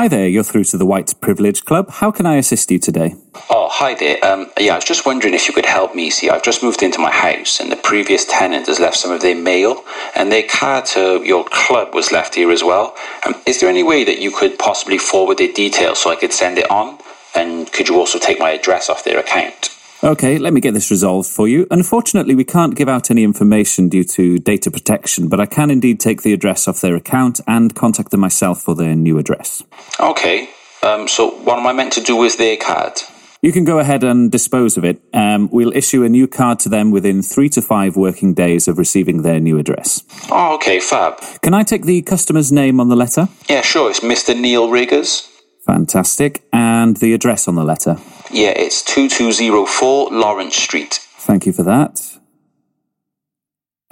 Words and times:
Hi 0.00 0.08
there, 0.08 0.26
you're 0.26 0.44
through 0.44 0.64
to 0.64 0.78
the 0.78 0.86
White 0.86 1.12
Privilege 1.20 1.66
Club. 1.66 1.90
How 1.90 2.10
can 2.10 2.24
I 2.24 2.36
assist 2.36 2.70
you 2.70 2.78
today? 2.78 3.16
Oh, 3.50 3.68
hi 3.70 3.92
there. 3.92 4.16
Um, 4.24 4.50
yeah, 4.58 4.72
I 4.72 4.76
was 4.76 4.84
just 4.86 5.04
wondering 5.04 5.34
if 5.34 5.46
you 5.46 5.52
could 5.52 5.66
help 5.66 5.94
me. 5.94 6.08
See, 6.08 6.30
I've 6.30 6.42
just 6.42 6.62
moved 6.62 6.82
into 6.82 6.98
my 6.98 7.10
house, 7.10 7.60
and 7.60 7.70
the 7.70 7.76
previous 7.76 8.24
tenant 8.24 8.66
has 8.68 8.80
left 8.80 8.96
some 8.96 9.10
of 9.10 9.20
their 9.20 9.36
mail, 9.36 9.84
and 10.16 10.32
their 10.32 10.44
card 10.48 10.86
to 10.96 11.22
your 11.22 11.44
club 11.44 11.94
was 11.94 12.12
left 12.12 12.36
here 12.36 12.50
as 12.50 12.64
well. 12.64 12.96
Um, 13.26 13.34
is 13.46 13.60
there 13.60 13.68
any 13.68 13.82
way 13.82 14.02
that 14.04 14.20
you 14.20 14.30
could 14.30 14.58
possibly 14.58 14.96
forward 14.96 15.36
their 15.36 15.52
details 15.52 15.98
so 15.98 16.08
I 16.08 16.16
could 16.16 16.32
send 16.32 16.56
it 16.56 16.70
on? 16.70 16.98
And 17.34 17.70
could 17.70 17.90
you 17.90 17.96
also 17.96 18.18
take 18.18 18.38
my 18.38 18.52
address 18.52 18.88
off 18.88 19.04
their 19.04 19.18
account? 19.18 19.68
Okay, 20.02 20.38
let 20.38 20.54
me 20.54 20.62
get 20.62 20.72
this 20.72 20.90
resolved 20.90 21.28
for 21.28 21.46
you. 21.46 21.66
Unfortunately, 21.70 22.34
we 22.34 22.44
can't 22.44 22.74
give 22.74 22.88
out 22.88 23.10
any 23.10 23.22
information 23.22 23.90
due 23.90 24.04
to 24.04 24.38
data 24.38 24.70
protection, 24.70 25.28
but 25.28 25.40
I 25.40 25.44
can 25.44 25.70
indeed 25.70 26.00
take 26.00 26.22
the 26.22 26.32
address 26.32 26.66
off 26.66 26.80
their 26.80 26.96
account 26.96 27.38
and 27.46 27.74
contact 27.74 28.10
them 28.10 28.20
myself 28.20 28.62
for 28.62 28.74
their 28.74 28.94
new 28.96 29.18
address. 29.18 29.62
Okay. 30.00 30.48
Um, 30.82 31.06
so 31.06 31.30
what 31.30 31.58
am 31.58 31.66
I 31.66 31.74
meant 31.74 31.92
to 31.94 32.00
do 32.00 32.16
with 32.16 32.38
their 32.38 32.56
card? 32.56 33.02
You 33.42 33.52
can 33.52 33.64
go 33.64 33.78
ahead 33.78 34.02
and 34.02 34.32
dispose 34.32 34.78
of 34.78 34.86
it. 34.86 35.02
Um, 35.12 35.50
we'll 35.50 35.76
issue 35.76 36.02
a 36.02 36.08
new 36.08 36.26
card 36.26 36.60
to 36.60 36.70
them 36.70 36.90
within 36.90 37.22
three 37.22 37.50
to 37.50 37.60
five 37.60 37.94
working 37.94 38.32
days 38.32 38.68
of 38.68 38.78
receiving 38.78 39.20
their 39.20 39.38
new 39.38 39.58
address. 39.58 40.02
Oh, 40.30 40.54
okay, 40.54 40.80
fab. 40.80 41.20
Can 41.42 41.52
I 41.52 41.62
take 41.62 41.84
the 41.84 42.00
customer's 42.00 42.50
name 42.50 42.80
on 42.80 42.88
the 42.88 42.96
letter? 42.96 43.28
Yeah, 43.50 43.60
sure. 43.60 43.90
It's 43.90 44.00
Mr. 44.00 44.38
Neil 44.38 44.70
Riggers. 44.70 45.28
Fantastic. 45.66 46.42
And 46.54 46.96
the 46.96 47.12
address 47.12 47.46
on 47.46 47.54
the 47.54 47.64
letter? 47.64 47.98
Yeah, 48.32 48.50
it's 48.50 48.82
2204 48.82 50.10
Lawrence 50.10 50.56
Street. 50.56 51.00
Thank 51.18 51.46
you 51.46 51.52
for 51.52 51.62
that. 51.64 52.18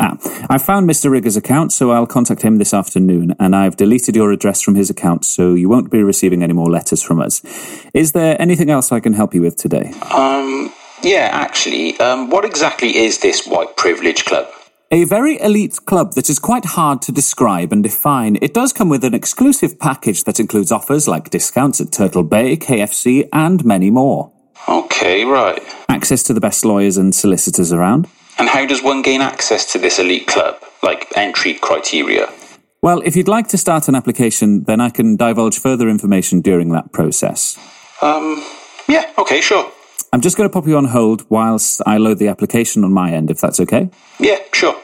Ah, 0.00 0.16
I 0.48 0.58
found 0.58 0.88
Mr. 0.88 1.10
Rigger's 1.10 1.36
account, 1.36 1.72
so 1.72 1.90
I'll 1.90 2.06
contact 2.06 2.42
him 2.42 2.58
this 2.58 2.72
afternoon, 2.72 3.34
and 3.40 3.56
I've 3.56 3.76
deleted 3.76 4.14
your 4.14 4.30
address 4.30 4.62
from 4.62 4.76
his 4.76 4.90
account, 4.90 5.24
so 5.24 5.54
you 5.54 5.68
won't 5.68 5.90
be 5.90 6.04
receiving 6.04 6.44
any 6.44 6.52
more 6.52 6.70
letters 6.70 7.02
from 7.02 7.20
us. 7.20 7.42
Is 7.92 8.12
there 8.12 8.40
anything 8.40 8.70
else 8.70 8.92
I 8.92 9.00
can 9.00 9.14
help 9.14 9.34
you 9.34 9.42
with 9.42 9.56
today? 9.56 9.92
Um, 10.12 10.72
yeah, 11.02 11.30
actually, 11.32 11.98
um, 11.98 12.30
what 12.30 12.44
exactly 12.44 12.96
is 12.96 13.18
this 13.18 13.44
White 13.44 13.76
Privilege 13.76 14.24
Club? 14.24 14.46
A 14.90 15.04
very 15.04 15.38
elite 15.42 15.84
club 15.84 16.14
that 16.14 16.30
is 16.30 16.38
quite 16.38 16.64
hard 16.64 17.02
to 17.02 17.12
describe 17.12 17.74
and 17.74 17.82
define. 17.82 18.38
It 18.40 18.54
does 18.54 18.72
come 18.72 18.88
with 18.88 19.04
an 19.04 19.12
exclusive 19.12 19.78
package 19.78 20.24
that 20.24 20.40
includes 20.40 20.72
offers 20.72 21.06
like 21.06 21.28
discounts 21.28 21.78
at 21.82 21.92
Turtle 21.92 22.22
Bay, 22.22 22.56
KFC, 22.56 23.28
and 23.30 23.62
many 23.66 23.90
more. 23.90 24.32
Okay, 24.66 25.26
right. 25.26 25.62
Access 25.90 26.22
to 26.22 26.32
the 26.32 26.40
best 26.40 26.64
lawyers 26.64 26.96
and 26.96 27.14
solicitors 27.14 27.70
around. 27.70 28.08
And 28.38 28.48
how 28.48 28.64
does 28.64 28.82
one 28.82 29.02
gain 29.02 29.20
access 29.20 29.70
to 29.72 29.78
this 29.78 29.98
elite 29.98 30.26
club? 30.26 30.56
Like 30.82 31.06
entry 31.14 31.52
criteria? 31.52 32.32
Well, 32.80 33.02
if 33.04 33.14
you'd 33.14 33.28
like 33.28 33.48
to 33.48 33.58
start 33.58 33.88
an 33.88 33.94
application, 33.94 34.64
then 34.64 34.80
I 34.80 34.88
can 34.88 35.16
divulge 35.16 35.58
further 35.58 35.90
information 35.90 36.40
during 36.40 36.70
that 36.70 36.92
process. 36.92 37.58
Um, 38.00 38.42
yeah, 38.88 39.12
okay, 39.18 39.42
sure. 39.42 39.70
I'm 40.10 40.22
just 40.22 40.36
going 40.38 40.48
to 40.48 40.52
pop 40.52 40.66
you 40.66 40.76
on 40.76 40.86
hold 40.86 41.28
whilst 41.28 41.82
I 41.84 41.98
load 41.98 42.18
the 42.18 42.28
application 42.28 42.82
on 42.82 42.92
my 42.92 43.12
end, 43.12 43.30
if 43.30 43.40
that's 43.40 43.60
okay. 43.60 43.90
Yeah, 44.18 44.38
sure. 44.54 44.74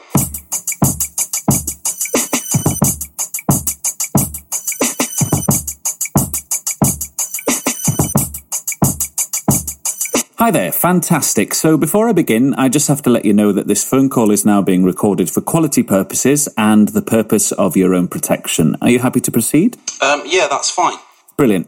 Hi 10.37 10.51
there, 10.51 10.71
fantastic. 10.71 11.55
So 11.55 11.75
before 11.75 12.07
I 12.07 12.11
begin, 12.11 12.53
I 12.53 12.69
just 12.69 12.87
have 12.87 13.01
to 13.01 13.09
let 13.09 13.25
you 13.25 13.33
know 13.33 13.51
that 13.51 13.67
this 13.67 13.83
phone 13.83 14.11
call 14.11 14.29
is 14.29 14.45
now 14.45 14.61
being 14.61 14.83
recorded 14.83 15.31
for 15.31 15.41
quality 15.41 15.81
purposes 15.81 16.47
and 16.55 16.89
the 16.89 17.01
purpose 17.01 17.51
of 17.53 17.75
your 17.75 17.95
own 17.95 18.07
protection. 18.07 18.75
Are 18.79 18.91
you 18.91 18.99
happy 18.99 19.21
to 19.21 19.31
proceed? 19.31 19.75
Um, 20.01 20.21
yeah, 20.27 20.47
that's 20.47 20.69
fine. 20.69 20.99
Brilliant. 21.37 21.67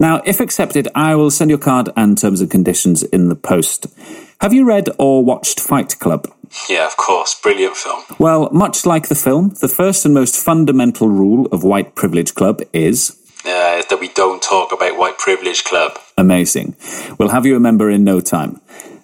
Now, 0.00 0.22
if 0.24 0.40
accepted, 0.40 0.88
I 0.94 1.14
will 1.14 1.30
send 1.30 1.50
your 1.50 1.58
card 1.58 1.88
and 1.96 2.18
terms 2.18 2.40
and 2.40 2.50
conditions 2.50 3.02
in 3.04 3.28
the 3.28 3.36
post. 3.36 3.86
Have 4.40 4.52
you 4.52 4.64
read 4.64 4.88
or 4.98 5.24
watched 5.24 5.60
Fight 5.60 5.98
Club? 6.00 6.26
Yeah, 6.68 6.86
of 6.86 6.96
course. 6.96 7.34
Brilliant 7.40 7.76
film. 7.76 8.02
Well, 8.18 8.48
much 8.52 8.84
like 8.84 9.08
the 9.08 9.14
film, 9.14 9.50
the 9.60 9.68
first 9.68 10.04
and 10.04 10.14
most 10.14 10.36
fundamental 10.36 11.08
rule 11.08 11.46
of 11.52 11.62
White 11.62 11.94
Privilege 11.94 12.34
Club 12.34 12.60
is 12.72 13.16
Uh, 13.46 13.82
that 13.88 13.98
we 14.00 14.08
don't 14.08 14.42
talk 14.42 14.72
about 14.72 14.96
White 14.98 15.18
Privilege 15.18 15.64
Club. 15.64 15.98
amazing. 16.18 16.74
We'll 17.18 17.28
have 17.30 17.46
you 17.46 17.56
a 17.56 17.60
member 17.60 17.90
in 17.90 18.02
no 18.04 18.20
time. 18.20 18.60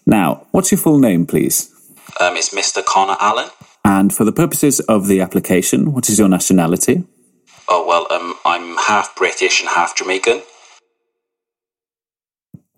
Now, 0.07 0.47
what's 0.51 0.73
your 0.73 0.79
full 0.79 0.99
name, 0.99 1.25
please? 1.27 1.71
Um, 2.19 2.37
it's 2.37 2.51
Mr. 2.55 2.85
Connor 2.85 3.17
Allen. 3.21 3.51
And 3.85 4.13
for 4.15 4.25
the 4.25 4.33
purposes 4.33 4.81
of 4.81 5.07
the 5.09 5.21
application, 5.21 5.93
what 5.93 6.09
is 6.09 6.19
your 6.19 6.29
nationality? 6.29 7.05
Oh, 7.73 7.85
well, 7.87 8.07
um, 8.11 8.35
I'm 8.45 8.77
half 8.77 9.15
British 9.17 9.61
and 9.61 9.69
half 9.69 9.97
Jamaican. 9.97 10.43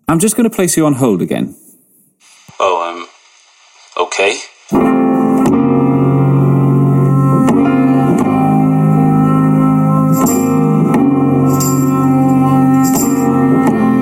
I'm 0.07 0.19
just 0.19 0.35
going 0.35 0.47
to 0.49 0.55
place 0.55 0.77
you 0.77 0.85
on 0.85 0.93
hold 0.93 1.21
again. 1.21 1.55
Oh, 2.59 3.07
um, 3.97 4.05
okay. 4.05 4.37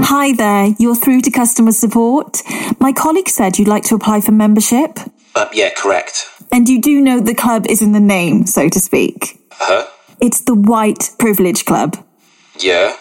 Hi 0.04 0.34
there, 0.34 0.76
you're 0.78 0.96
through 0.96 1.22
to 1.22 1.32
customer 1.32 1.72
support. 1.72 2.42
My 2.80 2.92
colleague 2.92 3.30
said 3.30 3.58
you'd 3.58 3.68
like 3.68 3.84
to 3.86 3.96
apply 3.96 4.22
for 4.22 4.32
membership, 4.32 5.00
Um, 5.36 5.48
yeah, 5.54 5.70
correct. 5.76 6.28
and 6.52 6.68
you 6.70 6.80
do 6.82 7.02
know 7.02 7.20
the 7.20 7.34
club 7.34 7.66
is 7.68 7.82
in 7.82 7.92
the 7.94 8.00
name, 8.00 8.46
so 8.46 8.70
to 8.70 8.80
speak. 8.80 9.40
Huh? 9.54 9.88
It's 10.22 10.42
the 10.42 10.54
White 10.56 11.10
Privilege 11.18 11.66
Club. 11.66 11.98
Yeah. 12.60 12.96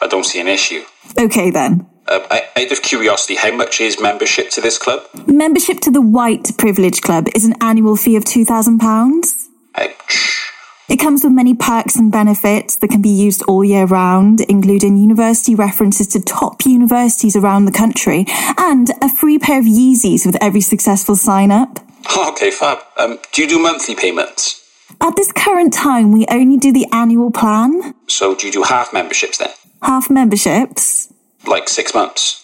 I 0.00 0.08
don't 0.08 0.24
see 0.26 0.40
an 0.40 0.48
issue. 0.48 0.82
Okay 1.16 1.50
then. 1.50 1.86
Um, 2.08 2.22
I, 2.30 2.48
out 2.56 2.72
of 2.72 2.82
curiosity, 2.82 3.36
how 3.36 3.52
much 3.52 3.80
is 3.80 4.00
membership 4.00 4.50
to 4.50 4.60
this 4.60 4.76
club? 4.76 5.02
Membership 5.26 5.78
to 5.80 5.90
the 5.92 6.00
White 6.00 6.58
Privilege 6.58 7.00
Club 7.00 7.28
is 7.36 7.44
an 7.44 7.54
annual 7.60 7.96
fee 7.96 8.16
of 8.16 8.24
£2,000. 8.24 9.46
Ouch. 9.76 10.48
It 10.88 10.96
comes 10.96 11.22
with 11.22 11.32
many 11.32 11.54
perks 11.54 11.94
and 11.94 12.10
benefits 12.10 12.74
that 12.76 12.88
can 12.88 13.00
be 13.00 13.08
used 13.08 13.42
all 13.46 13.64
year 13.64 13.84
round, 13.86 14.40
including 14.40 14.98
university 14.98 15.54
references 15.54 16.08
to 16.08 16.20
top 16.20 16.66
universities 16.66 17.36
around 17.36 17.66
the 17.66 17.72
country 17.72 18.26
and 18.58 18.90
a 19.00 19.08
free 19.08 19.38
pair 19.38 19.60
of 19.60 19.64
Yeezys 19.64 20.26
with 20.26 20.36
every 20.42 20.60
successful 20.60 21.14
sign 21.16 21.50
up. 21.50 21.78
Okay, 22.18 22.50
fab. 22.50 22.78
Um, 22.96 23.20
do 23.32 23.42
you 23.42 23.48
do 23.48 23.58
monthly 23.60 23.94
payments? 23.94 24.61
At 25.02 25.16
this 25.16 25.32
current 25.32 25.72
time, 25.72 26.12
we 26.12 26.26
only 26.30 26.56
do 26.56 26.72
the 26.72 26.86
annual 26.92 27.30
plan, 27.30 27.94
So 28.06 28.34
do 28.34 28.46
you 28.46 28.52
do 28.52 28.62
half 28.62 28.92
memberships 28.92 29.38
then? 29.38 29.50
half 29.82 30.08
memberships. 30.08 31.12
Like 31.44 31.68
six 31.68 31.92
months? 31.92 32.38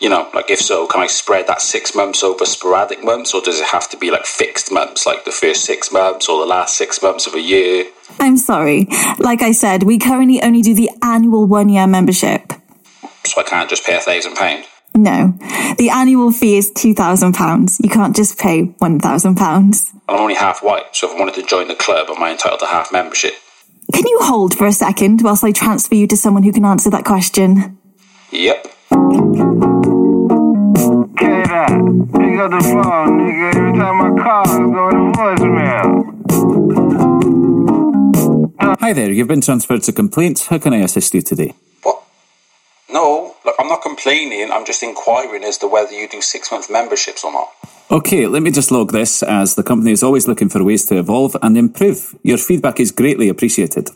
You 0.00 0.08
know, 0.08 0.28
like 0.32 0.48
if 0.48 0.60
so, 0.60 0.86
can 0.86 1.00
I 1.00 1.08
spread 1.08 1.48
that 1.48 1.60
six 1.60 1.92
months 1.96 2.22
over 2.22 2.46
sporadic 2.46 3.02
months, 3.02 3.34
or 3.34 3.40
does 3.40 3.58
it 3.58 3.66
have 3.66 3.90
to 3.90 3.96
be 3.96 4.12
like 4.12 4.26
fixed 4.26 4.70
months, 4.70 5.06
like 5.06 5.24
the 5.24 5.32
first 5.32 5.64
six 5.64 5.90
months 5.90 6.28
or 6.28 6.38
the 6.38 6.46
last 6.46 6.76
six 6.76 7.02
months 7.02 7.26
of 7.26 7.34
a 7.34 7.40
year? 7.40 7.86
I'm 8.20 8.36
sorry. 8.36 8.86
Like 9.18 9.42
I 9.42 9.50
said, 9.50 9.82
we 9.82 9.98
currently 9.98 10.40
only 10.40 10.62
do 10.62 10.72
the 10.72 10.90
annual 11.02 11.46
one 11.46 11.68
year 11.68 11.88
membership. 11.88 12.52
So 13.24 13.40
I 13.40 13.42
can't 13.42 13.68
just 13.68 13.84
pay 13.84 13.96
a 13.96 14.00
thousand 14.00 14.36
pound. 14.36 14.64
No, 14.98 15.32
the 15.78 15.90
annual 15.90 16.32
fee 16.32 16.56
is 16.56 16.72
£2,000. 16.72 17.78
You 17.84 17.88
can't 17.88 18.16
just 18.16 18.36
pay 18.36 18.64
£1,000. 18.64 19.92
I'm 20.08 20.16
only 20.16 20.34
half 20.34 20.60
white, 20.60 20.96
so 20.96 21.08
if 21.08 21.14
I 21.14 21.18
wanted 21.20 21.36
to 21.36 21.44
join 21.44 21.68
the 21.68 21.76
club, 21.76 22.08
am 22.10 22.20
I 22.20 22.32
entitled 22.32 22.58
to 22.60 22.66
half 22.66 22.90
membership? 22.92 23.34
Can 23.94 24.04
you 24.06 24.18
hold 24.22 24.58
for 24.58 24.66
a 24.66 24.72
second 24.72 25.22
whilst 25.22 25.44
I 25.44 25.52
transfer 25.52 25.94
you 25.94 26.08
to 26.08 26.16
someone 26.16 26.42
who 26.42 26.52
can 26.52 26.64
answer 26.64 26.90
that 26.90 27.04
question? 27.04 27.78
Yep. 28.32 28.64
K-Dot, 31.16 31.68
pick 31.68 32.38
up 32.40 32.50
the 32.50 32.60
phone, 32.60 33.20
nigga. 33.20 33.54
Every 33.54 33.72
time 33.78 34.00
I 34.02 34.10
call, 34.20 34.42
it's 34.42 34.50
to 34.50 34.64
voicemail. 35.16 36.16
Hi 38.80 38.92
there, 38.92 39.12
you've 39.12 39.28
been 39.28 39.40
transferred 39.40 39.82
to 39.84 39.92
complaints. 39.92 40.48
How 40.48 40.58
can 40.58 40.72
I 40.72 40.78
assist 40.78 41.14
you 41.14 41.22
today? 41.22 41.54
What? 41.82 42.02
No, 42.90 43.00
look, 43.14 43.27
I'm 43.27 43.27
not 43.78 43.82
complaining. 43.82 44.50
I'm 44.50 44.64
just 44.64 44.82
inquiring 44.82 45.44
as 45.44 45.58
to 45.58 45.66
whether 45.68 45.92
you 45.92 46.08
do 46.08 46.20
six 46.20 46.50
month 46.50 46.70
memberships 46.70 47.24
or 47.24 47.32
not. 47.32 47.48
Okay, 47.90 48.26
let 48.26 48.42
me 48.42 48.50
just 48.50 48.70
log 48.70 48.92
this 48.92 49.22
as 49.22 49.54
the 49.54 49.62
company 49.62 49.92
is 49.92 50.02
always 50.02 50.28
looking 50.28 50.48
for 50.48 50.62
ways 50.62 50.84
to 50.86 50.98
evolve 50.98 51.36
and 51.42 51.56
improve. 51.56 52.14
Your 52.22 52.38
feedback 52.38 52.80
is 52.80 52.92
greatly 52.92 53.28
appreciated. 53.28 53.90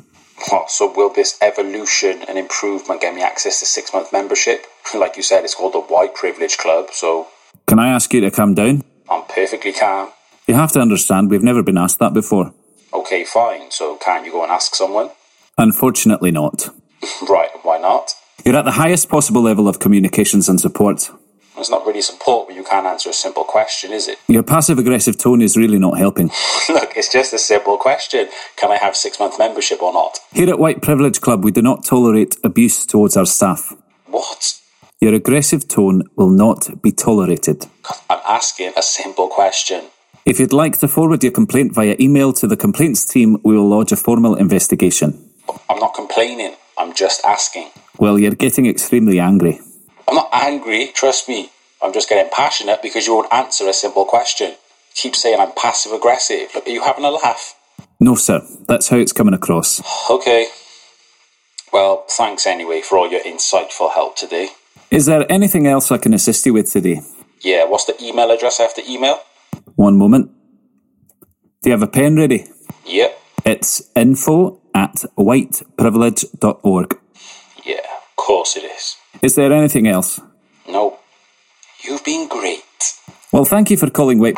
What, 0.51 0.71
so 0.71 0.93
will 0.93 1.13
this 1.13 1.39
evolution 1.43 2.23
and 2.29 2.39
improvement 2.39 3.01
get 3.01 3.15
me 3.15 3.23
access 3.23 3.61
to 3.61 3.67
six 3.67 3.93
month 3.93 4.13
membership? 4.13 4.67
Like 4.95 5.17
you 5.17 5.23
said, 5.23 5.43
it's 5.45 5.55
called 5.55 5.73
the 5.73 5.81
White 5.81 6.15
Privilege 6.15 6.59
Club, 6.59 6.89
so 6.93 7.27
Can 7.67 7.79
I 7.79 7.89
ask 7.89 8.13
you 8.13 8.21
to 8.21 8.31
calm 8.31 8.53
down? 8.55 8.83
I'm 9.09 9.25
perfectly 9.25 9.73
calm. 9.73 10.11
You 10.47 10.55
have 10.55 10.73
to 10.73 10.81
understand 10.81 11.31
we've 11.31 11.43
never 11.43 11.63
been 11.63 11.79
asked 11.79 11.99
that 12.01 12.13
before. 12.13 12.53
Okay, 12.93 13.25
fine. 13.25 13.71
So 13.71 13.97
can't 13.97 14.27
you 14.27 14.33
go 14.33 14.43
and 14.43 14.53
ask 14.53 14.75
someone? 14.75 15.11
Unfortunately 15.57 16.31
not. 16.31 16.69
Right, 17.29 17.51
why 17.63 17.79
not? 17.79 18.15
You're 18.45 18.57
at 18.57 18.65
the 18.65 18.73
highest 18.73 19.09
possible 19.09 19.43
level 19.43 19.69
of 19.69 19.79
communications 19.79 20.49
and 20.49 20.61
support. 20.61 21.11
It's 21.57 21.71
not 21.71 21.87
really 21.87 22.03
support 22.03 22.49
when 22.49 22.57
you 22.57 22.65
can't 22.65 22.87
answer 22.87 23.11
a 23.11 23.13
simple 23.13 23.45
question, 23.45 23.93
is 23.93 24.09
it? 24.09 24.19
Your 24.27 24.43
passive 24.43 24.79
aggressive 24.79 25.17
tone 25.17 25.41
is 25.41 25.57
really 25.57 25.79
not 25.79 25.97
helping. 25.97 26.27
Look, 26.69 26.97
it's 26.97 27.09
just 27.13 27.33
a 27.33 27.39
simple 27.39 27.77
question. 27.77 28.29
Can 28.57 28.73
I 28.73 28.79
have 28.79 28.97
six 28.97 29.21
month 29.21 29.39
membership 29.39 29.81
or 29.81 29.93
not? 29.93 30.19
Here 30.33 30.49
at 30.49 30.59
White 30.59 30.83
Privilege 30.83 31.21
Club, 31.21 31.45
we 31.45 31.53
do 31.53 31.63
not 31.63 31.85
tolerate 31.85 32.37
abuse 32.43 32.85
towards 32.85 33.17
our 33.17 33.27
staff. 33.27 33.77
What? 34.07 34.59
Your 35.01 35.15
aggressive 35.15 35.69
tone 35.69 36.03
will 36.17 36.31
not 36.31 36.83
be 36.83 36.91
tolerated. 36.91 37.67
I'm 38.11 38.21
asking 38.27 38.73
a 38.77 38.83
simple 38.83 39.29
question. 39.29 39.85
If 40.25 40.41
you'd 40.41 40.53
like 40.53 40.79
to 40.81 40.89
forward 40.89 41.23
your 41.23 41.33
complaint 41.33 41.75
via 41.75 41.97
email 42.01 42.33
to 42.35 42.49
the 42.49 42.57
complaints 42.57 43.05
team, 43.05 43.39
we 43.45 43.55
will 43.55 43.69
lodge 43.69 43.93
a 43.93 43.97
formal 43.97 44.35
investigation. 44.35 45.31
I'm 45.69 45.79
not 45.79 45.95
complaining. 45.95 46.57
I'm 46.83 46.93
just 46.93 47.25
asking. 47.25 47.71
Well, 47.97 48.19
you're 48.19 48.35
getting 48.35 48.67
extremely 48.67 49.21
angry. 49.21 49.61
I'm 50.09 50.17
not 50.17 50.31
angry, 50.33 50.91
trust 50.93 51.29
me. 51.29 51.51
I'm 51.81 51.93
just 51.93 52.09
getting 52.09 52.29
passionate 52.33 52.83
because 52.83 53.07
you 53.07 53.15
won't 53.15 53.33
answer 53.33 53.69
a 53.69 53.73
simple 53.73 54.05
question. 54.05 54.51
You 54.51 54.57
keep 54.97 55.15
saying 55.15 55.39
I'm 55.39 55.53
passive 55.53 55.93
aggressive. 55.93 56.49
Look, 56.53 56.67
are 56.67 56.71
you 56.71 56.83
having 56.83 57.05
a 57.05 57.11
laugh? 57.11 57.55
No, 58.01 58.17
sir. 58.17 58.45
That's 58.67 58.89
how 58.89 58.97
it's 58.97 59.13
coming 59.13 59.33
across. 59.33 59.81
Okay. 60.11 60.49
Well, 61.73 62.05
thanks 62.11 62.49
anyway 62.49 62.83
for 62.83 62.99
all 62.99 63.09
your 63.09 63.23
insightful 63.23 63.95
help 63.95 64.17
today. 64.17 64.49
Is 64.91 65.07
there 65.07 65.25
anything 65.31 65.69
else 65.69 65.93
I 65.93 65.99
can 65.99 66.13
assist 66.13 66.45
you 66.47 66.55
with 66.55 66.73
today? 66.73 67.01
Yeah, 67.43 67.65
what's 67.67 67.85
the 67.85 67.95
email 68.03 68.33
address 68.33 68.59
I 68.59 68.65
have 68.65 68.75
to 68.75 68.91
email? 68.91 69.21
One 69.77 69.97
moment. 69.97 70.33
Do 71.63 71.71
you 71.71 71.73
have 71.75 71.83
a 71.83 71.87
pen 71.87 72.17
ready? 72.17 72.47
Yep. 72.87 73.21
It's 73.45 73.89
info 73.95 74.62
at 74.75 75.05
whiteprivilege.org. 75.17 76.99
Yeah, 77.65 77.77
of 77.77 78.17
course 78.17 78.57
it 78.57 78.65
is. 78.65 78.97
Is 79.23 79.35
there 79.35 79.53
anything 79.53 79.87
else? 79.87 80.21
No. 80.69 80.99
You've 81.85 82.05
been 82.05 82.29
great. 82.29 82.63
Well, 83.33 83.45
thank 83.45 83.71
you 83.71 83.77
for 83.77 83.91
calling 83.91 84.19
White. 84.19 84.37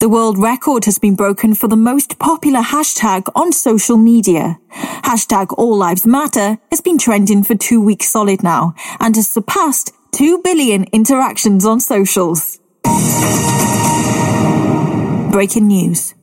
The 0.00 0.08
world 0.08 0.38
record 0.38 0.86
has 0.86 0.98
been 0.98 1.14
broken 1.14 1.54
for 1.54 1.68
the 1.68 1.76
most 1.76 2.18
popular 2.18 2.60
hashtag 2.60 3.28
on 3.34 3.52
social 3.52 3.98
media. 3.98 4.58
Hashtag 5.04 5.52
All 5.58 5.76
Lives 5.76 6.06
Matter 6.06 6.56
has 6.70 6.80
been 6.80 6.96
trending 6.96 7.44
for 7.44 7.54
two 7.54 7.82
weeks 7.82 8.08
solid 8.08 8.42
now 8.42 8.74
and 8.98 9.14
has 9.16 9.28
surpassed 9.28 9.92
2 10.12 10.40
billion 10.42 10.84
interactions 10.84 11.66
on 11.66 11.80
socials. 11.80 12.58
Breaking 15.30 15.68
news. 15.68 16.14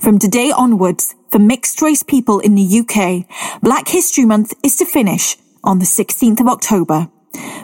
From 0.00 0.18
today 0.18 0.52
onwards, 0.54 1.14
for 1.30 1.38
mixed 1.38 1.80
race 1.80 2.02
people 2.02 2.40
in 2.40 2.56
the 2.56 2.80
UK, 2.80 3.24
Black 3.62 3.88
History 3.88 4.26
Month 4.26 4.52
is 4.62 4.76
to 4.76 4.84
finish 4.84 5.38
on 5.64 5.78
the 5.78 5.86
16th 5.86 6.40
of 6.40 6.46
October. 6.46 7.08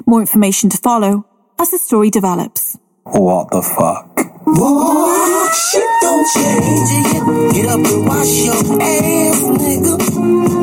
More 0.06 0.22
information 0.22 0.70
to 0.70 0.78
follow 0.78 1.26
as 1.58 1.70
the 1.70 1.76
story 1.76 2.08
develops. 2.08 2.78
What 3.02 3.50
the 3.50 3.60
fuck? 3.60 4.16
Boy, 4.46 5.48
shit 5.52 5.84
don't 6.00 6.26
change. 6.32 7.52
Get 7.52 7.66
up 7.66 7.84
and 7.84 8.08
wash 8.08 8.46
your 8.46 8.80
ass, 8.80 9.42
nigga. 9.42 10.55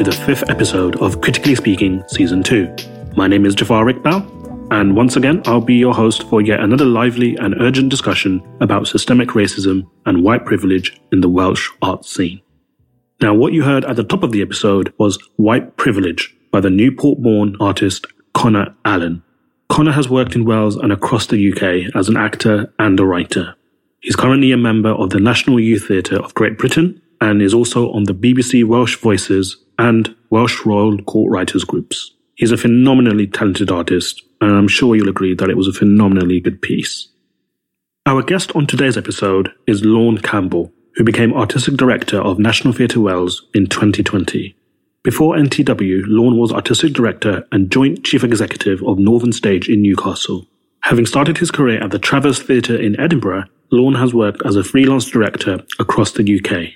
To 0.00 0.04
the 0.04 0.24
fifth 0.24 0.48
episode 0.48 0.96
of 1.02 1.20
Critically 1.20 1.54
Speaking 1.54 2.02
Season 2.08 2.42
2. 2.42 2.74
My 3.16 3.26
name 3.26 3.44
is 3.44 3.54
Jafar 3.54 3.84
Iqbal, 3.84 4.68
and 4.70 4.96
once 4.96 5.16
again, 5.16 5.42
I'll 5.44 5.60
be 5.60 5.74
your 5.74 5.92
host 5.92 6.22
for 6.30 6.40
yet 6.40 6.60
another 6.60 6.86
lively 6.86 7.36
and 7.36 7.60
urgent 7.60 7.90
discussion 7.90 8.42
about 8.62 8.88
systemic 8.88 9.30
racism 9.30 9.90
and 10.06 10.24
white 10.24 10.46
privilege 10.46 10.98
in 11.12 11.20
the 11.20 11.28
Welsh 11.28 11.68
art 11.82 12.06
scene. 12.06 12.40
Now, 13.20 13.34
what 13.34 13.52
you 13.52 13.62
heard 13.62 13.84
at 13.84 13.96
the 13.96 14.02
top 14.02 14.22
of 14.22 14.32
the 14.32 14.40
episode 14.40 14.90
was 14.96 15.18
White 15.36 15.76
Privilege 15.76 16.34
by 16.50 16.60
the 16.60 16.70
Newport 16.70 17.20
born 17.20 17.56
artist 17.60 18.06
Connor 18.32 18.74
Allen. 18.86 19.22
Connor 19.68 19.92
has 19.92 20.08
worked 20.08 20.34
in 20.34 20.46
Wales 20.46 20.76
and 20.76 20.94
across 20.94 21.26
the 21.26 21.52
UK 21.52 21.94
as 21.94 22.08
an 22.08 22.16
actor 22.16 22.72
and 22.78 22.98
a 22.98 23.04
writer. 23.04 23.54
He's 24.00 24.16
currently 24.16 24.50
a 24.52 24.56
member 24.56 24.92
of 24.92 25.10
the 25.10 25.20
National 25.20 25.60
Youth 25.60 25.88
Theatre 25.88 26.18
of 26.18 26.32
Great 26.32 26.56
Britain 26.56 27.02
and 27.20 27.42
is 27.42 27.54
also 27.54 27.90
on 27.92 28.04
the 28.04 28.14
BBC 28.14 28.64
Welsh 28.64 28.96
Voices 28.96 29.56
and 29.78 30.14
Welsh 30.30 30.64
Royal 30.64 30.98
Court 31.02 31.30
Writers 31.30 31.64
groups. 31.64 32.12
He's 32.34 32.52
a 32.52 32.56
phenomenally 32.56 33.26
talented 33.26 33.70
artist, 33.70 34.22
and 34.40 34.50
I'm 34.52 34.68
sure 34.68 34.96
you'll 34.96 35.08
agree 35.08 35.34
that 35.34 35.50
it 35.50 35.56
was 35.56 35.68
a 35.68 35.72
phenomenally 35.72 36.40
good 36.40 36.62
piece. 36.62 37.08
Our 38.06 38.22
guest 38.22 38.56
on 38.56 38.66
today's 38.66 38.96
episode 38.96 39.52
is 39.66 39.84
Lorne 39.84 40.18
Campbell, 40.18 40.72
who 40.94 41.04
became 41.04 41.34
Artistic 41.34 41.76
Director 41.76 42.18
of 42.20 42.38
National 42.38 42.72
Theatre 42.72 43.00
Wales 43.00 43.46
in 43.54 43.66
2020. 43.66 44.56
Before 45.02 45.34
NTW, 45.34 46.02
Lorne 46.06 46.38
was 46.38 46.52
Artistic 46.52 46.92
Director 46.92 47.46
and 47.52 47.70
Joint 47.70 48.04
Chief 48.04 48.24
Executive 48.24 48.82
of 48.84 48.98
Northern 48.98 49.32
Stage 49.32 49.68
in 49.68 49.82
Newcastle. 49.82 50.46
Having 50.82 51.06
started 51.06 51.38
his 51.38 51.50
career 51.50 51.82
at 51.82 51.90
the 51.90 51.98
Traverse 51.98 52.40
Theatre 52.40 52.76
in 52.76 52.98
Edinburgh, 52.98 53.44
Lorne 53.70 53.94
has 53.94 54.14
worked 54.14 54.42
as 54.44 54.56
a 54.56 54.64
freelance 54.64 55.04
director 55.04 55.62
across 55.78 56.12
the 56.12 56.38
UK. 56.38 56.74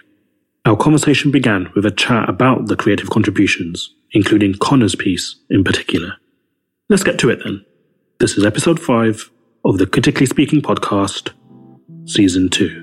Our 0.66 0.76
conversation 0.78 1.30
began 1.30 1.70
with 1.74 1.84
a 1.84 1.90
chat 1.90 2.26
about 2.26 2.68
the 2.68 2.76
creative 2.76 3.10
contributions, 3.10 3.94
including 4.12 4.54
Connor's 4.54 4.94
piece 4.94 5.36
in 5.50 5.62
particular. 5.62 6.14
Let's 6.88 7.02
get 7.02 7.18
to 7.18 7.28
it 7.28 7.40
then. 7.44 7.66
This 8.18 8.38
is 8.38 8.46
episode 8.46 8.80
5 8.80 9.30
of 9.66 9.76
the 9.76 9.86
Critically 9.86 10.24
Speaking 10.24 10.62
podcast, 10.62 11.32
season 12.06 12.48
2. 12.48 12.80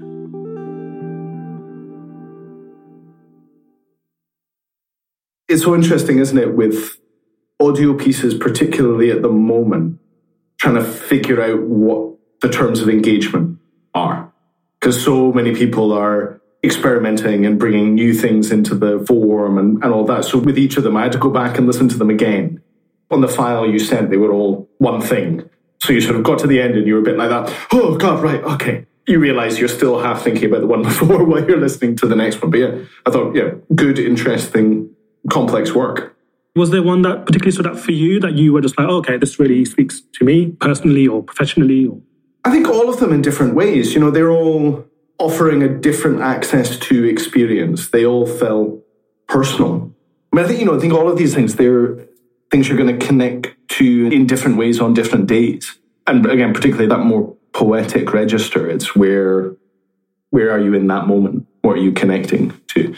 It's 5.49 5.63
so 5.63 5.73
interesting, 5.73 6.19
isn't 6.19 6.37
it, 6.37 6.53
with 6.53 6.99
audio 7.59 7.95
pieces, 7.95 8.35
particularly 8.35 9.09
at 9.09 9.23
the 9.23 9.29
moment, 9.29 9.97
trying 10.59 10.75
to 10.75 10.83
figure 10.83 11.41
out 11.41 11.63
what 11.63 12.15
the 12.41 12.49
terms 12.49 12.79
of 12.79 12.89
engagement 12.89 13.57
are. 13.95 14.31
Because 14.79 15.03
so 15.03 15.33
many 15.33 15.55
people 15.55 15.91
are 15.93 16.40
experimenting 16.63 17.45
and 17.45 17.57
bringing 17.57 17.95
new 17.95 18.13
things 18.13 18.51
into 18.51 18.75
the 18.75 19.03
form 19.07 19.57
and, 19.57 19.83
and 19.83 19.93
all 19.93 20.05
that. 20.05 20.25
So 20.25 20.37
with 20.37 20.57
each 20.57 20.77
of 20.77 20.83
them, 20.83 20.95
I 20.95 21.03
had 21.03 21.11
to 21.13 21.17
go 21.17 21.29
back 21.29 21.57
and 21.57 21.65
listen 21.65 21.89
to 21.89 21.97
them 21.97 22.09
again. 22.09 22.61
On 23.09 23.21
the 23.21 23.27
file 23.27 23.65
you 23.65 23.79
sent, 23.79 24.09
they 24.09 24.17
were 24.17 24.31
all 24.31 24.69
one 24.77 25.01
thing. 25.01 25.49
So 25.81 25.93
you 25.93 26.01
sort 26.01 26.15
of 26.15 26.23
got 26.23 26.39
to 26.39 26.47
the 26.47 26.61
end 26.61 26.75
and 26.75 26.85
you 26.85 26.93
were 26.93 26.99
a 26.99 27.03
bit 27.03 27.17
like 27.17 27.29
that. 27.29 27.53
Oh, 27.73 27.97
God, 27.97 28.21
right, 28.21 28.43
okay. 28.43 28.85
You 29.07 29.19
realize 29.19 29.59
you're 29.59 29.67
still 29.67 29.99
half 29.99 30.23
thinking 30.23 30.45
about 30.45 30.61
the 30.61 30.67
one 30.67 30.83
before 30.83 31.23
while 31.23 31.43
you're 31.43 31.59
listening 31.59 31.95
to 31.97 32.07
the 32.07 32.15
next 32.15 32.41
one. 32.41 32.51
But 32.51 32.59
yeah, 32.59 32.77
I 33.05 33.11
thought, 33.11 33.35
yeah, 33.35 33.51
good, 33.73 33.97
interesting, 33.97 34.93
complex 35.29 35.73
work. 35.73 36.15
Was 36.55 36.69
there 36.69 36.83
one 36.83 37.01
that 37.03 37.25
particularly 37.25 37.53
stood 37.53 37.67
out 37.67 37.79
for 37.79 37.93
you 37.93 38.19
that 38.19 38.33
you 38.33 38.53
were 38.53 38.61
just 38.61 38.77
like, 38.77 38.87
oh, 38.87 38.97
okay, 38.97 39.17
this 39.17 39.39
really 39.39 39.65
speaks 39.65 40.01
to 40.01 40.25
me 40.25 40.51
personally 40.59 41.07
or 41.07 41.23
professionally? 41.23 41.87
Or... 41.87 41.99
I 42.43 42.51
think 42.51 42.67
all 42.67 42.89
of 42.89 42.99
them 42.99 43.11
in 43.11 43.21
different 43.21 43.55
ways. 43.55 43.93
You 43.93 44.01
know, 44.01 44.11
they're 44.11 44.31
all 44.31 44.85
offering 45.21 45.61
a 45.61 45.69
different 45.69 46.21
access 46.21 46.77
to 46.79 47.05
experience. 47.05 47.89
They 47.89 48.05
all 48.05 48.25
felt 48.25 48.83
personal. 49.27 49.93
I 50.33 50.35
mean, 50.35 50.45
I 50.45 50.47
think, 50.47 50.59
you 50.59 50.65
know, 50.65 50.75
I 50.75 50.79
think 50.79 50.93
all 50.93 51.09
of 51.09 51.17
these 51.17 51.35
things, 51.35 51.55
they're 51.55 51.97
things 52.49 52.67
you're 52.67 52.77
going 52.77 52.99
to 52.99 53.05
connect 53.05 53.55
to 53.69 54.07
in 54.07 54.27
different 54.27 54.57
ways 54.57 54.81
on 54.81 54.93
different 54.93 55.27
days. 55.27 55.79
And 56.07 56.25
again, 56.25 56.53
particularly 56.53 56.87
that 56.87 56.99
more 56.99 57.35
poetic 57.53 58.11
register, 58.13 58.69
it's 58.69 58.95
where, 58.95 59.55
where 60.31 60.51
are 60.51 60.59
you 60.59 60.73
in 60.73 60.87
that 60.87 61.07
moment? 61.07 61.47
What 61.61 61.77
are 61.77 61.81
you 61.81 61.91
connecting 61.91 62.59
to? 62.67 62.95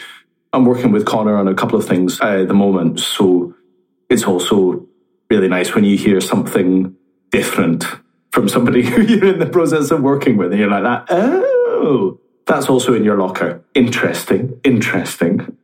I'm 0.52 0.64
working 0.64 0.92
with 0.92 1.04
Connor 1.04 1.36
on 1.36 1.46
a 1.46 1.54
couple 1.54 1.78
of 1.78 1.86
things 1.86 2.20
uh, 2.20 2.40
at 2.42 2.48
the 2.48 2.54
moment. 2.54 3.00
So 3.00 3.54
it's 4.08 4.24
also 4.24 4.86
really 5.30 5.48
nice 5.48 5.74
when 5.74 5.84
you 5.84 5.96
hear 5.96 6.20
something 6.20 6.96
different 7.30 7.84
from 8.30 8.48
somebody 8.48 8.82
who 8.88 9.02
you're 9.02 9.34
in 9.34 9.38
the 9.38 9.46
process 9.46 9.90
of 9.90 10.00
working 10.00 10.36
with. 10.36 10.52
And 10.52 10.60
you're 10.60 10.70
like 10.70 10.82
that, 10.82 11.10
oh, 11.74 12.20
that's 12.46 12.68
also 12.68 12.94
in 12.94 13.04
your 13.04 13.18
locker. 13.18 13.62
Interesting, 13.74 14.60
interesting. 14.64 15.56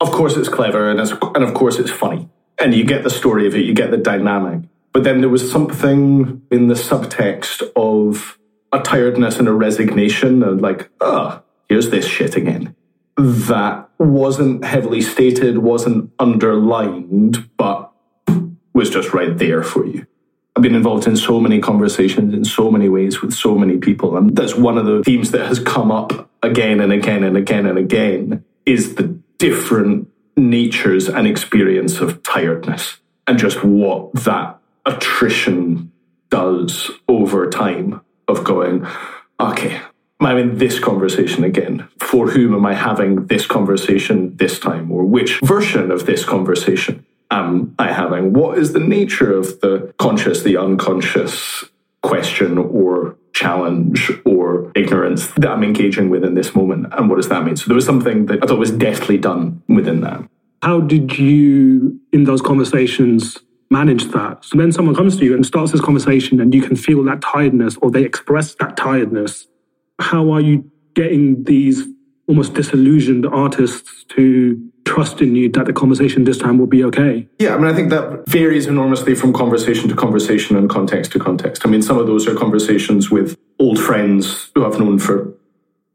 Of 0.00 0.10
course, 0.10 0.36
it's 0.36 0.48
clever 0.48 0.90
and, 0.90 1.00
it's, 1.00 1.12
and 1.12 1.44
of 1.44 1.54
course, 1.54 1.78
it's 1.78 1.90
funny. 1.90 2.28
And 2.58 2.74
you 2.74 2.84
get 2.84 3.02
the 3.02 3.10
story 3.10 3.46
of 3.46 3.54
it, 3.54 3.64
you 3.64 3.74
get 3.74 3.90
the 3.90 3.96
dynamic. 3.96 4.68
But 4.92 5.04
then 5.04 5.20
there 5.20 5.28
was 5.28 5.50
something 5.50 6.42
in 6.50 6.68
the 6.68 6.74
subtext 6.74 7.62
of 7.76 8.38
a 8.72 8.80
tiredness 8.80 9.38
and 9.38 9.48
a 9.48 9.52
resignation 9.52 10.42
and 10.42 10.60
like, 10.60 10.90
oh, 11.00 11.42
here's 11.68 11.90
this 11.90 12.06
shit 12.06 12.36
again. 12.36 12.74
That 13.16 13.88
wasn't 13.98 14.64
heavily 14.64 15.00
stated, 15.00 15.58
wasn't 15.58 16.12
underlined, 16.18 17.50
but 17.56 17.92
was 18.72 18.90
just 18.90 19.12
right 19.12 19.36
there 19.36 19.62
for 19.62 19.86
you. 19.86 20.06
I've 20.56 20.62
been 20.62 20.74
involved 20.74 21.06
in 21.06 21.18
so 21.18 21.38
many 21.38 21.60
conversations 21.60 22.32
in 22.32 22.42
so 22.46 22.70
many 22.70 22.88
ways 22.88 23.20
with 23.20 23.34
so 23.34 23.56
many 23.56 23.76
people. 23.76 24.16
And 24.16 24.34
that's 24.34 24.54
one 24.54 24.78
of 24.78 24.86
the 24.86 25.02
themes 25.04 25.30
that 25.32 25.46
has 25.48 25.58
come 25.58 25.92
up 25.92 26.30
again 26.42 26.80
and 26.80 26.90
again 26.92 27.24
and 27.24 27.36
again 27.36 27.66
and 27.66 27.76
again 27.76 28.42
is 28.64 28.94
the 28.94 29.20
different 29.36 30.08
natures 30.34 31.08
and 31.10 31.26
experience 31.26 32.00
of 32.00 32.22
tiredness 32.22 33.00
and 33.26 33.38
just 33.38 33.62
what 33.64 34.14
that 34.14 34.58
attrition 34.86 35.92
does 36.30 36.90
over 37.06 37.50
time 37.50 38.00
of 38.26 38.42
going, 38.42 38.86
okay, 39.38 39.82
I'm 40.20 40.38
in 40.38 40.56
this 40.56 40.78
conversation 40.78 41.44
again. 41.44 41.86
For 42.00 42.30
whom 42.30 42.54
am 42.54 42.64
I 42.64 42.72
having 42.72 43.26
this 43.26 43.44
conversation 43.44 44.34
this 44.38 44.58
time? 44.58 44.90
Or 44.90 45.04
which 45.04 45.38
version 45.40 45.90
of 45.90 46.06
this 46.06 46.24
conversation 46.24 47.04
am 47.30 47.74
I 47.78 47.92
having? 47.92 48.32
What 48.32 48.58
is 48.58 48.72
the 48.72 48.80
nature 48.80 49.36
of 49.36 49.60
the 49.60 49.92
conscious, 49.98 50.42
the 50.42 50.56
unconscious 50.56 51.64
question 52.02 52.58
or 52.58 53.16
challenge 53.32 54.10
or 54.24 54.72
ignorance 54.74 55.26
that 55.36 55.50
I'm 55.50 55.64
engaging 55.64 56.08
with 56.08 56.24
in 56.24 56.34
this 56.34 56.54
moment? 56.54 56.92
And 56.92 57.08
what 57.08 57.16
does 57.16 57.28
that 57.28 57.44
mean? 57.44 57.56
So 57.56 57.66
there 57.66 57.74
was 57.74 57.86
something 57.86 58.26
that 58.26 58.42
I 58.42 58.46
thought 58.46 58.58
was 58.58 58.70
deftly 58.70 59.18
done 59.18 59.62
within 59.68 60.00
that. 60.02 60.22
How 60.62 60.80
did 60.80 61.18
you, 61.18 62.00
in 62.12 62.24
those 62.24 62.40
conversations, 62.40 63.38
manage 63.70 64.04
that? 64.12 64.44
So 64.44 64.56
then 64.56 64.72
someone 64.72 64.94
comes 64.94 65.16
to 65.18 65.24
you 65.24 65.34
and 65.34 65.44
starts 65.44 65.72
this 65.72 65.80
conversation 65.80 66.40
and 66.40 66.54
you 66.54 66.62
can 66.62 66.76
feel 66.76 67.02
that 67.04 67.20
tiredness 67.20 67.76
or 67.82 67.90
they 67.90 68.04
express 68.04 68.54
that 68.56 68.76
tiredness. 68.76 69.46
How 69.98 70.30
are 70.32 70.40
you 70.40 70.70
getting 70.94 71.44
these 71.44 71.84
almost 72.26 72.54
disillusioned 72.54 73.26
artists 73.26 74.04
to 74.10 74.70
trust 74.86 75.20
in 75.20 75.34
you 75.34 75.50
that 75.50 75.66
the 75.66 75.72
conversation 75.72 76.24
this 76.24 76.38
time 76.38 76.58
will 76.58 76.66
be 76.66 76.82
okay? 76.84 77.28
Yeah, 77.38 77.54
I 77.54 77.58
mean, 77.58 77.66
I 77.66 77.74
think 77.74 77.90
that 77.90 78.26
varies 78.28 78.66
enormously 78.66 79.14
from 79.14 79.32
conversation 79.32 79.88
to 79.90 79.94
conversation 79.94 80.56
and 80.56 80.70
context 80.70 81.12
to 81.12 81.18
context. 81.18 81.66
I 81.66 81.68
mean, 81.68 81.82
some 81.82 81.98
of 81.98 82.06
those 82.06 82.26
are 82.26 82.34
conversations 82.34 83.10
with 83.10 83.36
old 83.58 83.78
friends 83.78 84.50
who 84.54 84.64
I've 84.64 84.78
known 84.78 84.98
for 84.98 85.34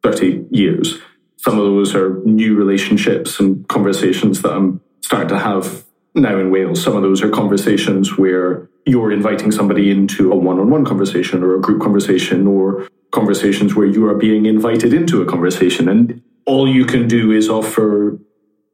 30 0.03 0.45
years. 0.51 0.99
Some 1.37 1.57
of 1.57 1.65
those 1.65 1.95
are 1.95 2.19
new 2.25 2.55
relationships 2.55 3.39
and 3.39 3.67
conversations 3.67 4.41
that 4.43 4.51
I'm 4.51 4.81
starting 5.01 5.29
to 5.29 5.39
have 5.39 5.85
now 6.13 6.37
in 6.37 6.51
Wales. 6.51 6.83
Some 6.83 6.95
of 6.95 7.01
those 7.01 7.23
are 7.23 7.29
conversations 7.29 8.17
where 8.17 8.69
you're 8.85 9.11
inviting 9.11 9.51
somebody 9.51 9.89
into 9.89 10.31
a 10.31 10.35
one 10.35 10.59
on 10.59 10.69
one 10.69 10.85
conversation 10.85 11.43
or 11.43 11.55
a 11.55 11.61
group 11.61 11.81
conversation 11.81 12.45
or 12.45 12.87
conversations 13.11 13.75
where 13.75 13.85
you 13.85 14.05
are 14.05 14.15
being 14.15 14.45
invited 14.45 14.93
into 14.93 15.21
a 15.21 15.25
conversation. 15.25 15.87
And 15.87 16.21
all 16.45 16.67
you 16.67 16.85
can 16.85 17.07
do 17.07 17.31
is 17.31 17.49
offer 17.49 18.19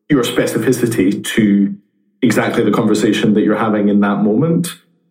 your 0.10 0.24
specificity 0.24 1.24
to 1.24 1.78
exactly 2.22 2.64
the 2.64 2.72
conversation 2.72 3.34
that 3.34 3.42
you're 3.42 3.58
having 3.58 3.90
in 3.90 4.00
that 4.02 4.18
moment, 4.18 4.70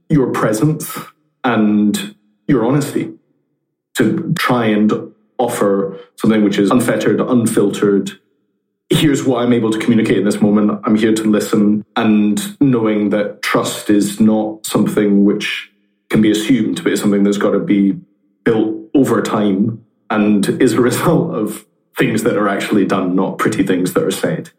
your 0.08 0.32
presence, 0.32 0.98
and 1.44 2.16
your 2.48 2.64
honesty 2.64 3.12
to 3.96 4.32
try 4.34 4.66
and 4.66 4.92
offer 5.38 5.98
something 6.16 6.42
which 6.42 6.58
is 6.58 6.70
unfettered, 6.70 7.20
unfiltered. 7.20 8.10
Here's 8.88 9.24
what 9.24 9.42
I'm 9.42 9.52
able 9.52 9.70
to 9.70 9.78
communicate 9.78 10.18
in 10.18 10.24
this 10.24 10.40
moment. 10.40 10.80
I'm 10.84 10.96
here 10.96 11.14
to 11.14 11.24
listen, 11.24 11.84
and 11.96 12.60
knowing 12.60 13.10
that 13.10 13.42
trust 13.42 13.90
is 13.90 14.20
not 14.20 14.64
something 14.64 15.24
which 15.24 15.70
can 16.08 16.22
be 16.22 16.30
assumed, 16.30 16.82
but 16.82 16.92
it's 16.92 17.00
something 17.00 17.24
that's 17.24 17.38
got 17.38 17.50
to 17.50 17.58
be 17.58 17.98
built 18.44 18.76
over 18.94 19.22
time 19.22 19.84
and 20.08 20.48
is 20.62 20.74
a 20.74 20.80
result 20.90 21.34
of 21.34 21.66
things 21.98 22.22
that 22.22 22.36
are 22.36 22.48
actually 22.48 22.84
done, 22.84 23.16
not 23.16 23.38
pretty 23.38 23.62
things 23.62 23.94
that 23.94 24.02
are 24.02 24.10
said 24.10 24.50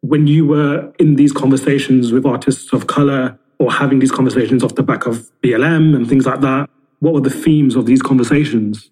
when 0.00 0.26
you 0.26 0.46
were 0.46 0.92
in 0.98 1.16
these 1.16 1.32
conversations 1.32 2.12
with 2.12 2.24
artists 2.24 2.72
of 2.72 2.86
color 2.86 3.38
or 3.58 3.72
having 3.72 3.98
these 3.98 4.12
conversations 4.12 4.62
off 4.62 4.74
the 4.74 4.82
back 4.82 5.06
of 5.06 5.30
BLM 5.42 5.94
and 5.96 6.08
things 6.08 6.26
like 6.26 6.40
that, 6.40 6.70
what 7.00 7.14
were 7.14 7.20
the 7.20 7.30
themes 7.30 7.76
of 7.76 7.86
these 7.86 8.02
conversations? 8.02 8.90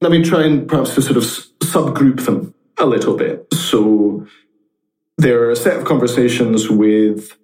Let 0.00 0.12
me 0.12 0.22
try 0.22 0.44
and 0.44 0.68
perhaps 0.68 0.94
to 0.94 1.02
sort 1.02 1.16
of 1.16 1.24
subgroup 1.24 2.24
them 2.24 2.54
a 2.78 2.86
little 2.86 3.16
bit. 3.16 3.52
So 3.52 4.26
there 5.16 5.42
are 5.42 5.50
a 5.50 5.56
set 5.56 5.76
of 5.76 5.84
conversations 5.84 6.70
with 6.70 7.36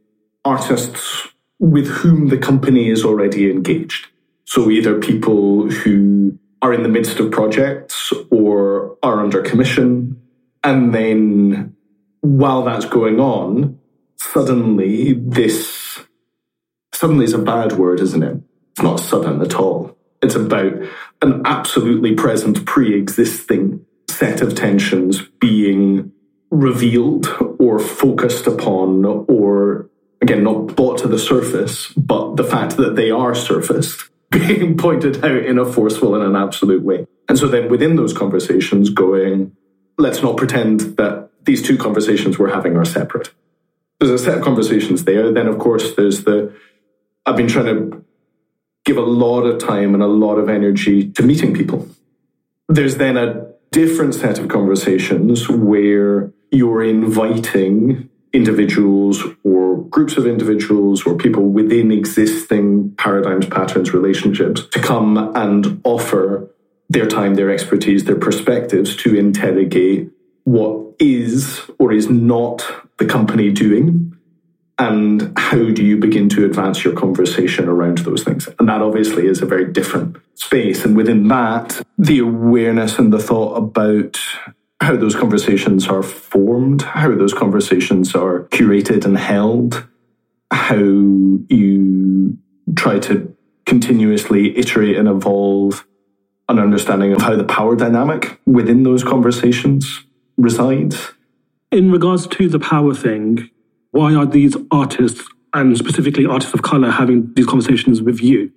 artists 0.44 1.28
with 1.58 1.88
whom 1.88 2.28
the 2.28 2.38
company 2.38 2.88
is 2.88 3.04
already 3.04 3.50
engaged. 3.50 4.08
So 4.44 4.70
either 4.70 5.00
people 5.00 5.70
who 5.70 6.38
are 6.62 6.72
in 6.72 6.82
the 6.82 6.88
midst 6.88 7.18
of 7.18 7.30
projects 7.30 8.12
or 8.30 8.96
are 9.02 9.20
under 9.20 9.42
commission, 9.42 10.20
and 10.62 10.94
then 10.94 11.74
while 12.24 12.64
that's 12.64 12.86
going 12.86 13.20
on, 13.20 13.78
suddenly 14.16 15.12
this 15.12 16.00
suddenly 16.92 17.26
is 17.26 17.34
a 17.34 17.38
bad 17.38 17.72
word, 17.72 18.00
isn't 18.00 18.22
it? 18.22 18.40
It's 18.72 18.82
not 18.82 18.98
sudden 18.98 19.42
at 19.42 19.56
all. 19.56 19.98
It's 20.22 20.34
about 20.34 20.72
an 21.20 21.42
absolutely 21.44 22.14
present, 22.14 22.64
pre 22.64 22.98
existing 22.98 23.84
set 24.08 24.40
of 24.40 24.54
tensions 24.54 25.20
being 25.38 26.12
revealed 26.50 27.26
or 27.58 27.78
focused 27.78 28.46
upon, 28.46 29.04
or 29.04 29.90
again, 30.22 30.44
not 30.44 30.76
brought 30.76 30.98
to 30.98 31.08
the 31.08 31.18
surface, 31.18 31.88
but 31.88 32.36
the 32.36 32.44
fact 32.44 32.78
that 32.78 32.96
they 32.96 33.10
are 33.10 33.34
surfaced 33.34 34.08
being 34.30 34.78
pointed 34.78 35.22
out 35.22 35.44
in 35.44 35.58
a 35.58 35.70
forceful 35.70 36.14
and 36.14 36.24
an 36.24 36.36
absolute 36.36 36.82
way. 36.82 37.06
And 37.28 37.38
so 37.38 37.48
then 37.48 37.68
within 37.68 37.96
those 37.96 38.14
conversations, 38.14 38.88
going, 38.88 39.54
let's 39.98 40.22
not 40.22 40.38
pretend 40.38 40.80
that 40.96 41.28
these 41.44 41.62
two 41.62 41.76
conversations 41.76 42.38
we're 42.38 42.52
having 42.52 42.76
are 42.76 42.84
separate. 42.84 43.30
There's 43.98 44.10
a 44.10 44.18
set 44.18 44.38
of 44.38 44.44
conversations 44.44 45.04
there. 45.04 45.32
Then, 45.32 45.46
of 45.46 45.58
course, 45.58 45.94
there's 45.94 46.24
the 46.24 46.54
I've 47.26 47.36
been 47.36 47.48
trying 47.48 47.66
to 47.66 48.04
give 48.84 48.98
a 48.98 49.02
lot 49.02 49.42
of 49.42 49.58
time 49.58 49.94
and 49.94 50.02
a 50.02 50.06
lot 50.06 50.36
of 50.36 50.48
energy 50.48 51.10
to 51.12 51.22
meeting 51.22 51.54
people. 51.54 51.88
There's 52.68 52.96
then 52.96 53.16
a 53.16 53.46
different 53.72 54.14
set 54.14 54.38
of 54.38 54.48
conversations 54.48 55.48
where 55.48 56.32
you're 56.50 56.82
inviting 56.82 58.08
individuals 58.32 59.22
or 59.42 59.82
groups 59.84 60.16
of 60.16 60.26
individuals 60.26 61.06
or 61.06 61.16
people 61.16 61.44
within 61.44 61.90
existing 61.90 62.94
paradigms, 62.96 63.46
patterns, 63.46 63.94
relationships 63.94 64.66
to 64.66 64.80
come 64.80 65.16
and 65.34 65.80
offer 65.84 66.50
their 66.90 67.06
time, 67.06 67.34
their 67.34 67.50
expertise, 67.50 68.04
their 68.04 68.18
perspectives 68.18 68.96
to 68.96 69.16
interrogate 69.16 70.10
what 70.44 70.94
is 70.98 71.60
or 71.78 71.92
is 71.92 72.08
not 72.08 72.64
the 72.98 73.06
company 73.06 73.50
doing 73.50 74.16
and 74.78 75.32
how 75.38 75.70
do 75.70 75.84
you 75.84 75.96
begin 75.96 76.28
to 76.28 76.44
advance 76.44 76.84
your 76.84 76.94
conversation 76.94 77.68
around 77.68 77.98
those 77.98 78.24
things? 78.24 78.48
And 78.58 78.68
that 78.68 78.82
obviously 78.82 79.26
is 79.26 79.40
a 79.40 79.46
very 79.46 79.72
different 79.72 80.16
space. 80.34 80.84
And 80.84 80.96
within 80.96 81.28
that 81.28 81.80
the 81.96 82.18
awareness 82.18 82.98
and 82.98 83.12
the 83.12 83.20
thought 83.20 83.56
about 83.56 84.18
how 84.80 84.96
those 84.96 85.16
conversations 85.16 85.88
are 85.88 86.02
formed 86.02 86.82
how 86.82 87.14
those 87.14 87.32
conversations 87.32 88.14
are 88.14 88.44
curated 88.48 89.04
and 89.06 89.16
held 89.16 89.86
how 90.50 90.76
you 90.76 92.36
try 92.76 92.98
to 92.98 93.34
continuously 93.64 94.56
iterate 94.58 94.96
and 94.96 95.08
evolve 95.08 95.86
an 96.50 96.58
understanding 96.58 97.12
of 97.12 97.22
how 97.22 97.34
the 97.34 97.44
power 97.44 97.74
dynamic 97.74 98.38
within 98.44 98.82
those 98.82 99.02
conversations 99.02 100.04
resides. 100.36 101.12
In 101.70 101.90
regards 101.90 102.26
to 102.28 102.48
the 102.48 102.58
power 102.58 102.94
thing, 102.94 103.50
why 103.90 104.14
are 104.14 104.26
these 104.26 104.56
artists 104.70 105.22
and 105.52 105.76
specifically 105.76 106.26
artists 106.26 106.54
of 106.54 106.62
color 106.62 106.90
having 106.90 107.32
these 107.34 107.46
conversations 107.46 108.02
with 108.02 108.20
you? 108.20 108.52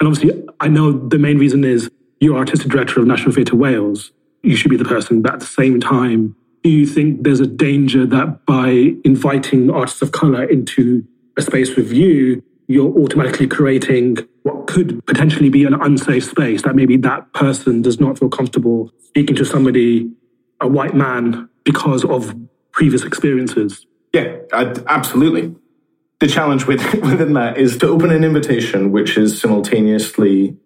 And 0.00 0.08
obviously, 0.08 0.42
I 0.60 0.68
know 0.68 0.92
the 0.92 1.18
main 1.18 1.38
reason 1.38 1.64
is 1.64 1.90
you're 2.20 2.36
artistic 2.36 2.70
director 2.70 3.00
of 3.00 3.06
National 3.06 3.32
Theatre 3.32 3.56
Wales. 3.56 4.12
You 4.42 4.56
should 4.56 4.70
be 4.70 4.76
the 4.76 4.84
person, 4.84 5.22
but 5.22 5.34
at 5.34 5.40
the 5.40 5.46
same 5.46 5.80
time, 5.80 6.36
do 6.62 6.70
you 6.70 6.86
think 6.86 7.24
there's 7.24 7.40
a 7.40 7.46
danger 7.46 8.06
that 8.06 8.44
by 8.46 8.94
inviting 9.04 9.70
artists 9.70 10.02
of 10.02 10.12
color 10.12 10.44
into 10.44 11.06
a 11.36 11.42
space 11.42 11.74
with 11.76 11.92
you, 11.92 12.42
you're 12.68 12.92
automatically 12.98 13.46
creating 13.46 14.18
what 14.42 14.66
could 14.66 15.04
potentially 15.06 15.48
be 15.48 15.64
an 15.64 15.74
unsafe 15.74 16.24
space 16.24 16.62
that 16.62 16.74
maybe 16.74 16.96
that 16.96 17.32
person 17.32 17.82
does 17.82 18.00
not 18.00 18.18
feel 18.18 18.28
comfortable 18.28 18.90
speaking 18.98 19.36
to 19.36 19.44
somebody 19.44 20.10
a 20.62 20.68
white 20.68 20.94
man 20.94 21.48
because 21.64 22.04
of 22.04 22.34
previous 22.70 23.04
experiences. 23.04 23.86
Yeah, 24.12 24.36
absolutely. 24.52 25.54
The 26.20 26.28
challenge 26.28 26.66
with, 26.66 26.82
within 27.02 27.34
that 27.34 27.58
is 27.58 27.76
to 27.78 27.88
open 27.88 28.10
an 28.10 28.24
invitation 28.24 28.92
which 28.92 29.18
is 29.18 29.40
simultaneously 29.40 30.56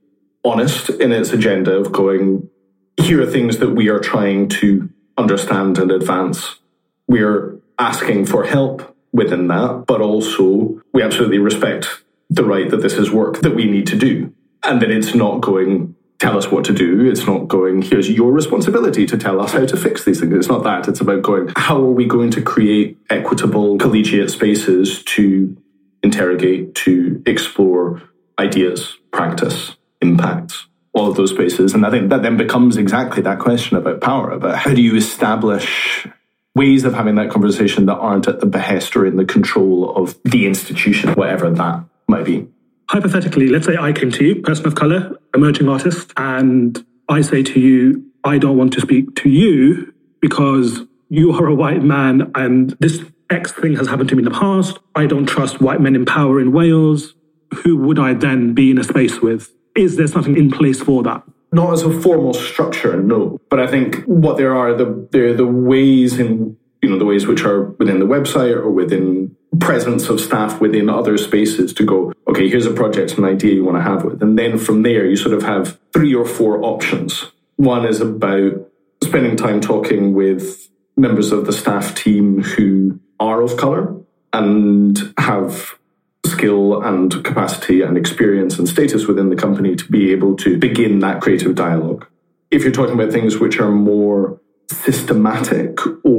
honest 0.45 0.91
in 0.91 1.13
its 1.13 1.33
agenda 1.33 1.73
of 1.73 1.91
going, 1.91 2.49
here 2.97 3.23
are 3.23 3.27
things 3.27 3.59
that 3.59 3.71
we 3.71 3.89
are 3.89 3.99
trying 3.99 4.49
to 4.49 4.89
understand 5.19 5.79
and 5.79 5.91
advance. 5.91 6.61
We're 7.09 7.59
asking 7.79 8.27
for 8.27 8.45
help 8.45 8.97
within 9.13 9.49
that, 9.49 9.85
but 9.87 10.01
also 10.01 10.81
we 10.93 11.03
absolutely 11.03 11.39
respect 11.39 12.03
the 12.31 12.45
right 12.45 12.71
that 12.71 12.83
this 12.83 12.95
is 12.95 13.11
work 13.11 13.41
that 13.41 13.55
we 13.55 13.65
need 13.71 13.87
to 13.89 13.97
do 13.97 14.33
and 14.65 14.81
that 14.83 14.91
it's 14.91 15.15
not 15.15 15.41
going 15.41 15.95
tell 16.19 16.37
us 16.39 16.51
what 16.51 16.65
to 16.65 16.73
do. 16.73 17.05
It's 17.09 17.27
not 17.27 17.49
going, 17.49 17.83
here's 17.83 18.11
your 18.11 18.33
responsibility 18.33 19.07
to 19.07 19.19
tell 19.19 19.41
us 19.41 19.53
how 19.53 19.67
to 19.67 19.77
fix 19.77 20.05
these 20.05 20.21
things. 20.21 20.35
It's 20.35 20.49
not 20.49 20.65
that. 20.65 20.89
It's 20.89 21.01
about 21.01 21.23
going, 21.23 21.53
how 21.57 21.77
are 21.77 21.91
we 21.91 22.07
going 22.07 22.31
to 22.33 22.43
create 22.43 22.99
equitable, 23.11 23.79
collegiate 23.79 24.31
spaces 24.31 25.03
to 25.05 25.57
interrogate, 26.03 26.75
to 26.77 27.23
explore 27.27 28.03
ideas, 28.39 28.97
practice, 29.13 29.77
impacts, 30.01 30.67
all 30.93 31.11
of 31.11 31.17
those 31.17 31.31
spaces. 31.31 31.75
And 31.75 31.85
I 31.85 31.91
think 31.91 32.11
that 32.11 32.23
then 32.23 32.37
becomes 32.37 32.77
exactly 32.77 33.23
that 33.23 33.39
question 33.39 33.77
about 33.77 34.01
power, 34.01 34.31
about 34.31 34.57
how 34.57 34.73
do 34.73 34.81
you 34.81 34.97
establish 34.97 36.07
ways 36.55 36.85
of 36.85 36.95
having 36.95 37.17
that 37.17 37.31
conversation 37.31 37.85
that 37.87 37.97
aren't 37.97 38.29
at 38.29 38.41
the 38.41 38.47
behest 38.47 38.97
or 38.97 39.05
in 39.05 39.17
the 39.17 39.25
control 39.27 39.95
of 39.95 40.17
the 40.25 40.47
institution, 40.47 41.13
whatever 41.13 41.51
that 41.51 41.85
might 42.09 42.25
be. 42.25 42.49
Hypothetically, 42.89 43.49
let's 43.49 43.67
say 43.67 43.77
I 43.77 43.93
came 43.93 44.11
to 44.13 44.25
you, 44.25 44.43
person 44.43 44.67
of 44.67 44.75
color, 44.75 45.19
emerging 45.35 45.69
artist, 45.69 46.13
and 46.17 46.85
I 47.09 47.21
say 47.21 47.43
to 47.43 47.61
you, 47.61 48.05
I 48.25 48.39
don't 48.39 48.57
want 48.57 48.73
to 48.75 48.81
speak 48.81 49.15
to 49.17 49.29
you 49.29 49.93
because 50.21 50.83
you 51.09 51.33
are 51.33 51.47
a 51.47 51.55
white 51.55 51.83
man 51.83 52.31
and 52.35 52.77
this 52.81 53.01
X 53.31 53.53
thing 53.53 53.77
has 53.77 53.89
happened 53.89 54.09
to 54.11 54.17
me 54.17 54.21
in 54.21 54.25
the 54.25 54.39
past. 54.39 54.79
I 54.95 55.07
don't 55.07 55.27
trust 55.27 55.61
white 55.61 55.81
men 55.81 55.97
in 55.97 56.05
power 56.05 56.41
in 56.41 56.53
Wales. 56.53 57.15
Who 57.63 57.77
would 57.79 57.99
I 57.99 58.15
then 58.15 58.55
be 58.55 58.71
in 58.71 58.79
a 58.79 58.85
space 58.85 59.21
with? 59.21 59.53
Is 59.77 59.97
there 59.97 60.07
something 60.07 60.37
in 60.37 60.51
place 60.51 60.81
for 60.81 61.03
that? 61.03 61.23
Not 61.53 61.73
as 61.73 61.83
a 61.83 62.01
formal 62.01 62.35
structure, 62.35 63.01
no. 63.01 63.41
But 63.51 63.61
I 63.61 63.67
think 63.67 64.05
what 64.05 64.37
there 64.37 64.57
are 64.57 64.75
the 64.75 65.09
there 65.13 65.29
are 65.29 65.35
the 65.35 65.47
ways 65.47 66.19
in 66.19 66.57
you 66.83 66.89
know 66.89 66.99
the 66.99 67.05
ways 67.05 67.27
which 67.27 67.43
are 67.45 67.65
within 67.79 67.99
the 67.99 68.07
website 68.07 68.55
or 68.57 68.71
within 68.71 69.36
presence 69.61 70.09
of 70.09 70.21
staff 70.21 70.61
within 70.61 70.89
other 70.89 71.17
spaces 71.17 71.73
to 71.75 71.85
go, 71.85 72.13
okay, 72.29 72.49
here's 72.49 72.67
a 72.67 72.73
project, 72.73 73.17
an 73.19 73.25
idea 73.25 73.55
you 73.55 73.65
want 73.65 73.77
to 73.77 73.83
have 73.83 74.05
with. 74.05 74.23
And 74.23 74.39
then 74.39 74.59
from 74.59 74.83
there 74.83 75.07
you 75.07 75.17
sort 75.17 75.35
of 75.35 75.43
have 75.43 75.79
three 75.93 76.15
or 76.15 76.25
four 76.25 76.63
options. 76.65 77.33
One 77.57 77.87
is 77.87 78.01
about 78.01 78.71
spending 79.03 79.37
time 79.37 79.61
talking 79.61 80.15
with 80.15 80.69
members 80.97 81.33
of 81.33 81.47
the 81.47 81.53
staff 81.53 81.95
team 81.95 82.43
who 82.43 83.01
are 83.21 83.43
of 83.43 83.57
colour 83.57 83.97
and 84.33 85.15
have 85.19 85.79
skill 86.27 86.83
and 86.83 87.25
capacity 87.25 87.83
and 87.83 87.97
experience 87.97 88.59
and 88.59 88.69
status 88.69 89.07
within 89.07 89.31
the 89.31 89.37
company 89.37 89.77
to 89.77 89.91
be 89.91 90.13
able 90.13 90.37
to 90.37 90.59
begin 90.59 90.99
that 90.99 91.21
creative 91.21 91.55
dialogue. 91.55 92.07
If 92.51 92.63
you're 92.63 92.73
talking 92.73 92.95
about 92.95 93.13
things 93.13 93.39
which 93.39 93.59
are 93.61 93.71
more 93.71 94.41
systematic 94.71 95.79
or 96.05 96.16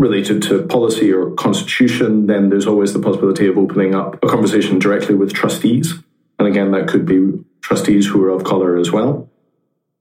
related 0.00 0.40
to 0.40 0.62
policy 0.62 1.12
or 1.12 1.30
constitution, 1.32 2.26
then 2.26 2.48
there's 2.48 2.66
always 2.66 2.94
the 2.94 2.98
possibility 2.98 3.46
of 3.46 3.58
opening 3.58 3.94
up 3.94 4.16
a 4.24 4.26
conversation 4.26 4.78
directly 4.78 5.14
with 5.14 5.34
trustees. 5.34 5.92
And 6.38 6.48
again, 6.48 6.70
that 6.70 6.88
could 6.88 7.04
be 7.04 7.44
trustees 7.60 8.06
who 8.06 8.24
are 8.24 8.30
of 8.30 8.42
colour 8.42 8.78
as 8.78 8.90
well. 8.90 9.28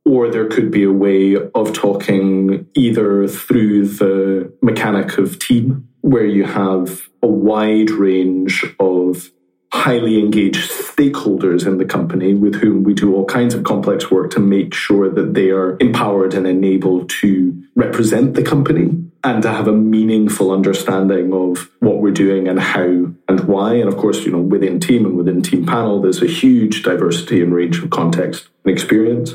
Or 0.05 0.31
there 0.31 0.47
could 0.47 0.71
be 0.71 0.83
a 0.85 0.91
way 0.91 1.35
of 1.35 1.73
talking 1.73 2.65
either 2.75 3.27
through 3.27 3.89
the 3.89 4.53
mechanic 4.61 5.17
of 5.17 5.37
team, 5.37 5.89
where 5.99 6.25
you 6.25 6.45
have 6.45 7.09
a 7.21 7.27
wide 7.27 7.91
range 7.91 8.65
of 8.79 9.29
highly 9.73 10.17
engaged 10.17 10.71
stakeholders 10.71 11.67
in 11.67 11.77
the 11.77 11.85
company 11.85 12.33
with 12.33 12.55
whom 12.55 12.83
we 12.83 12.93
do 12.93 13.13
all 13.13 13.25
kinds 13.25 13.53
of 13.53 13.65
complex 13.65 14.09
work 14.09 14.31
to 14.31 14.39
make 14.39 14.73
sure 14.73 15.09
that 15.09 15.33
they 15.33 15.49
are 15.49 15.77
empowered 15.81 16.33
and 16.33 16.47
enabled 16.47 17.09
to 17.09 17.61
represent 17.75 18.33
the 18.33 18.41
company 18.41 19.08
and 19.23 19.43
to 19.43 19.51
have 19.51 19.67
a 19.67 19.73
meaningful 19.73 20.51
understanding 20.51 21.33
of 21.33 21.69
what 21.79 22.01
we're 22.01 22.11
doing 22.11 22.47
and 22.47 22.59
how 22.59 22.85
and 23.27 23.39
why. 23.41 23.73
And 23.73 23.89
of 23.89 23.97
course, 23.97 24.25
you 24.25 24.31
know, 24.31 24.39
within 24.39 24.79
team 24.79 25.05
and 25.05 25.17
within 25.17 25.41
team 25.41 25.65
panel, 25.65 26.01
there's 26.01 26.21
a 26.21 26.27
huge 26.27 26.83
diversity 26.83 27.41
and 27.41 27.53
range 27.53 27.83
of 27.83 27.89
context 27.89 28.47
and 28.63 28.73
experience. 28.73 29.33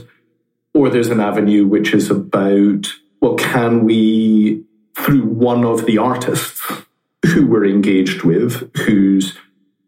Or 0.73 0.89
there's 0.89 1.09
an 1.09 1.21
avenue 1.21 1.67
which 1.67 1.93
is 1.93 2.11
about, 2.11 2.93
well, 3.21 3.35
can 3.37 3.85
we, 3.85 4.65
through 4.97 5.27
one 5.27 5.65
of 5.65 5.87
the 5.87 5.99
artists 5.99 6.61
who 7.27 7.47
we're 7.47 7.67
engaged 7.67 8.23
with, 8.23 8.75
whose 8.79 9.37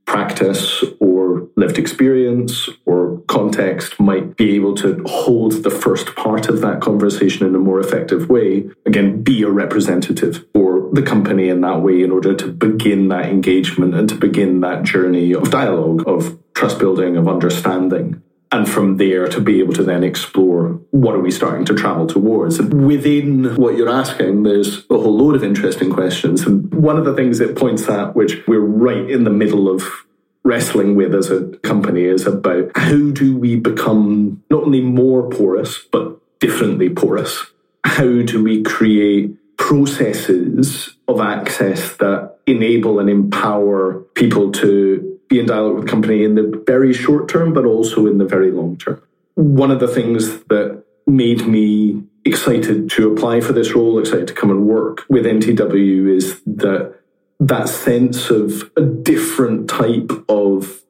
practice 0.05 0.85
or 1.00 1.15
lived 1.57 1.79
experience 1.79 2.69
or 2.85 3.23
context 3.29 3.99
might 3.99 4.37
be 4.37 4.55
able 4.55 4.75
to 4.75 5.03
hold 5.07 5.64
the 5.64 5.71
first 5.71 6.14
part 6.14 6.49
of 6.49 6.61
that 6.61 6.81
conversation 6.81 7.47
in 7.47 7.55
a 7.55 7.59
more 7.59 7.81
effective 7.81 8.29
way. 8.29 8.69
Again, 8.85 9.23
be 9.23 9.42
a 9.42 9.51
representative 9.51 10.45
for 10.53 10.90
the 10.92 11.03
company 11.03 11.49
in 11.49 11.62
that 11.62 11.81
way 11.81 12.03
in 12.03 12.11
order 12.11 12.35
to 12.35 12.49
begin 12.49 13.09
that 13.09 13.27
engagement 13.27 13.95
and 13.95 14.09
to 14.09 14.14
begin 14.14 14.61
that 14.61 14.83
journey 14.83 15.33
of 15.33 15.51
dialogue, 15.51 16.07
of 16.07 16.38
trust 16.55 16.79
building, 16.79 17.16
of 17.16 17.27
understanding. 17.27 18.23
And 18.53 18.69
from 18.69 18.97
there 18.97 19.27
to 19.27 19.40
be 19.40 19.59
able 19.61 19.73
to 19.75 19.83
then 19.83 20.05
explore 20.05 20.81
what 20.90 21.16
are 21.16 21.21
we 21.21 21.33
starting 21.33 21.64
to 21.66 21.75
travel 21.75 22.07
towards. 22.07 22.61
Within 22.61 23.57
what 23.57 23.77
you're 23.77 23.88
asking, 23.88 24.45
there's 24.45 24.87
a 24.88 24.97
whole 24.97 25.19
load 25.19 25.35
of 25.35 25.42
interesting 25.42 25.90
questions. 25.90 26.42
And 26.42 26.73
one 26.73 26.97
of 26.97 27.05
the 27.05 27.14
things 27.14 27.40
it 27.40 27.57
points 27.57 27.88
at, 27.88 28.14
which 28.14 28.47
we're 28.47 28.61
right 28.61 29.11
in 29.11 29.25
the 29.25 29.31
middle 29.31 29.69
of 29.69 30.06
wrestling 30.46 30.94
with 30.94 31.14
as 31.14 31.30
a 31.30 31.48
company, 31.59 32.04
is 32.04 32.26
about 32.26 32.70
how 32.76 33.11
do 33.11 33.37
we 33.37 33.56
become 33.56 34.42
not 34.50 34.62
only 34.62 34.80
more 34.80 35.28
porous, 35.28 35.80
but 35.90 36.18
differently 36.38 36.88
porous? 36.88 37.46
How 37.85 38.22
do 38.22 38.42
we 38.42 38.62
create 38.62 39.37
processes 39.56 40.96
of 41.09 41.20
access 41.20 41.96
that 41.96 42.38
enable 42.46 43.00
and 43.00 43.11
empower 43.11 44.00
people 44.14 44.52
to 44.52 45.18
be 45.28 45.40
in 45.40 45.46
dialogue 45.46 45.74
with 45.74 45.85
the 45.85 45.90
company 45.90 46.24
in 46.24 46.35
the 46.35 46.62
very 46.66 46.92
short 46.92 47.28
term, 47.28 47.52
but 47.52 47.64
also 47.64 48.06
in 48.06 48.18
the 48.18 48.24
very 48.24 48.50
long 48.50 48.76
term. 48.76 49.02
One 49.35 49.70
of 49.70 49.80
the 49.80 49.88
things 49.88 50.44
that 50.44 50.85
made 51.06 51.46
me 51.46 52.02
excited 52.24 52.90
to 52.90 53.12
apply 53.12 53.40
for 53.40 53.52
this 53.52 53.74
role, 53.74 53.98
excited 53.98 54.28
to 54.28 54.35
come 54.35 54.50
and 54.50 54.66
work 54.66 55.04
with 55.09 55.24
NTW 55.24 56.16
is 56.16 56.40
that 56.46 56.94
that 57.40 57.68
sense 57.68 58.31
of 58.31 58.70
a 58.77 58.83
different 58.83 59.68
type 59.68 60.11
of 60.29 60.83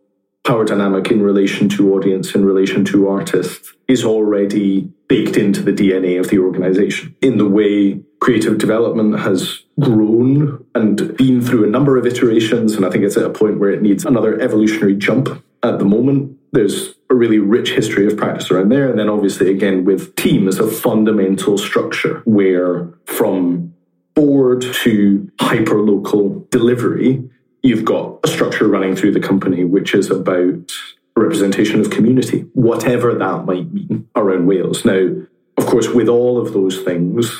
power 0.46 0.64
dynamic 0.64 1.10
in 1.10 1.22
relation 1.22 1.68
to 1.68 1.94
audience, 1.94 2.34
in 2.34 2.44
relation 2.44 2.84
to 2.84 3.08
artists, 3.08 3.72
is 3.88 4.04
already 4.04 4.88
baked 5.08 5.36
into 5.36 5.60
the 5.60 5.72
DNA 5.72 6.18
of 6.20 6.28
the 6.28 6.38
organization 6.38 7.14
in 7.20 7.38
the 7.38 7.48
way 7.48 8.00
creative 8.20 8.58
development 8.58 9.18
has 9.18 9.64
grown 9.80 10.64
and 10.74 11.16
been 11.16 11.40
through 11.40 11.64
a 11.64 11.70
number 11.70 11.96
of 11.96 12.06
iterations. 12.06 12.74
And 12.74 12.86
I 12.86 12.90
think 12.90 13.04
it's 13.04 13.16
at 13.16 13.24
a 13.24 13.30
point 13.30 13.58
where 13.58 13.70
it 13.70 13.82
needs 13.82 14.04
another 14.04 14.40
evolutionary 14.40 14.96
jump 14.96 15.44
at 15.62 15.78
the 15.78 15.84
moment. 15.84 16.38
There's 16.52 16.94
a 17.10 17.14
really 17.14 17.38
rich 17.38 17.72
history 17.72 18.06
of 18.06 18.16
practice 18.16 18.50
around 18.50 18.70
there. 18.70 18.88
And 18.88 18.98
then 18.98 19.08
obviously, 19.08 19.50
again, 19.50 19.84
with 19.84 20.16
team 20.16 20.48
as 20.48 20.58
a 20.58 20.66
fundamental 20.66 21.58
structure 21.58 22.22
where 22.24 22.88
from 23.04 23.74
board 24.16 24.62
to 24.62 25.30
hyper 25.40 25.80
local 25.80 26.46
delivery, 26.50 27.22
you've 27.62 27.84
got 27.84 28.18
a 28.24 28.28
structure 28.28 28.66
running 28.66 28.96
through 28.96 29.12
the 29.12 29.20
company 29.20 29.62
which 29.62 29.94
is 29.94 30.10
about 30.10 30.72
representation 31.14 31.80
of 31.80 31.90
community, 31.90 32.40
whatever 32.54 33.14
that 33.14 33.44
might 33.44 33.72
mean 33.72 34.08
around 34.16 34.46
Wales. 34.46 34.84
Now, 34.84 35.10
of 35.56 35.66
course, 35.66 35.88
with 35.88 36.08
all 36.08 36.38
of 36.38 36.52
those 36.52 36.82
things, 36.82 37.30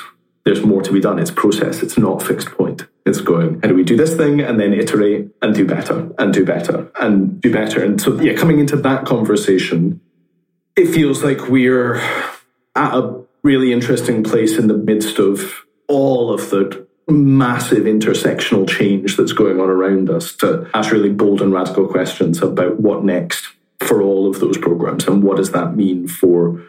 there's 0.45 0.63
more 0.63 0.83
to 0.83 0.93
be 0.93 1.01
done. 1.01 1.19
It's 1.19 1.31
process. 1.31 1.83
It's 1.83 1.99
not 1.99 2.23
fixed 2.23 2.51
point. 2.53 2.87
It's 3.05 3.21
going, 3.21 3.61
how 3.61 3.69
do 3.69 3.75
we 3.75 3.85
do 3.85 3.97
this 3.97 4.15
thing 4.17 4.41
and 4.41 4.61
then 4.61 4.73
iterate 4.73 5.31
and 5.43 5.55
do 5.55 5.67
better 5.67 6.11
and 6.19 6.33
do 6.33 6.45
better 6.45 6.91
and 7.01 7.41
do 7.41 7.53
better. 7.53 7.85
And 7.85 8.01
so, 8.01 8.21
yeah, 8.21 8.35
coming 8.35 8.59
into 8.59 8.77
that 8.77 9.05
conversation, 9.05 10.01
it 10.77 10.87
feels 10.87 11.25
like 11.25 11.49
we're 11.49 11.97
at 12.75 12.95
a 12.95 13.25
really 13.43 13.73
interesting 13.73 14.23
place 14.23 14.59
in 14.59 14.69
the 14.69 14.77
midst 14.77 15.19
of 15.19 15.66
all 15.89 16.33
of 16.33 16.51
the 16.51 16.87
massive 17.09 17.85
intersectional 17.85 18.69
change 18.69 19.17
that's 19.17 19.33
going 19.33 19.61
on 19.61 19.69
around 19.69 20.11
us 20.11 20.35
to 20.35 20.69
ask 20.75 20.91
really 20.91 21.11
bold 21.11 21.41
and 21.41 21.53
radical 21.53 21.87
questions 21.87 22.43
about 22.43 22.81
what 22.81 23.05
next 23.05 23.47
for 23.79 24.03
all 24.03 24.29
of 24.29 24.41
those 24.41 24.59
programs 24.59 25.07
and 25.07 25.23
what 25.23 25.37
does 25.37 25.53
that 25.53 25.77
mean 25.77 26.09
for 26.09 26.61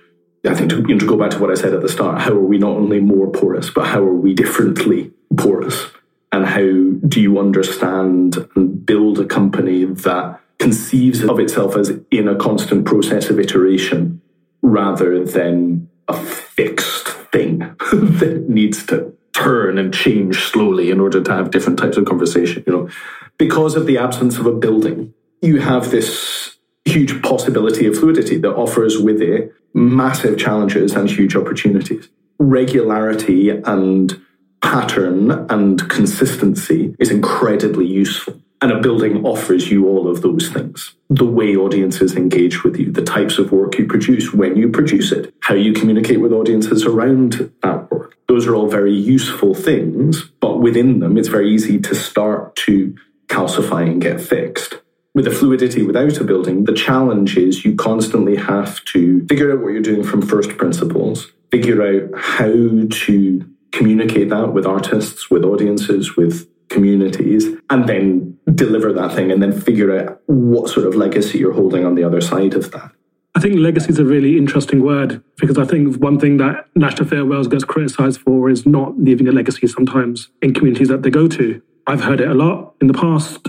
I 0.45 0.53
think 0.53 0.69
to, 0.69 0.77
you 0.77 0.93
know, 0.93 0.99
to 0.99 1.06
go 1.06 1.17
back 1.17 1.32
to 1.32 1.39
what 1.39 1.51
I 1.51 1.56
said 1.56 1.73
at 1.73 1.82
the 1.82 1.89
start, 1.89 2.21
how 2.21 2.32
are 2.32 2.39
we 2.39 2.58
not 2.58 2.77
only 2.77 2.99
more 2.99 3.30
porous, 3.32 3.69
but 3.69 3.88
how 3.88 3.99
are 3.99 4.13
we 4.13 4.34
differently 4.34 5.12
porous? 5.36 5.88
And 6.32 6.45
how 6.45 6.62
do 7.08 7.21
you 7.21 7.39
understand 7.39 8.38
and 8.56 8.86
build 8.86 9.19
a 9.19 9.25
company 9.25 9.86
that 9.86 10.39
conceives 10.60 11.23
of 11.23 11.39
itself 11.39 11.75
as 11.75 11.99
in 12.12 12.27
a 12.27 12.36
constant 12.36 12.86
process 12.86 13.30
of 13.30 13.39
iteration 13.39 14.21
rather 14.62 15.23
than 15.23 15.89
a 16.08 16.17
fixed 16.17 17.08
thing 17.32 17.60
that 17.91 18.46
needs 18.48 18.86
to 18.88 19.13
turn 19.34 19.78
and 19.78 19.93
change 19.93 20.39
slowly 20.39 20.89
in 20.89 21.00
order 21.00 21.22
to 21.22 21.32
have 21.32 21.52
different 21.52 21.78
types 21.78 21.98
of 21.98 22.06
conversation, 22.06 22.63
you 22.65 22.74
know? 22.74 22.89
Because 23.38 23.76
of 23.76 23.86
the 23.86 23.98
absence 23.98 24.38
of 24.38 24.48
a 24.48 24.52
building, 24.52 25.13
you 25.41 25.60
have 25.60 25.91
this 25.91 26.58
huge 26.86 27.22
possibility 27.22 27.86
of 27.86 27.96
fluidity 27.96 28.38
that 28.38 28.56
offers 28.56 28.98
with 29.00 29.22
it 29.22 29.54
massive 29.74 30.39
challenges 30.39 30.93
and 30.93 31.10
huge 31.10 31.36
opportunities. 31.36 32.10
Regularity 32.39 33.50
and 33.50 34.20
pattern 34.62 35.32
and 35.50 35.88
consistency 35.89 36.96
is 36.98 37.12
incredibly 37.12 37.86
useful. 37.86 38.41
And 38.62 38.72
a 38.72 38.80
building 38.80 39.26
offers 39.26 39.70
you 39.70 39.88
all 39.88 40.10
of 40.10 40.22
those 40.22 40.50
things. 40.50 40.96
the 41.10 41.26
way 41.26 41.56
audiences 41.56 42.15
engage 42.15 42.63
with 42.63 42.78
you, 42.78 42.91
the 42.91 43.04
types 43.04 43.38
of 43.38 43.52
work 43.52 43.78
you 43.78 43.86
produce, 43.86 44.34
when 44.34 44.58
you 44.58 44.70
produce 44.70 45.12
it, 45.12 45.34
how 45.41 45.56
you 45.56 45.74
communicate 45.74 46.20
with 46.20 46.34
audiences 46.34 46.84
around 46.84 47.52
that 47.63 47.89
work. 47.89 48.17
Those 48.28 48.46
are 48.46 48.56
all 48.56 48.67
very 48.67 48.93
useful 48.93 49.54
things, 49.54 50.24
but 50.41 50.60
within 50.60 51.00
them, 51.00 51.17
it's 51.17 51.30
very 51.30 51.50
easy 51.50 51.80
to 51.80 51.96
start 51.96 52.56
to 52.58 52.96
calcify 53.28 53.89
and 53.89 54.02
get 54.02 54.20
fixed. 54.20 54.82
With 55.15 55.28
a 55.28 55.32
fluidity 55.32 55.82
without 55.82 56.17
a 56.17 56.24
building, 56.24 56.65
the 56.65 56.74
challenge 56.74 57.38
is 57.38 57.63
you 57.63 57.76
constantly 57.76 58.36
have 58.36 58.84
to 58.86 59.26
figure 59.28 59.52
out 59.52 59.62
what 59.62 59.70
you're 59.70 59.82
doing 59.82 60.04
from 60.04 60.22
first 60.22 60.58
principles, 60.58 61.32
figure 61.52 61.82
out 61.82 62.20
how 62.20 62.52
to 62.52 63.50
communicate 63.72 64.30
that 64.30 64.54
with 64.54 64.65
artists, 64.65 65.32
with 65.32 65.43
audiences, 65.43 66.17
with 66.17 66.48
communities, 66.69 67.45
and 67.69 67.88
then 67.88 68.38
deliver 68.53 68.93
that 68.93 69.13
thing 69.13 69.32
and 69.32 69.41
then 69.41 69.51
figure 69.60 69.97
out 69.97 70.21
what 70.25 70.69
sort 70.69 70.86
of 70.86 70.95
legacy 70.95 71.38
you're 71.38 71.53
holding 71.53 71.86
on 71.86 71.95
the 71.95 72.03
other 72.03 72.21
side 72.21 72.53
of 72.53 72.71
that. 72.71 72.91
I 73.36 73.39
think 73.39 73.60
legacy 73.60 73.89
is 73.89 73.99
a 73.99 74.06
really 74.06 74.36
interesting 74.36 74.82
word 74.82 75.23
because 75.38 75.60
I 75.60 75.65
think 75.65 75.97
one 75.97 76.19
thing 76.19 76.38
that 76.38 76.65
National 76.75 77.08
Theatre 77.08 77.25
Wales 77.25 77.47
gets 77.47 77.63
criticised 77.63 78.19
for 78.21 78.49
is 78.49 78.65
not 78.65 78.97
leaving 78.97 79.27
a 79.27 79.32
legacy 79.32 79.67
sometimes 79.67 80.30
in 80.41 80.56
communities 80.56 80.88
that 80.88 81.03
they 81.03 81.12
go 81.12 81.27
to. 81.27 81.62
I've 81.86 82.01
heard 82.01 82.19
it 82.19 82.27
a 82.27 82.34
lot 82.34 82.73
in 82.82 82.88
the 82.88 82.95
past. 82.95 83.47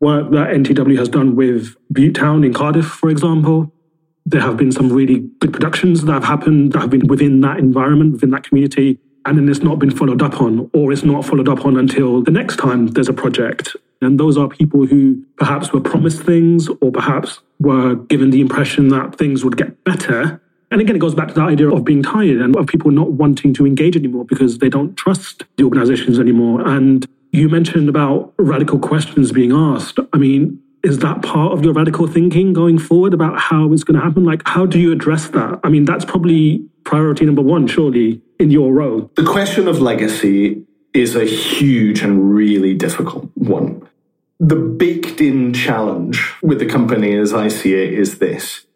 Work 0.00 0.30
that 0.32 0.48
NTW 0.48 0.98
has 0.98 1.08
done 1.08 1.36
with 1.36 1.74
Butetown 1.92 2.44
in 2.44 2.52
Cardiff, 2.52 2.86
for 2.86 3.08
example. 3.08 3.72
There 4.26 4.40
have 4.42 4.58
been 4.58 4.72
some 4.72 4.92
really 4.92 5.20
good 5.40 5.52
productions 5.52 6.04
that 6.04 6.12
have 6.12 6.24
happened 6.24 6.72
that 6.72 6.80
have 6.80 6.90
been 6.90 7.06
within 7.06 7.40
that 7.40 7.58
environment, 7.58 8.12
within 8.12 8.30
that 8.30 8.44
community 8.44 8.98
and 9.26 9.36
then 9.36 9.48
it's 9.48 9.60
not 9.60 9.78
been 9.78 9.90
followed 9.90 10.22
up 10.22 10.40
on, 10.40 10.70
or 10.72 10.92
it's 10.92 11.02
not 11.02 11.24
followed 11.24 11.48
up 11.48 11.64
on 11.64 11.76
until 11.76 12.22
the 12.22 12.30
next 12.30 12.56
time 12.56 12.88
there's 12.88 13.08
a 13.08 13.12
project. 13.12 13.76
And 14.02 14.18
those 14.18 14.38
are 14.38 14.48
people 14.48 14.86
who 14.86 15.22
perhaps 15.36 15.72
were 15.72 15.80
promised 15.80 16.22
things, 16.22 16.68
or 16.80 16.90
perhaps 16.90 17.40
were 17.58 17.96
given 17.96 18.30
the 18.30 18.40
impression 18.40 18.88
that 18.88 19.16
things 19.16 19.44
would 19.44 19.56
get 19.56 19.84
better. 19.84 20.40
And 20.70 20.80
again, 20.80 20.96
it 20.96 21.00
goes 21.00 21.14
back 21.14 21.28
to 21.28 21.34
the 21.34 21.42
idea 21.42 21.68
of 21.68 21.84
being 21.84 22.02
tired 22.02 22.40
and 22.40 22.56
of 22.56 22.66
people 22.66 22.90
not 22.90 23.12
wanting 23.12 23.52
to 23.54 23.66
engage 23.66 23.96
anymore 23.96 24.24
because 24.24 24.58
they 24.58 24.68
don't 24.68 24.96
trust 24.96 25.44
the 25.56 25.64
organizations 25.64 26.18
anymore. 26.18 26.66
And 26.66 27.06
you 27.32 27.48
mentioned 27.48 27.88
about 27.88 28.32
radical 28.38 28.78
questions 28.78 29.32
being 29.32 29.52
asked. 29.52 29.98
I 30.12 30.18
mean, 30.18 30.62
is 30.82 31.00
that 31.00 31.22
part 31.22 31.52
of 31.52 31.64
your 31.64 31.74
radical 31.74 32.06
thinking 32.06 32.52
going 32.52 32.78
forward 32.78 33.12
about 33.12 33.38
how 33.38 33.72
it's 33.72 33.84
going 33.84 33.98
to 33.98 34.04
happen? 34.04 34.24
Like, 34.24 34.42
how 34.46 34.64
do 34.64 34.78
you 34.78 34.92
address 34.92 35.28
that? 35.28 35.60
I 35.62 35.68
mean, 35.68 35.84
that's 35.84 36.04
probably 36.04 36.64
priority 36.84 37.24
number 37.24 37.42
one, 37.42 37.66
surely, 37.66 38.22
in 38.38 38.50
your 38.50 38.72
role. 38.72 39.10
The 39.16 39.24
question 39.24 39.68
of 39.68 39.80
legacy 39.80 40.64
is 40.92 41.14
a 41.14 41.24
huge 41.24 42.02
and 42.02 42.34
really 42.34 42.74
difficult 42.74 43.30
one. 43.34 43.88
The 44.38 44.56
baked 44.56 45.20
in 45.20 45.52
challenge 45.52 46.32
with 46.42 46.58
the 46.58 46.66
company, 46.66 47.14
as 47.16 47.34
I 47.34 47.48
see 47.48 47.74
it, 47.74 47.92
is 47.92 48.18
this 48.18 48.66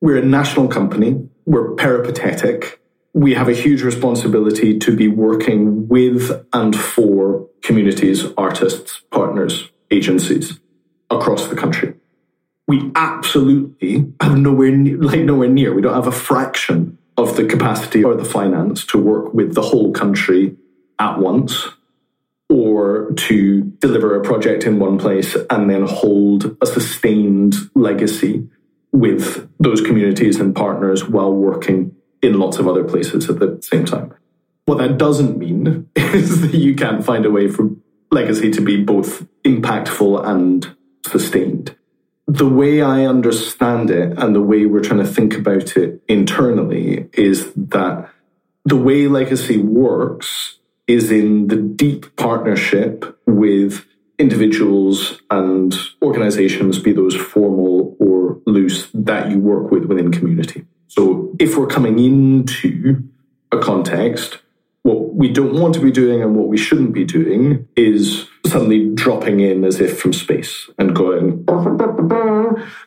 we're 0.00 0.18
a 0.18 0.24
national 0.24 0.68
company, 0.68 1.28
we're 1.46 1.74
peripatetic. 1.74 2.80
We 3.14 3.34
have 3.34 3.48
a 3.48 3.52
huge 3.52 3.82
responsibility 3.82 4.78
to 4.78 4.96
be 4.96 5.06
working 5.06 5.86
with 5.86 6.44
and 6.52 6.74
for 6.74 7.46
communities, 7.62 8.24
artists, 8.36 9.02
partners, 9.10 9.70
agencies 9.90 10.58
across 11.10 11.46
the 11.46 11.54
country. 11.54 11.94
We 12.66 12.90
absolutely 12.96 14.12
have 14.20 14.38
nowhere 14.38 14.70
near, 14.70 14.96
like 14.96 15.20
nowhere 15.20 15.48
near. 15.48 15.74
We 15.74 15.82
don't 15.82 15.94
have 15.94 16.06
a 16.06 16.12
fraction 16.12 16.98
of 17.16 17.36
the 17.36 17.44
capacity 17.44 18.02
or 18.02 18.14
the 18.14 18.24
finance 18.24 18.84
to 18.86 18.98
work 18.98 19.34
with 19.34 19.54
the 19.54 19.62
whole 19.62 19.92
country 19.92 20.56
at 20.98 21.18
once 21.18 21.68
or 22.48 23.12
to 23.12 23.62
deliver 23.78 24.14
a 24.14 24.22
project 24.22 24.64
in 24.64 24.78
one 24.78 24.98
place 24.98 25.36
and 25.50 25.70
then 25.70 25.86
hold 25.86 26.56
a 26.60 26.66
sustained 26.66 27.54
legacy 27.74 28.46
with 28.92 29.48
those 29.58 29.80
communities 29.80 30.38
and 30.38 30.54
partners 30.54 31.08
while 31.08 31.32
working 31.32 31.94
in 32.20 32.38
lots 32.38 32.58
of 32.58 32.68
other 32.68 32.84
places 32.84 33.28
at 33.28 33.38
the 33.38 33.58
same 33.62 33.84
time. 33.84 34.14
What 34.66 34.78
that 34.78 34.98
doesn't 34.98 35.38
mean 35.38 35.88
is 35.96 36.42
that 36.42 36.54
you 36.54 36.74
can't 36.74 37.04
find 37.04 37.24
a 37.24 37.30
way 37.30 37.48
for 37.48 37.70
legacy 38.10 38.50
to 38.50 38.60
be 38.60 38.82
both 38.82 39.26
impactful 39.44 40.24
and 40.26 40.76
sustained. 41.06 41.74
The 42.32 42.48
way 42.48 42.80
I 42.80 43.04
understand 43.04 43.90
it 43.90 44.16
and 44.16 44.34
the 44.34 44.40
way 44.40 44.64
we're 44.64 44.80
trying 44.80 45.04
to 45.04 45.06
think 45.06 45.36
about 45.36 45.76
it 45.76 46.02
internally 46.08 47.10
is 47.12 47.52
that 47.54 48.08
the 48.64 48.76
way 48.76 49.06
legacy 49.06 49.58
works 49.58 50.56
is 50.86 51.10
in 51.10 51.48
the 51.48 51.56
deep 51.56 52.16
partnership 52.16 53.18
with 53.26 53.84
individuals 54.18 55.20
and 55.30 55.76
organizations, 56.00 56.78
be 56.78 56.92
those 56.92 57.14
formal 57.14 57.94
or 58.00 58.40
loose, 58.46 58.88
that 58.94 59.30
you 59.30 59.38
work 59.38 59.70
with 59.70 59.84
within 59.84 60.10
community. 60.10 60.64
So 60.88 61.34
if 61.38 61.58
we're 61.58 61.66
coming 61.66 61.98
into 61.98 63.02
a 63.50 63.58
context, 63.58 64.38
what 64.84 65.14
we 65.14 65.30
don't 65.30 65.60
want 65.60 65.74
to 65.74 65.80
be 65.80 65.92
doing 65.92 66.22
and 66.22 66.34
what 66.34 66.48
we 66.48 66.56
shouldn't 66.56 66.94
be 66.94 67.04
doing 67.04 67.68
is 67.76 68.26
suddenly 68.46 68.92
dropping 68.94 69.40
in 69.40 69.64
as 69.64 69.80
if 69.80 70.00
from 70.00 70.12
space 70.12 70.68
and 70.78 70.94
going, 70.94 71.31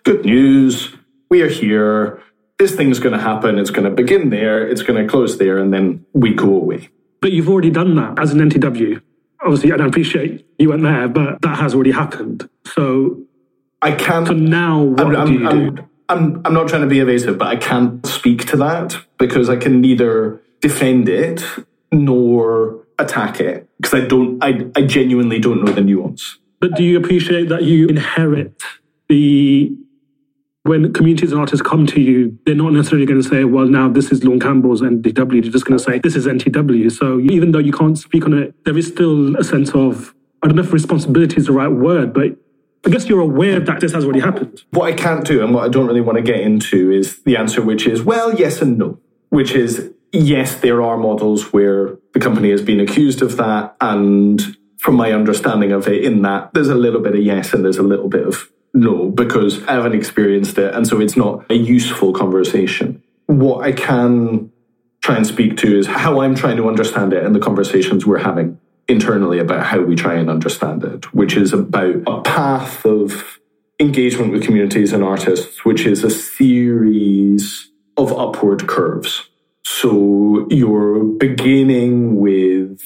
good 0.03 0.25
news, 0.25 0.95
we 1.29 1.41
are 1.41 1.49
here. 1.49 2.21
This 2.57 2.75
thing's 2.75 2.99
going 2.99 3.13
to 3.13 3.19
happen. 3.19 3.57
It's 3.59 3.69
going 3.69 3.83
to 3.83 3.89
begin 3.89 4.29
there. 4.29 4.67
It's 4.67 4.81
going 4.81 5.01
to 5.01 5.09
close 5.09 5.37
there. 5.37 5.57
And 5.57 5.73
then 5.73 6.05
we 6.13 6.33
go 6.33 6.55
away. 6.55 6.89
But 7.21 7.31
you've 7.31 7.49
already 7.49 7.71
done 7.71 7.95
that 7.95 8.19
as 8.19 8.31
an 8.31 8.39
NTW. 8.39 9.01
Obviously, 9.41 9.71
I 9.71 9.75
appreciate 9.85 10.45
you 10.57 10.69
weren't 10.69 10.83
there, 10.83 11.07
but 11.07 11.41
that 11.41 11.59
has 11.59 11.73
already 11.73 11.91
happened. 11.91 12.49
So 12.65 13.21
I 13.81 13.91
can't. 13.91 14.27
So 14.27 14.33
now, 14.33 14.81
what 14.81 15.15
I'm, 15.15 15.27
do 15.27 15.33
you 15.33 15.47
I'm, 15.47 15.75
do? 15.75 15.89
I'm, 16.09 16.41
I'm 16.45 16.53
not 16.53 16.67
trying 16.67 16.81
to 16.81 16.87
be 16.87 16.99
evasive, 16.99 17.37
but 17.37 17.47
I 17.47 17.55
can't 17.55 18.05
speak 18.05 18.45
to 18.47 18.57
that 18.57 18.95
because 19.17 19.49
I 19.49 19.57
can 19.57 19.81
neither 19.81 20.41
defend 20.61 21.09
it 21.09 21.43
nor 21.91 22.85
attack 22.97 23.39
it 23.39 23.67
because 23.77 23.93
I 23.93 24.05
don't, 24.05 24.43
I, 24.43 24.67
I 24.75 24.83
genuinely 24.83 25.39
don't 25.39 25.63
know 25.63 25.71
the 25.71 25.81
nuance. 25.81 26.39
But 26.59 26.75
do 26.75 26.83
you 26.83 26.97
appreciate 26.97 27.49
that 27.49 27.63
you 27.63 27.87
inherit 27.87 28.61
the 29.07 29.75
when 30.65 30.91
communities 30.93 31.31
and 31.31 31.39
artists 31.39 31.61
come 31.61 31.85
to 31.85 32.01
you, 32.01 32.39
they're 32.45 32.55
not 32.55 32.73
necessarily 32.73 33.05
going 33.05 33.21
to 33.21 33.27
say, 33.27 33.43
well, 33.43 33.67
now 33.67 33.87
this 33.87 34.11
is 34.11 34.23
Lorne 34.23 34.39
Campbell's 34.39 34.81
NTW. 34.81 35.43
They're 35.43 35.51
just 35.51 35.63
going 35.63 35.77
to 35.77 35.83
say, 35.83 35.99
this 35.99 36.15
is 36.15 36.25
NTW. 36.25 36.91
So 36.91 37.19
even 37.19 37.51
though 37.51 37.59
you 37.59 37.71
can't 37.71 37.95
speak 37.95 38.25
on 38.25 38.33
it, 38.33 38.55
there 38.65 38.75
is 38.75 38.87
still 38.87 39.35
a 39.37 39.43
sense 39.43 39.69
of, 39.75 40.15
I 40.41 40.47
don't 40.47 40.55
know 40.55 40.63
if 40.63 40.73
responsibility 40.73 41.37
is 41.37 41.45
the 41.45 41.51
right 41.51 41.67
word, 41.67 42.15
but 42.15 42.35
I 42.83 42.89
guess 42.89 43.05
you're 43.07 43.21
aware 43.21 43.59
that 43.59 43.79
this 43.79 43.93
has 43.93 44.05
already 44.05 44.21
happened. 44.21 44.63
What 44.71 44.91
I 44.91 44.93
can't 44.93 45.23
do 45.23 45.43
and 45.43 45.53
what 45.53 45.65
I 45.65 45.69
don't 45.69 45.85
really 45.85 46.01
want 46.01 46.17
to 46.17 46.23
get 46.23 46.39
into 46.39 46.91
is 46.91 47.21
the 47.21 47.37
answer, 47.37 47.61
which 47.61 47.85
is, 47.85 48.01
well, 48.01 48.33
yes 48.33 48.59
and 48.59 48.79
no, 48.79 48.99
which 49.29 49.51
is, 49.51 49.91
yes, 50.11 50.55
there 50.55 50.81
are 50.81 50.97
models 50.97 51.53
where 51.53 51.99
the 52.13 52.19
company 52.19 52.49
has 52.49 52.63
been 52.63 52.79
accused 52.79 53.21
of 53.21 53.37
that. 53.37 53.75
And 53.81 54.57
from 54.85 54.97
my 54.97 55.11
understanding 55.11 55.71
of 55.71 55.87
it, 55.87 56.05
in 56.05 56.21
that, 56.21 56.53
there's 56.53 56.69
a 56.69 56.75
little 56.75 57.01
bit 57.01 57.15
of 57.15 57.21
yes 57.23 57.55
and 57.55 57.65
there's 57.65 57.79
a 57.79 57.83
little 57.83 58.07
bit 58.07 58.27
of 58.27 58.51
no, 58.75 59.09
because 59.09 59.65
I 59.65 59.71
haven't 59.71 59.95
experienced 59.95 60.59
it. 60.59 60.75
And 60.75 60.85
so 60.85 61.01
it's 61.01 61.17
not 61.17 61.43
a 61.49 61.55
useful 61.55 62.13
conversation. 62.13 63.01
What 63.25 63.65
I 63.65 63.71
can 63.71 64.51
try 65.01 65.15
and 65.15 65.25
speak 65.25 65.57
to 65.57 65.79
is 65.79 65.87
how 65.87 66.21
I'm 66.21 66.35
trying 66.35 66.57
to 66.57 66.67
understand 66.69 67.13
it 67.13 67.23
and 67.23 67.33
the 67.33 67.39
conversations 67.39 68.05
we're 68.05 68.19
having 68.19 68.59
internally 68.87 69.39
about 69.39 69.65
how 69.65 69.81
we 69.81 69.95
try 69.95 70.13
and 70.13 70.29
understand 70.29 70.83
it, 70.83 71.11
which 71.15 71.35
is 71.35 71.51
about 71.51 72.03
a 72.05 72.21
path 72.21 72.85
of 72.85 73.39
engagement 73.79 74.31
with 74.33 74.43
communities 74.43 74.93
and 74.93 75.03
artists, 75.03 75.65
which 75.65 75.87
is 75.87 76.03
a 76.03 76.11
series 76.11 77.71
of 77.97 78.13
upward 78.13 78.67
curves. 78.67 79.31
So 79.63 80.45
you're 80.51 81.03
beginning 81.03 82.17
with 82.17 82.83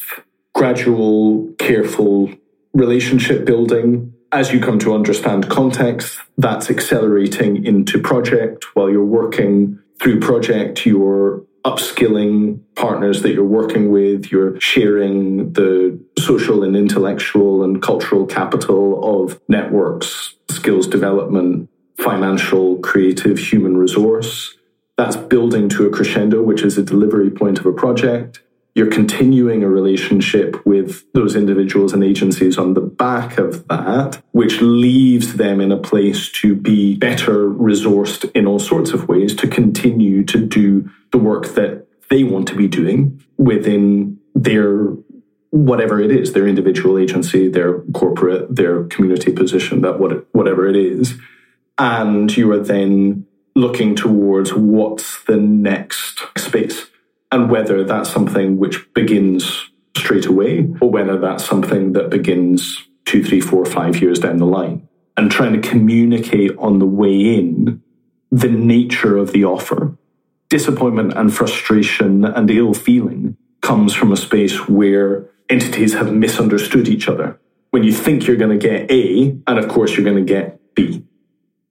gradual, 0.54 1.52
careful 1.58 2.30
relationship 2.74 3.46
building 3.46 4.14
as 4.32 4.52
you 4.52 4.60
come 4.60 4.80
to 4.80 4.94
understand 4.94 5.50
context, 5.50 6.20
that's 6.38 6.70
accelerating 6.70 7.66
into 7.66 8.00
project. 8.00 8.76
While 8.76 8.90
you're 8.90 9.04
working 9.04 9.80
through 10.00 10.20
project, 10.20 10.86
you're 10.86 11.44
upskilling 11.66 12.60
partners 12.76 13.22
that 13.24 13.34
you're 13.34 13.44
working 13.44 13.92
with, 13.92 14.32
you're 14.32 14.60
sharing 14.62 15.54
the 15.54 16.00
social 16.18 16.64
and 16.64 16.76
intellectual 16.76 17.64
and 17.64 17.82
cultural 17.82 18.26
capital 18.26 19.24
of 19.24 19.42
networks, 19.50 20.36
skills 20.50 20.88
development, 20.88 21.70
financial, 21.98 22.78
creative, 22.78 23.38
human 23.38 23.76
resource. 23.78 24.56
That's 24.98 25.18
building 25.18 25.70
to 25.70 25.86
a 25.86 25.90
crescendo, 25.90 26.42
which 26.44 26.62
is 26.62 26.78
a 26.78 26.84
delivery 26.84 27.30
point 27.30 27.60
of 27.60 27.66
a 27.66 27.74
project 27.74 28.42
you're 28.76 28.92
continuing 28.92 29.64
a 29.64 29.70
relationship 29.70 30.66
with 30.66 31.04
those 31.14 31.36
individuals 31.36 31.92
and 31.94 32.04
agencies 32.04 32.58
on 32.58 32.76
the 32.76 32.82
back 32.82 33.38
of 33.38 33.68
that, 33.68 34.22
which 34.32 34.62
leaves 34.62 35.36
them 35.36 35.60
in 35.60 35.72
a 35.72 35.78
place 35.78 36.32
to 36.32 36.56
be 36.56 36.96
better 36.96 37.50
resourced 37.50 38.32
in 38.34 38.46
all 38.46 38.60
sorts 38.60 38.92
of 38.92 39.08
ways 39.08 39.36
to 39.36 39.48
continue 39.48 40.24
to 40.24 40.46
do 40.46 40.90
the 41.12 41.18
work 41.18 41.56
that 41.56 41.88
they 42.10 42.24
want 42.24 42.48
to 42.48 42.56
be 42.56 42.68
doing 42.68 43.22
within 43.38 44.20
their 44.36 44.96
whatever 45.52 46.00
it 46.00 46.12
is, 46.12 46.34
their 46.34 46.48
individual 46.48 47.00
agency, 47.00 47.50
their 47.50 47.82
corporate, 47.94 48.56
their 48.56 48.84
community 48.86 49.32
position, 49.32 49.82
that 49.82 50.00
what, 50.00 50.28
whatever 50.32 50.68
it 50.68 50.76
is. 50.76 51.16
and 51.80 52.36
you 52.38 52.52
are 52.52 52.60
then 52.60 53.26
looking 53.56 53.96
towards 53.96 54.54
what's 54.54 55.24
the 55.24 55.38
next 55.38 56.22
space 56.38 56.86
and 57.32 57.50
whether 57.50 57.84
that's 57.84 58.10
something 58.10 58.58
which 58.58 58.92
begins 58.94 59.70
straight 59.96 60.26
away 60.26 60.68
or 60.82 60.90
whether 60.90 61.18
that's 61.20 61.46
something 61.46 61.94
that 61.94 62.10
begins 62.10 62.88
two, 63.06 63.24
three, 63.24 63.42
four, 63.42 63.66
five 63.66 64.02
years 64.02 64.20
down 64.20 64.38
the 64.38 64.46
line 64.46 64.88
and 65.18 65.32
trying 65.32 65.60
to 65.60 65.68
communicate 65.68 66.56
on 66.58 66.80
the 66.80 66.86
way 66.86 67.36
in 67.36 67.82
the 68.32 68.50
nature 68.50 69.18
of 69.18 69.32
the 69.32 69.44
offer. 69.44 69.98
Disappointment 70.50 71.14
and 71.14 71.34
frustration 71.34 72.26
and 72.26 72.50
ill 72.50 72.74
feeling 72.74 73.38
comes 73.62 73.94
from 73.94 74.12
a 74.12 74.18
space 74.18 74.68
where 74.68 75.30
entities 75.50 75.94
have 75.94 76.14
misunderstood 76.14 76.88
each 76.88 77.08
other. 77.08 77.40
When 77.72 77.84
you 77.84 77.92
think 77.92 78.26
you're 78.26 78.38
going 78.38 78.58
to 78.58 78.68
get 78.68 78.90
A, 78.90 79.38
and 79.46 79.60
of 79.60 79.68
course 79.68 79.96
you're 79.96 80.06
going 80.06 80.26
to 80.26 80.34
get 80.34 80.60
B. 80.74 81.04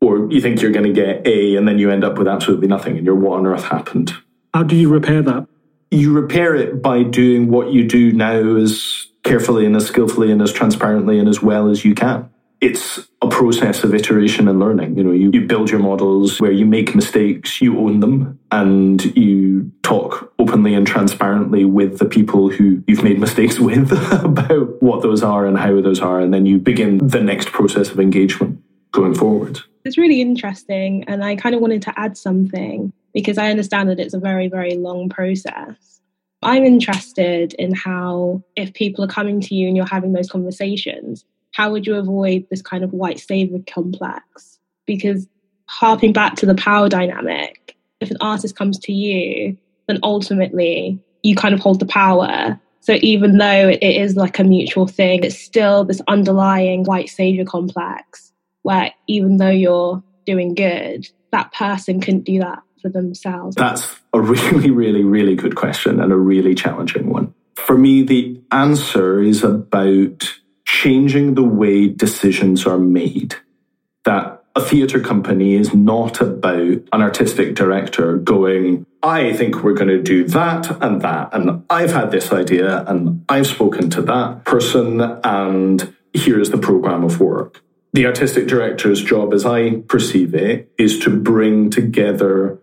Or 0.01 0.31
you 0.31 0.41
think 0.41 0.61
you're 0.61 0.71
going 0.71 0.87
to 0.87 0.93
get 0.93 1.27
A, 1.27 1.57
and 1.57 1.67
then 1.67 1.79
you 1.79 1.91
end 1.91 2.05
up 2.05 2.19
with 2.19 2.29
absolutely 2.29 2.69
nothing, 2.69 2.97
and 2.97 3.05
you're 3.05 3.17
what 3.17 3.39
on 3.39 3.47
earth 3.47 3.65
happened? 3.65 4.13
How 4.55 4.63
do 4.63 4.77
you 4.77 4.89
repair 4.89 5.23
that? 5.23 5.47
You 5.91 6.13
repair 6.13 6.55
it 6.55 6.83
by 6.83 7.03
doing 7.03 7.49
what 7.49 7.73
you 7.73 7.87
do 7.87 8.13
now 8.13 8.57
as 8.57 9.07
carefully 9.23 9.67
and 9.67 9.77
as 9.77 9.87
skillfully 9.87 10.33
and 10.33 10.41
as 10.41 10.53
transparently 10.53 11.19
and 11.19 11.29
as 11.29 11.43
well 11.43 11.69
as 11.69 11.85
you 11.85 11.95
can. 11.95 12.31
It's 12.61 13.09
a 13.23 13.29
process 13.29 13.85
of 13.85 13.95
iteration 13.95 14.49
and 14.49 14.59
learning. 14.59 14.97
You 14.97 15.05
know, 15.05 15.13
you, 15.13 15.31
you 15.33 15.47
build 15.47 15.71
your 15.71 15.79
models 15.79 16.41
where 16.41 16.51
you 16.51 16.67
make 16.67 16.95
mistakes, 16.95 17.61
you 17.61 17.79
own 17.79 18.01
them, 18.01 18.41
and 18.51 19.05
you 19.17 19.71
talk 19.83 20.33
openly 20.41 20.75
and 20.75 20.85
transparently 20.85 21.65
with 21.65 21.99
the 21.99 22.05
people 22.05 22.51
who 22.51 22.83
you've 22.89 23.05
made 23.05 23.21
mistakes 23.21 23.59
with 23.61 23.93
about 24.25 24.83
what 24.83 25.03
those 25.03 25.23
are 25.23 25.47
and 25.47 25.57
how 25.57 25.81
those 25.81 26.01
are, 26.01 26.21
and 26.21 26.35
then 26.35 26.47
you 26.47 26.59
begin 26.59 26.99
the 27.07 27.21
next 27.21 27.53
process 27.53 27.91
of 27.91 28.01
engagement 28.01 28.61
going 28.91 29.15
forward. 29.15 29.61
It's 29.85 29.97
really 29.97 30.21
interesting, 30.21 31.05
and 31.07 31.23
I 31.23 31.37
kind 31.37 31.55
of 31.55 31.61
wanted 31.61 31.83
to 31.83 31.99
add 31.99 32.17
something 32.17 32.93
because 33.13 33.39
I 33.39 33.51
understand 33.51 33.89
that 33.91 34.01
it's 34.01 34.15
a 34.15 34.19
very, 34.19 34.49
very 34.49 34.75
long 34.75 35.09
process. 35.09 36.01
I'm 36.43 36.65
interested 36.65 37.55
in 37.55 37.75
how, 37.75 38.43
if 38.55 38.73
people 38.75 39.05
are 39.05 39.09
coming 39.09 39.41
to 39.41 39.55
you 39.55 39.67
and 39.67 39.77
you're 39.77 39.87
having 39.87 40.13
those 40.13 40.31
conversations, 40.31 41.25
how 41.53 41.73
would 41.73 41.87
you 41.87 41.97
avoid 41.97 42.47
this 42.51 42.63
kind 42.63 42.85
of 42.85 42.93
white 42.93 43.19
savior 43.19 43.59
complex? 43.67 44.59
Because 44.87 45.27
harping 45.67 46.13
back 46.13 46.37
to 46.37 46.47
the 46.47 46.55
power 46.55 46.89
dynamic, 46.89 47.77
if 48.01 48.11
an 48.11 48.19
artist 48.21 48.57
comes 48.57 48.79
to 48.81 48.93
you, 48.93 49.57
then 49.89 49.99
ultimately 50.03 50.99
you 51.23 51.35
kind 51.35 51.55
of 51.55 51.61
hold 51.61 51.81
the 51.81 51.87
power. 51.87 52.59
So 52.81 52.99
even 53.03 53.39
though 53.39 53.71
it 53.71 53.83
is 53.83 54.15
like 54.15 54.39
a 54.39 54.45
mutual 54.45 54.87
thing, 54.87 55.25
it's 55.25 55.39
still 55.39 55.85
this 55.85 56.01
underlying 56.07 56.85
white 56.85 57.09
savior 57.09 57.45
complex 57.45 58.33
where 58.63 58.93
even 59.09 59.39
though 59.39 59.51
you're 59.51 60.03
doing 60.25 60.55
good, 60.55 61.09
that 61.33 61.53
person 61.53 62.01
couldn't 62.01 62.25
do 62.25 62.39
that 62.39 62.63
for 62.81 62.89
themselves? 62.89 63.57
That's 63.57 63.97
a 64.13 64.21
really, 64.21 64.71
really, 64.71 65.05
really 65.05 65.35
good 65.35 65.57
question 65.57 66.01
and 66.01 66.13
a 66.13 66.17
really 66.17 66.55
challenging 66.55 67.11
one. 67.11 67.35
For 67.57 67.77
me, 67.77 68.03
the 68.03 68.41
answer 68.51 69.21
is 69.21 69.43
about 69.43 70.39
changing 70.65 71.35
the 71.35 71.43
way 71.43 71.89
decisions 71.89 72.67
are 72.67 72.79
made. 72.79 73.37
That 74.05 74.45
a 74.55 74.61
theatre 74.61 75.01
company 75.01 75.55
is 75.55 75.73
not 75.73 76.21
about 76.21 76.83
an 76.93 77.03
artistic 77.03 77.55
director 77.55 78.17
going, 78.17 78.87
I 79.03 79.33
think 79.33 79.63
we're 79.63 79.75
going 79.75 79.89
to 79.89 80.03
do 80.03 80.25
that 80.29 80.83
and 80.83 81.01
that. 81.03 81.33
And 81.33 81.65
I've 81.71 81.93
had 81.93 82.11
this 82.11 82.33
idea 82.33 82.85
and 82.87 83.25
I've 83.29 83.47
spoken 83.47 83.91
to 83.91 84.03
that 84.03 84.45
person 84.45 85.01
and 85.23 85.95
here's 86.13 86.51
the 86.51 86.59
program 86.59 87.05
of 87.05 87.21
work. 87.21 87.63
The 87.93 88.07
artistic 88.07 88.49
director's 88.49 89.03
job, 89.03 89.33
as 89.33 89.47
I 89.47 89.77
perceive 89.89 90.35
it, 90.35 90.71
is 90.77 90.99
to 91.01 91.11
bring 91.11 91.71
together 91.71 92.61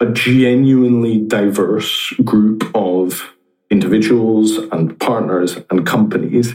a 0.00 0.06
genuinely 0.06 1.18
diverse 1.20 2.12
group 2.24 2.70
of 2.74 3.34
individuals 3.70 4.58
and 4.72 4.98
partners 5.00 5.58
and 5.70 5.86
companies 5.86 6.54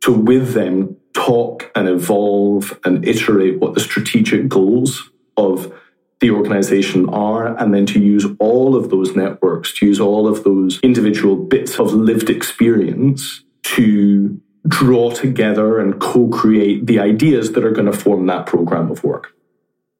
to 0.00 0.12
with 0.12 0.52
them 0.52 0.96
talk 1.14 1.70
and 1.74 1.88
evolve 1.88 2.78
and 2.84 3.06
iterate 3.06 3.58
what 3.60 3.74
the 3.74 3.80
strategic 3.80 4.48
goals 4.48 5.10
of 5.36 5.72
the 6.20 6.30
organization 6.30 7.08
are, 7.10 7.56
and 7.58 7.74
then 7.74 7.84
to 7.86 8.00
use 8.00 8.24
all 8.38 8.76
of 8.76 8.88
those 8.88 9.14
networks, 9.14 9.74
to 9.74 9.86
use 9.86 10.00
all 10.00 10.26
of 10.26 10.44
those 10.44 10.80
individual 10.80 11.36
bits 11.36 11.78
of 11.78 11.92
lived 11.92 12.30
experience 12.30 13.42
to 13.62 14.40
draw 14.66 15.10
together 15.10 15.78
and 15.78 16.00
co 16.00 16.28
create 16.28 16.86
the 16.86 16.98
ideas 16.98 17.52
that 17.52 17.64
are 17.64 17.72
going 17.72 17.90
to 17.90 17.98
form 17.98 18.26
that 18.26 18.46
program 18.46 18.90
of 18.90 19.04
work. 19.04 19.32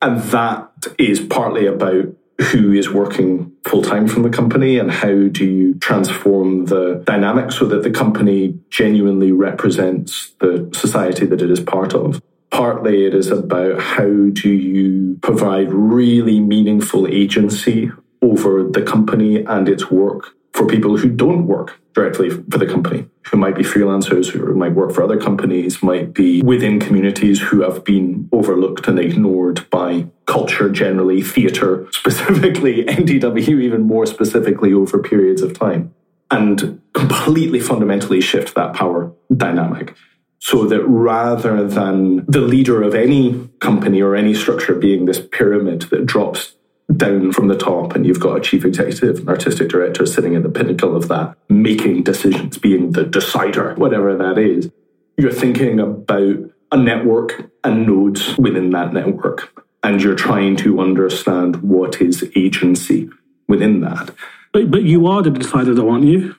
And 0.01 0.23
that 0.23 0.71
is 0.99 1.21
partly 1.21 1.67
about 1.67 2.07
who 2.41 2.73
is 2.73 2.91
working 2.91 3.53
full 3.65 3.83
time 3.83 4.09
from 4.09 4.23
the 4.23 4.31
company 4.31 4.79
and 4.79 4.91
how 4.91 5.29
do 5.29 5.45
you 5.45 5.75
transform 5.75 6.67
the 6.67 7.03
dynamic 7.07 7.53
so 7.53 7.67
that 7.67 7.83
the 7.83 7.91
company 7.91 8.59
genuinely 8.71 9.31
represents 9.31 10.33
the 10.41 10.69
society 10.75 11.27
that 11.27 11.41
it 11.41 11.51
is 11.51 11.61
part 11.61 11.95
of. 11.95 12.21
Partly 12.51 13.07
it 13.07 13.15
is 13.15 13.31
about 13.31 13.81
how 13.81 14.05
do 14.05 14.51
you 14.51 15.19
provide 15.23 15.73
really 15.73 16.41
meaningful 16.41 17.07
agency 17.07 17.91
over 18.23 18.65
the 18.65 18.83
company 18.83 19.45
and 19.45 19.69
its 19.69 19.91
work 19.91 20.35
for 20.55 20.67
people 20.67 20.97
who 20.97 21.11
don't 21.11 21.47
work 21.49 21.81
directly 21.95 22.31
for 22.31 22.59
the 22.59 22.67
company, 22.67 23.09
who 23.27 23.37
might 23.37 23.57
be 23.57 23.65
freelancers, 23.65 24.31
who 24.31 24.55
might 24.55 24.73
work 24.73 24.93
for 24.93 25.03
other 25.03 25.19
companies, 25.19 25.83
might 25.83 26.15
be 26.15 26.43
within 26.43 26.79
communities 26.79 27.41
who 27.41 27.63
have 27.63 27.85
been 27.85 28.29
overlooked 28.31 28.87
and 28.87 28.99
ignored 29.01 29.69
by 29.71 30.07
culture 30.27 30.71
generally, 30.71 31.23
theatre 31.23 31.89
specifically, 31.93 32.85
NTW 32.85 33.61
even 33.63 33.83
more 33.83 34.07
specifically 34.07 34.73
over 34.73 34.99
periods 35.01 35.43
of 35.43 35.59
time, 35.59 35.93
and 36.31 36.81
completely 36.95 37.59
fundamentally 37.59 38.21
shift 38.21 38.55
that 38.55 38.75
power 38.75 39.13
dynamic. 39.37 39.95
So 40.39 40.67
that 40.67 40.85
rather 40.87 41.67
than 41.67 42.25
the 42.27 42.43
leader 42.43 42.83
of 42.83 42.95
any 42.95 43.49
company 43.61 44.01
or 44.03 44.15
any 44.15 44.35
structure 44.35 44.75
being 44.75 45.07
this 45.07 45.21
pyramid 45.33 45.83
that 45.91 46.07
drops 46.07 46.55
down 46.95 47.33
from 47.33 47.49
the 47.49 47.57
top 47.57 47.95
and 47.95 48.07
you've 48.07 48.21
got 48.21 48.37
a 48.37 48.41
chief 48.41 48.65
executive 48.65 49.19
and 49.19 49.29
artistic 49.29 49.69
director 49.69 50.05
sitting 50.07 50.37
at 50.37 50.43
the 50.43 50.49
pinnacle 50.49 50.95
of 50.95 51.09
that, 51.09 51.37
making 51.49 52.03
decisions, 52.03 52.59
being 52.59 52.93
the 52.93 53.05
decider, 53.05 53.75
whatever 53.75 54.17
that 54.17 54.39
is. 54.39 54.71
You're 55.17 55.33
thinking 55.33 55.81
about 55.81 56.37
a 56.73 56.77
network 56.77 57.51
and 57.63 57.87
nodes 57.87 58.37
within 58.37 58.71
that 58.71 58.93
network. 58.93 59.51
And 59.83 60.03
you're 60.03 60.15
trying 60.15 60.57
to 60.57 60.81
understand 60.81 61.63
what 61.63 62.01
is 62.01 62.25
agency 62.35 63.09
within 63.49 63.81
that. 63.81 64.11
But, 64.53 64.71
but 64.71 64.83
you 64.83 65.07
are 65.07 65.23
the 65.23 65.31
decider, 65.31 65.75
though, 65.75 65.91
aren't 65.91 66.05
you? 66.05 66.37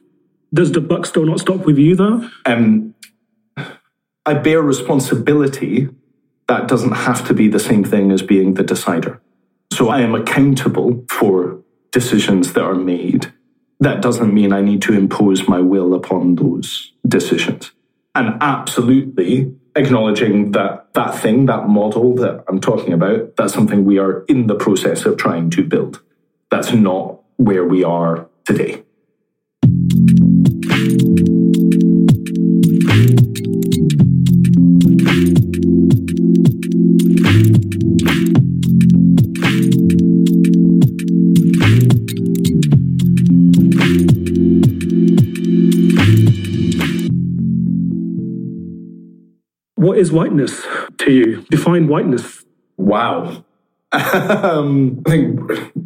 Does 0.53 0.71
the 0.71 0.81
buck 0.81 1.05
still 1.05 1.25
not 1.25 1.39
stop 1.39 1.65
with 1.65 1.77
you, 1.77 1.95
though? 1.95 2.29
Um, 2.45 2.95
I 4.25 4.33
bear 4.33 4.61
responsibility. 4.61 5.89
That 6.47 6.67
doesn't 6.67 6.91
have 6.91 7.27
to 7.27 7.33
be 7.33 7.47
the 7.47 7.59
same 7.59 7.83
thing 7.83 8.11
as 8.11 8.21
being 8.21 8.55
the 8.55 8.63
decider. 8.63 9.21
So 9.71 9.89
I 9.89 10.01
am 10.01 10.15
accountable 10.15 11.05
for 11.09 11.61
decisions 11.91 12.53
that 12.53 12.63
are 12.63 12.75
made. 12.75 13.33
That 13.79 14.01
doesn't 14.01 14.33
mean 14.33 14.53
I 14.53 14.61
need 14.61 14.81
to 14.83 14.93
impose 14.93 15.47
my 15.47 15.59
will 15.59 15.93
upon 15.93 16.35
those 16.35 16.93
decisions. 17.07 17.71
And 18.13 18.37
absolutely 18.41 19.53
acknowledging 19.75 20.51
that 20.51 20.93
that 20.93 21.19
thing, 21.19 21.47
that 21.47 21.67
model 21.67 22.15
that 22.15 22.45
I'm 22.47 22.61
talking 22.61 22.93
about, 22.93 23.35
that's 23.35 23.53
something 23.53 23.83
we 23.83 23.99
are 23.99 24.23
in 24.25 24.47
the 24.47 24.55
process 24.55 25.05
of 25.05 25.17
trying 25.17 25.49
to 25.51 25.63
build. 25.63 26.01
That's 26.49 26.71
not 26.71 27.19
where 27.35 27.65
we 27.65 27.83
are 27.83 28.29
today. 28.45 28.84
Whiteness 50.15 50.65
to 50.97 51.11
you? 51.11 51.41
Define 51.51 51.87
whiteness. 51.87 52.45
Wow. 52.77 53.45
um, 53.91 55.03
I 55.05 55.09
think 55.09 55.39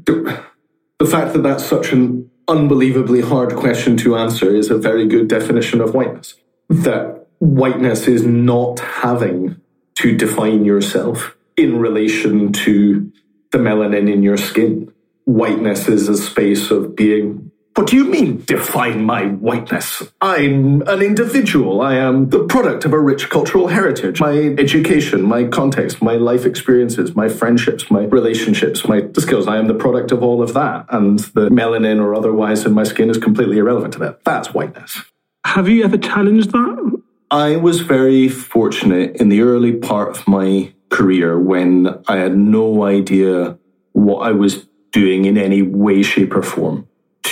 the 0.06 1.06
fact 1.10 1.34
that 1.34 1.44
that's 1.44 1.66
such 1.66 1.92
an 1.92 2.30
unbelievably 2.48 3.22
hard 3.22 3.56
question 3.56 3.98
to 3.98 4.16
answer 4.16 4.54
is 4.54 4.70
a 4.70 4.78
very 4.78 5.08
good 5.08 5.28
definition 5.28 5.82
of 5.82 5.94
whiteness. 5.94 6.36
That 6.70 7.28
whiteness 7.40 8.08
is 8.08 8.26
not 8.26 8.80
having 8.80 9.60
to 9.96 10.16
define 10.16 10.66
yourself 10.66 11.36
in 11.58 11.78
relation 11.78 12.54
to 12.54 13.12
the 13.52 13.58
melanin 13.58 14.12
in 14.12 14.24
your 14.24 14.38
skin. 14.38 14.94
Whiteness 15.26 15.88
is 15.88 16.08
a 16.08 16.18
space 16.18 16.72
of 16.72 16.96
being 16.96 17.49
What 17.80 17.88
do 17.88 17.96
you 17.96 18.04
mean, 18.04 18.44
define 18.44 19.06
my 19.06 19.28
whiteness? 19.28 20.04
I'm 20.20 20.82
an 20.82 21.02
individual. 21.02 21.80
I 21.80 21.96
am 21.96 22.28
the 22.28 22.44
product 22.44 22.84
of 22.84 22.92
a 22.92 23.00
rich 23.00 23.30
cultural 23.30 23.70
heritage. 23.70 24.20
My 24.20 24.34
education, 24.34 25.22
my 25.22 25.46
context, 25.46 26.02
my 26.02 26.16
life 26.16 26.44
experiences, 26.46 27.16
my 27.16 27.30
friendships, 27.30 27.90
my 27.90 28.04
relationships, 28.04 28.86
my 28.86 29.08
skills. 29.18 29.48
I 29.48 29.60
am 29.60 29.70
the 29.70 29.76
product 29.76 30.12
of 30.12 30.22
all 30.22 30.42
of 30.42 30.54
that. 30.56 30.88
And 30.90 31.20
the 31.20 31.48
melanin 31.48 32.02
or 32.02 32.14
otherwise 32.14 32.66
in 32.66 32.74
my 32.74 32.84
skin 32.84 33.10
is 33.10 33.18
completely 33.18 33.60
irrelevant 33.60 33.94
to 33.94 34.00
that. 34.00 34.26
That's 34.26 34.54
whiteness. 34.54 35.02
Have 35.46 35.70
you 35.70 35.86
ever 35.86 35.98
challenged 35.98 36.52
that? 36.52 37.02
I 37.32 37.56
was 37.56 37.80
very 37.80 38.28
fortunate 38.28 39.16
in 39.22 39.30
the 39.30 39.40
early 39.40 39.72
part 39.72 40.18
of 40.18 40.28
my 40.28 40.74
career 40.90 41.40
when 41.40 42.04
I 42.10 42.18
had 42.18 42.36
no 42.36 42.84
idea 42.84 43.58
what 43.94 44.28
I 44.28 44.34
was 44.34 44.68
doing 44.92 45.24
in 45.24 45.38
any 45.38 45.62
way, 45.62 46.04
shape, 46.04 46.36
or 46.36 46.44
form 46.44 46.89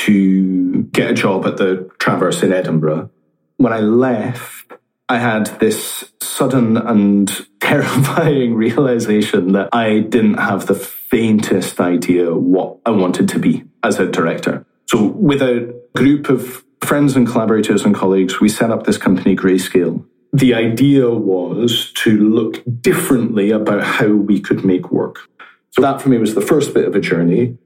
to 0.08 0.84
get 0.84 1.12
a 1.12 1.14
job 1.14 1.46
at 1.46 1.58
the 1.58 1.90
Traverse 2.00 2.42
in 2.42 2.54
Edinburgh. 2.54 3.10
When 3.58 3.74
I 3.74 3.80
left, 3.80 4.72
I 5.10 5.18
had 5.18 5.48
this 5.60 6.14
sudden 6.22 6.78
and 6.78 7.30
terrifying 7.60 8.56
realization 8.56 9.52
that 9.52 9.70
I 9.74 10.00
didn't 10.00 10.38
have 10.38 10.68
the 10.68 10.76
faintest 10.76 11.82
idea 11.82 12.34
what 12.34 12.78
I 12.86 12.92
wanted 12.92 13.28
to 13.30 13.40
be 13.40 13.66
as 13.84 14.00
a 14.00 14.08
director. 14.08 14.66
So, 14.90 15.04
with 15.04 15.42
a 15.42 15.76
group 15.96 16.30
of 16.30 16.64
friends 16.82 17.18
and 17.18 17.28
collaborators 17.28 17.84
and 17.84 17.94
colleagues, 17.94 18.40
we 18.40 18.48
set 18.48 18.72
up 18.72 18.86
this 18.86 18.98
company, 18.98 19.36
Greyscale. 19.36 20.06
The 20.32 20.54
idea 20.54 21.10
was 21.10 21.92
to 22.04 22.18
look 22.18 22.64
differently 22.82 23.52
about 23.52 23.84
how 23.84 24.08
we 24.08 24.40
could 24.40 24.64
make 24.64 24.92
work. 24.92 25.28
So, 25.72 25.82
that 25.82 26.02
for 26.02 26.08
me 26.08 26.18
was 26.18 26.34
the 26.34 26.42
first 26.42 26.74
bit 26.74 26.86
of 26.86 26.96
a 26.96 27.02
journey. 27.02 27.58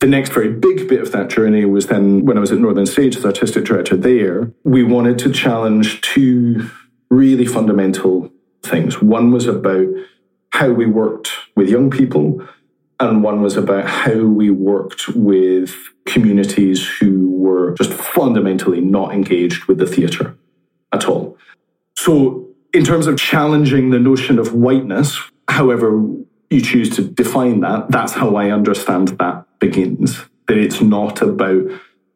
The 0.00 0.06
next 0.06 0.32
very 0.32 0.52
big 0.52 0.88
bit 0.88 1.00
of 1.00 1.10
that 1.10 1.28
journey 1.28 1.64
was 1.64 1.88
then 1.88 2.24
when 2.24 2.36
I 2.36 2.40
was 2.40 2.52
at 2.52 2.58
Northern 2.58 2.86
Stage 2.86 3.16
as 3.16 3.24
artistic 3.24 3.64
director 3.64 3.96
there. 3.96 4.52
We 4.62 4.84
wanted 4.84 5.18
to 5.20 5.32
challenge 5.32 6.00
two 6.02 6.70
really 7.10 7.46
fundamental 7.46 8.30
things. 8.62 9.02
One 9.02 9.32
was 9.32 9.46
about 9.46 9.88
how 10.50 10.70
we 10.70 10.86
worked 10.86 11.30
with 11.56 11.68
young 11.68 11.90
people, 11.90 12.46
and 13.00 13.24
one 13.24 13.42
was 13.42 13.56
about 13.56 13.86
how 13.86 14.20
we 14.20 14.50
worked 14.50 15.08
with 15.08 15.74
communities 16.06 16.86
who 16.86 17.32
were 17.32 17.74
just 17.74 17.92
fundamentally 17.92 18.80
not 18.80 19.12
engaged 19.12 19.64
with 19.64 19.78
the 19.78 19.86
theatre 19.86 20.36
at 20.92 21.06
all. 21.06 21.36
So, 21.96 22.46
in 22.72 22.84
terms 22.84 23.08
of 23.08 23.18
challenging 23.18 23.90
the 23.90 23.98
notion 23.98 24.38
of 24.38 24.54
whiteness, 24.54 25.18
however 25.48 26.06
you 26.50 26.60
choose 26.60 26.90
to 26.96 27.02
define 27.02 27.60
that, 27.60 27.90
that's 27.90 28.12
how 28.12 28.36
I 28.36 28.50
understand 28.50 29.08
that 29.18 29.47
begins. 29.58 30.24
That 30.46 30.56
it's 30.56 30.80
not 30.80 31.20
about 31.20 31.62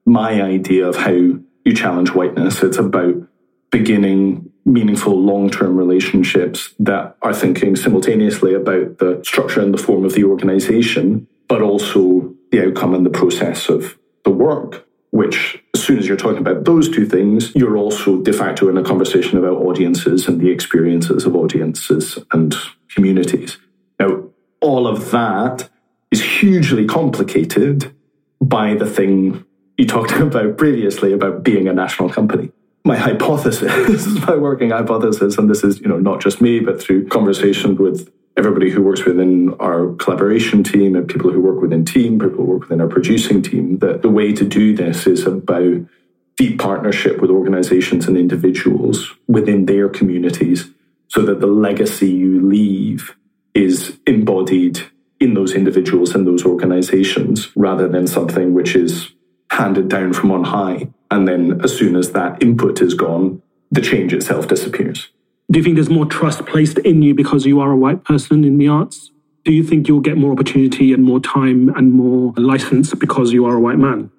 my 0.05 0.43
idea 0.43 0.87
of 0.87 0.97
how 0.97 1.13
you 1.13 1.75
challenge 1.75 2.11
whiteness, 2.11 2.63
it's 2.63 2.79
about 2.79 3.15
beginning 3.71 4.51
meaningful 4.65 5.21
long 5.21 5.51
term 5.51 5.77
relationships 5.77 6.75
that 6.79 7.17
are 7.23 7.35
thinking 7.35 7.77
simultaneously 7.77 8.55
about 8.55 8.99
the 8.99 9.21
structure 9.25 9.61
and 9.61 9.75
the 9.75 9.83
form 9.83 10.05
of 10.05 10.15
the 10.15 10.25
organization, 10.25 11.27
but 11.49 11.63
also 11.63 12.33
the 12.51 12.67
outcome 12.67 12.95
and 12.95 13.05
the 13.05 13.11
process 13.11 13.69
of 13.69 13.99
the 14.25 14.31
work. 14.31 14.87
Which, 15.11 15.63
as 15.75 15.83
soon 15.83 15.99
as 15.99 16.09
you're 16.09 16.17
talking 16.17 16.39
about 16.39 16.65
those 16.65 16.89
two 16.89 17.05
things, 17.05 17.55
you're 17.55 17.77
also 17.77 18.23
de 18.23 18.33
facto 18.33 18.71
in 18.71 18.79
a 18.79 18.83
conversation 18.83 19.37
about 19.37 19.59
audiences 19.59 20.27
and 20.27 20.41
the 20.41 20.49
experiences 20.49 21.27
of 21.27 21.37
audiences 21.37 22.19
and 22.33 22.55
communities. 22.89 23.59
Now, 24.01 24.31
all 24.63 24.87
of 24.87 25.11
that 25.11 25.69
is 26.13 26.23
hugely 26.23 26.85
complicated 26.87 27.93
by 28.41 28.75
the 28.75 28.87
thing 28.87 29.45
you 29.77 29.87
talked 29.87 30.13
about 30.21 30.57
previously 30.57 31.13
about 31.13 31.43
being 31.43 31.67
a 31.67 31.73
national 31.73 32.11
company. 32.11 32.53
My 32.85 32.97
hypothesis, 32.97 34.07
my 34.27 34.37
working 34.37 34.71
hypothesis, 34.71 35.39
and 35.39 35.49
this 35.49 35.65
is, 35.65 35.81
you 35.81 35.89
know, 35.89 35.99
not 35.99 36.21
just 36.21 36.41
me, 36.41 36.61
but 36.61 36.81
through 36.81 37.09
conversation 37.09 37.77
with 37.77 38.13
everybody 38.37 38.71
who 38.71 38.83
works 38.83 39.05
within 39.05 39.55
our 39.61 39.93
collaboration 39.95 40.65
team 40.65 40.97
and 40.97 41.09
people 41.09 41.31
who 41.31 41.41
work 41.41 41.61
within 41.61 41.85
team, 41.85 42.19
people 42.19 42.39
who 42.39 42.45
work 42.45 42.63
within 42.63 42.81
our 42.81 42.89
producing 42.89 43.43
team, 43.43 43.79
that 43.79 44.03
the 44.03 44.09
way 44.09 44.33
to 44.33 44.45
do 44.45 44.75
this 44.75 45.07
is 45.07 45.27
about 45.27 45.77
deep 46.37 46.59
partnership 46.59 47.21
with 47.21 47.31
organizations 47.31 48.09
and 48.09 48.17
individuals 48.17 49.13
within 49.29 49.67
their 49.67 49.89
communities 49.89 50.71
so 51.09 51.23
that 51.23 51.41
the 51.41 51.47
legacy 51.47 52.11
you 52.11 52.41
leave 52.41 53.15
is 53.55 53.99
embodied 54.07 54.81
in 55.23 55.35
those 55.35 55.55
individuals 55.55 56.15
and 56.15 56.27
those 56.27 56.45
organizations 56.45 57.51
rather 57.55 57.89
than 57.89 58.07
something 58.07 58.53
which 58.55 58.75
is 58.75 59.13
handed 59.51 59.89
down 59.89 60.13
from 60.13 60.33
on 60.33 60.45
high. 60.45 60.89
And 61.11 61.29
then 61.29 61.61
as 61.63 61.77
soon 61.77 61.95
as 61.95 62.13
that 62.13 62.43
input 62.43 62.81
is 62.81 62.95
gone, 62.95 63.43
the 63.71 63.81
change 63.81 64.13
itself 64.13 64.49
disappears. 64.49 65.11
Do 65.51 65.59
you 65.59 65.63
think 65.63 65.77
there's 65.77 65.91
more 65.91 66.07
trust 66.07 66.47
placed 66.47 66.79
in 66.79 67.03
you 67.03 67.15
because 67.15 67.47
you 67.47 67.61
are 67.61 67.71
a 67.71 67.77
white 67.77 68.05
person 68.05 68.45
in 68.45 68.59
the 68.59 68.69
arts? 68.69 69.11
Do 69.45 69.53
you 69.53 69.63
think 69.63 69.89
you'll 69.89 70.01
get 70.01 70.17
more 70.17 70.33
opportunity 70.33 70.93
and 70.93 71.03
more 71.03 71.21
time 71.21 71.69
and 71.71 71.93
more 71.93 72.33
license 72.37 72.95
because 72.95 73.33
you 73.33 73.45
are 73.45 73.57
a 73.57 73.61
white 73.61 73.79
man? 73.79 74.11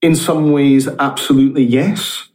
In 0.00 0.14
some 0.14 0.52
ways, 0.52 0.88
absolutely 0.88 1.64
yes. 1.64 2.28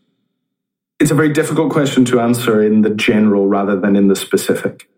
It's 0.99 1.11
a 1.11 1.15
very 1.15 1.33
difficult 1.33 1.71
question 1.71 2.05
to 2.05 2.19
answer 2.19 2.61
in 2.61 2.81
the 2.81 2.89
general 2.89 3.47
rather 3.47 3.79
than 3.79 3.95
in 3.95 4.07
the 4.07 4.15
specific. 4.15 4.89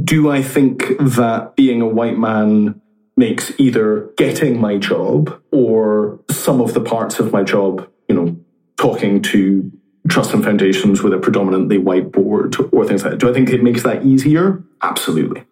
Do 0.00 0.30
I 0.30 0.42
think 0.42 0.96
that 0.98 1.54
being 1.56 1.82
a 1.82 1.88
white 1.88 2.18
man 2.18 2.80
makes 3.16 3.52
either 3.58 4.10
getting 4.16 4.60
my 4.60 4.78
job 4.78 5.40
or 5.50 6.20
some 6.30 6.60
of 6.60 6.72
the 6.72 6.80
parts 6.80 7.18
of 7.18 7.32
my 7.32 7.42
job, 7.42 7.88
you 8.08 8.14
know, 8.14 8.36
talking 8.78 9.20
to 9.22 9.70
trust 10.08 10.32
and 10.34 10.42
foundations 10.42 11.02
with 11.02 11.12
a 11.12 11.18
predominantly 11.18 11.78
white 11.78 12.10
board 12.10 12.56
or 12.72 12.86
things 12.86 13.04
like 13.04 13.12
that. 13.12 13.18
Do 13.18 13.30
I 13.30 13.32
think 13.32 13.50
it 13.50 13.62
makes 13.62 13.82
that 13.82 14.04
easier? 14.04 14.64
Absolutely. 14.82 15.44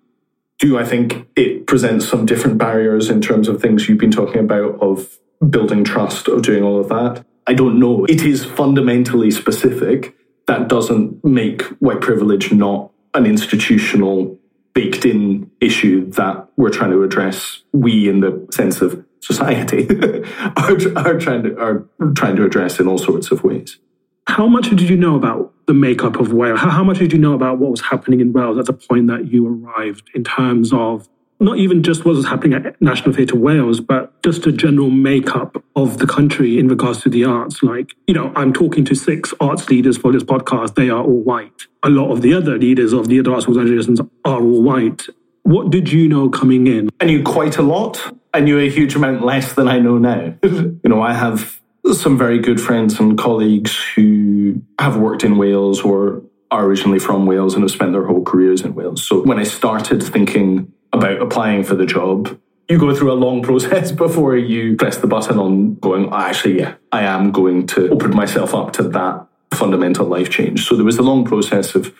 Do 0.58 0.78
I 0.78 0.84
think 0.84 1.28
it 1.36 1.66
presents 1.66 2.08
some 2.08 2.26
different 2.26 2.58
barriers 2.58 3.08
in 3.08 3.20
terms 3.20 3.48
of 3.48 3.62
things 3.62 3.88
you've 3.88 3.98
been 3.98 4.10
talking 4.10 4.40
about 4.40 4.80
of 4.80 5.18
building 5.48 5.84
trust, 5.84 6.28
of 6.28 6.42
doing 6.42 6.62
all 6.62 6.80
of 6.80 6.88
that? 6.88 7.24
I 7.46 7.54
don't 7.54 7.78
know. 7.78 8.04
It 8.06 8.22
is 8.22 8.44
fundamentally 8.44 9.30
specific. 9.30 10.16
That 10.46 10.68
doesn't 10.68 11.24
make 11.24 11.62
white 11.78 12.00
privilege 12.00 12.52
not 12.52 12.90
an 13.14 13.26
institutional 13.26 14.38
baked 14.72 15.04
in 15.04 15.50
issue 15.60 16.08
that 16.12 16.48
we're 16.56 16.70
trying 16.70 16.90
to 16.90 17.02
address. 17.02 17.62
We, 17.72 18.08
in 18.08 18.20
the 18.20 18.46
sense 18.52 18.80
of 18.80 19.04
society, 19.20 19.88
are, 20.56 20.98
are 20.98 21.18
trying 21.18 21.42
to 21.44 21.58
are 21.58 21.86
trying 22.14 22.36
to 22.36 22.44
address 22.44 22.80
in 22.80 22.86
all 22.86 22.98
sorts 22.98 23.30
of 23.30 23.44
ways. 23.44 23.78
How 24.26 24.46
much 24.46 24.70
did 24.70 24.82
you 24.82 24.96
know 24.96 25.16
about 25.16 25.52
the 25.66 25.74
makeup 25.74 26.20
of 26.20 26.32
Wales? 26.32 26.60
How, 26.60 26.70
how 26.70 26.84
much 26.84 26.98
did 26.98 27.12
you 27.12 27.18
know 27.18 27.34
about 27.34 27.58
what 27.58 27.70
was 27.70 27.80
happening 27.80 28.20
in 28.20 28.32
Wales 28.32 28.58
at 28.58 28.66
the 28.66 28.72
point 28.72 29.08
that 29.08 29.26
you 29.32 29.46
arrived 29.46 30.08
in 30.14 30.24
terms 30.24 30.72
of 30.72 31.08
not 31.40 31.56
even 31.56 31.82
just 31.82 32.04
what 32.04 32.14
was 32.14 32.26
happening 32.26 32.52
at 32.52 32.80
National 32.80 33.14
Theatre 33.14 33.36
Wales, 33.36 33.80
but 33.80 34.22
just 34.22 34.46
a 34.46 34.52
general 34.52 34.90
makeup 34.90 35.62
of 35.74 35.98
the 35.98 36.06
country 36.06 36.58
in 36.58 36.68
regards 36.68 37.00
to 37.02 37.08
the 37.08 37.24
arts. 37.24 37.62
Like, 37.62 37.94
you 38.06 38.14
know, 38.14 38.30
I'm 38.36 38.52
talking 38.52 38.84
to 38.84 38.94
six 38.94 39.32
arts 39.40 39.70
leaders 39.70 39.96
for 39.96 40.12
this 40.12 40.22
podcast. 40.22 40.74
They 40.74 40.90
are 40.90 41.02
all 41.02 41.22
white. 41.22 41.62
A 41.82 41.88
lot 41.88 42.12
of 42.12 42.20
the 42.20 42.34
other 42.34 42.58
leaders 42.58 42.92
of 42.92 43.08
the 43.08 43.18
other 43.18 43.32
arts 43.32 43.48
organizations 43.48 44.00
are 44.00 44.08
all 44.24 44.62
white. 44.62 45.06
What 45.42 45.70
did 45.70 45.90
you 45.90 46.08
know 46.08 46.28
coming 46.28 46.66
in? 46.66 46.90
I 47.00 47.06
knew 47.06 47.22
quite 47.22 47.56
a 47.56 47.62
lot. 47.62 48.14
I 48.34 48.40
knew 48.40 48.58
a 48.58 48.68
huge 48.68 48.94
amount 48.94 49.24
less 49.24 49.54
than 49.54 49.66
I 49.66 49.78
know 49.78 49.96
now. 49.96 50.34
you 50.42 50.80
know, 50.84 51.00
I 51.00 51.14
have 51.14 51.60
some 51.94 52.18
very 52.18 52.38
good 52.38 52.60
friends 52.60 53.00
and 53.00 53.18
colleagues 53.18 53.76
who 53.94 54.62
have 54.78 54.98
worked 54.98 55.24
in 55.24 55.38
Wales 55.38 55.80
or 55.80 56.22
are 56.50 56.64
originally 56.66 56.98
from 56.98 57.26
Wales 57.26 57.54
and 57.54 57.62
have 57.62 57.70
spent 57.70 57.92
their 57.92 58.04
whole 58.04 58.22
careers 58.22 58.60
in 58.60 58.74
Wales. 58.74 59.06
So 59.06 59.22
when 59.22 59.38
I 59.38 59.44
started 59.44 60.02
thinking 60.02 60.72
about 61.00 61.22
applying 61.22 61.64
for 61.64 61.74
the 61.74 61.86
job, 61.86 62.38
you 62.68 62.78
go 62.78 62.94
through 62.94 63.12
a 63.12 63.14
long 63.14 63.42
process 63.50 63.90
before 63.90 64.36
you 64.36 64.76
press 64.76 64.98
the 64.98 65.06
button 65.06 65.38
on 65.38 65.74
going, 65.76 66.12
oh, 66.12 66.16
actually, 66.16 66.60
yeah, 66.60 66.74
I 66.92 67.02
am 67.02 67.32
going 67.32 67.66
to 67.68 67.90
open 67.90 68.14
myself 68.14 68.54
up 68.54 68.72
to 68.74 68.82
that 68.84 69.26
fundamental 69.52 70.06
life 70.06 70.30
change. 70.30 70.66
So 70.66 70.76
there 70.76 70.84
was 70.84 70.98
a 70.98 71.02
long 71.02 71.24
process 71.24 71.74
of 71.74 71.94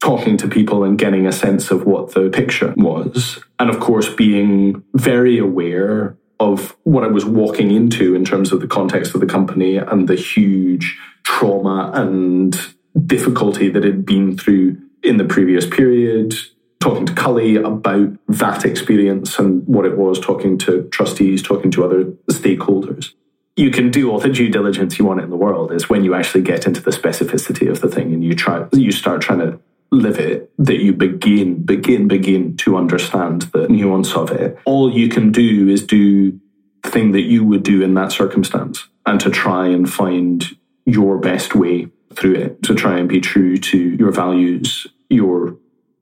talking 0.00 0.38
to 0.38 0.48
people 0.48 0.82
and 0.82 0.98
getting 0.98 1.26
a 1.26 1.32
sense 1.32 1.70
of 1.70 1.84
what 1.84 2.14
the 2.14 2.30
picture 2.30 2.72
was. 2.76 3.38
And 3.58 3.68
of 3.68 3.80
course, 3.80 4.08
being 4.08 4.82
very 4.94 5.36
aware 5.38 6.16
of 6.38 6.74
what 6.84 7.04
I 7.04 7.08
was 7.08 7.26
walking 7.26 7.70
into 7.70 8.14
in 8.14 8.24
terms 8.24 8.50
of 8.50 8.62
the 8.62 8.66
context 8.66 9.14
of 9.14 9.20
the 9.20 9.26
company 9.26 9.76
and 9.76 10.08
the 10.08 10.14
huge 10.14 10.98
trauma 11.22 11.90
and 11.92 12.58
difficulty 13.06 13.68
that 13.68 13.84
had 13.84 14.06
been 14.06 14.38
through 14.38 14.78
in 15.02 15.18
the 15.18 15.24
previous 15.24 15.66
period, 15.66 16.34
talking 16.80 17.06
to 17.06 17.14
Kully 17.14 17.56
about 17.56 18.10
that 18.28 18.64
experience 18.64 19.38
and 19.38 19.66
what 19.66 19.84
it 19.84 19.96
was, 19.96 20.18
talking 20.18 20.58
to 20.58 20.84
trustees, 20.84 21.42
talking 21.42 21.70
to 21.72 21.84
other 21.84 22.04
stakeholders. 22.30 23.12
You 23.56 23.70
can 23.70 23.90
do 23.90 24.10
all 24.10 24.18
the 24.18 24.30
due 24.30 24.48
diligence 24.48 24.98
you 24.98 25.04
want 25.04 25.20
in 25.20 25.28
the 25.28 25.36
world. 25.36 25.72
Is 25.72 25.90
when 25.90 26.04
you 26.04 26.14
actually 26.14 26.42
get 26.42 26.66
into 26.66 26.80
the 26.80 26.90
specificity 26.90 27.70
of 27.70 27.80
the 27.80 27.88
thing 27.88 28.12
and 28.14 28.24
you 28.24 28.34
try, 28.34 28.66
you 28.72 28.90
start 28.90 29.20
trying 29.20 29.40
to 29.40 29.60
live 29.92 30.18
it 30.18 30.50
that 30.58 30.78
you 30.78 30.92
begin, 30.92 31.62
begin, 31.62 32.08
begin 32.08 32.56
to 32.58 32.76
understand 32.76 33.42
the 33.52 33.68
nuance 33.68 34.14
of 34.14 34.30
it. 34.30 34.56
All 34.64 34.90
you 34.90 35.08
can 35.08 35.32
do 35.32 35.68
is 35.68 35.84
do 35.84 36.40
the 36.82 36.90
thing 36.90 37.12
that 37.12 37.22
you 37.22 37.44
would 37.44 37.62
do 37.62 37.82
in 37.82 37.94
that 37.94 38.12
circumstance 38.12 38.88
and 39.04 39.20
to 39.20 39.30
try 39.30 39.66
and 39.66 39.90
find 39.90 40.56
your 40.86 41.18
best 41.18 41.54
way 41.54 41.88
through 42.14 42.34
it, 42.34 42.62
to 42.62 42.74
try 42.74 42.98
and 42.98 43.08
be 43.08 43.20
true 43.20 43.56
to 43.56 43.78
your 43.78 44.12
values, 44.12 44.86
your 45.08 45.56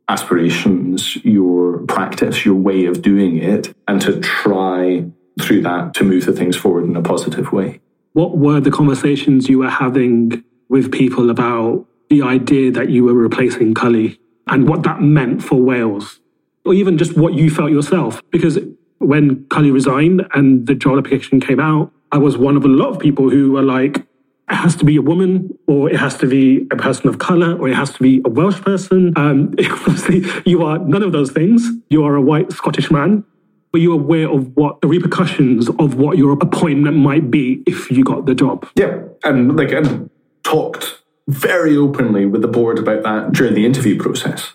aspirations, 0.09 1.17
your 1.25 1.79
practice, 1.87 2.45
your 2.45 2.55
way 2.55 2.87
of 2.87 3.03
doing 3.03 3.37
it, 3.37 3.75
and 3.87 4.01
to 4.03 4.21
try 4.21 5.05
through 5.41 5.63
that 5.63 5.95
to 5.95 6.05
move 6.05 6.27
the 6.27 6.33
things 6.33 6.57
forward 6.57 6.85
in 6.85 6.97
a 6.97 7.03
positive 7.03 7.53
way. 7.53 7.81
What 8.15 8.39
were 8.39 8.61
the 8.61 8.71
conversations 8.71 9.49
you 9.49 9.59
were 9.59 9.71
having 9.71 10.43
with 10.69 10.91
people 10.91 11.31
about 11.31 11.87
the 12.11 12.23
idea 12.23 12.71
that 12.73 12.89
you 12.91 13.05
were 13.05 13.15
replacing 13.15 13.75
Kully 13.75 14.19
and 14.47 14.69
what 14.69 14.83
that 14.83 15.01
meant 15.01 15.43
for 15.45 15.57
Wales? 15.57 16.21
Or 16.65 16.75
even 16.75 16.99
just 16.99 17.17
what 17.17 17.35
you 17.35 17.51
felt 17.51 17.71
yourself? 17.71 18.23
Because 18.31 18.59
when 18.99 19.45
Kully 19.47 19.71
resigned 19.71 20.27
and 20.35 20.67
the 20.67 20.75
job 20.75 20.99
application 20.99 21.39
came 21.39 21.61
out, 21.61 21.93
I 22.11 22.19
was 22.19 22.37
one 22.37 22.57
of 22.57 22.65
a 22.65 22.69
lot 22.69 22.89
of 22.89 22.99
people 22.99 23.31
who 23.31 23.53
were 23.53 23.63
like, 23.63 24.07
it 24.51 24.55
has 24.55 24.77
to 24.77 24.85
be 24.85 24.97
a 24.97 25.03
woman, 25.03 25.57
or 25.67 25.91
it 25.91 25.97
has 25.97 26.17
to 26.19 26.27
be 26.27 26.67
a 26.71 26.77
person 26.77 27.09
of 27.09 27.19
color, 27.19 27.57
or 27.59 27.69
it 27.69 27.75
has 27.75 27.91
to 27.93 28.03
be 28.03 28.23
a 28.25 28.29
Welsh 28.29 28.61
person. 28.61 29.13
Um, 29.17 29.55
obviously, 29.71 30.25
you 30.47 30.65
are 30.65 30.79
none 30.79 31.03
of 31.03 31.13
those 31.13 31.31
things. 31.31 31.69
You 31.91 32.05
are 32.05 32.15
a 32.15 32.23
white 32.23 32.53
Scottish 32.53 32.91
man. 32.91 33.25
Were 33.73 33.79
you 33.79 33.93
aware 33.93 34.31
of 34.31 34.57
what 34.57 34.81
the 34.81 34.89
repercussions 34.89 35.69
of 35.69 35.97
what 35.97 36.17
your 36.17 36.33
appointment 36.33 36.97
might 36.97 37.31
be 37.31 37.63
if 37.67 37.91
you 37.91 38.03
got 38.03 38.25
the 38.25 38.35
job? 38.35 38.67
Yeah, 38.75 39.03
and 39.25 39.57
like 39.57 39.73
and 39.73 40.09
talked 40.43 41.03
very 41.29 41.77
openly 41.77 42.25
with 42.25 42.41
the 42.41 42.49
board 42.49 42.79
about 42.79 43.03
that 43.03 43.33
during 43.33 43.53
the 43.53 43.67
interview 43.67 43.99
process. 44.01 44.55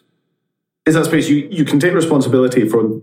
Is 0.87 0.95
that 0.95 1.05
space 1.05 1.29
you 1.29 1.47
you 1.51 1.65
can 1.65 1.79
take 1.79 1.93
responsibility 1.93 2.67
for 2.67 3.01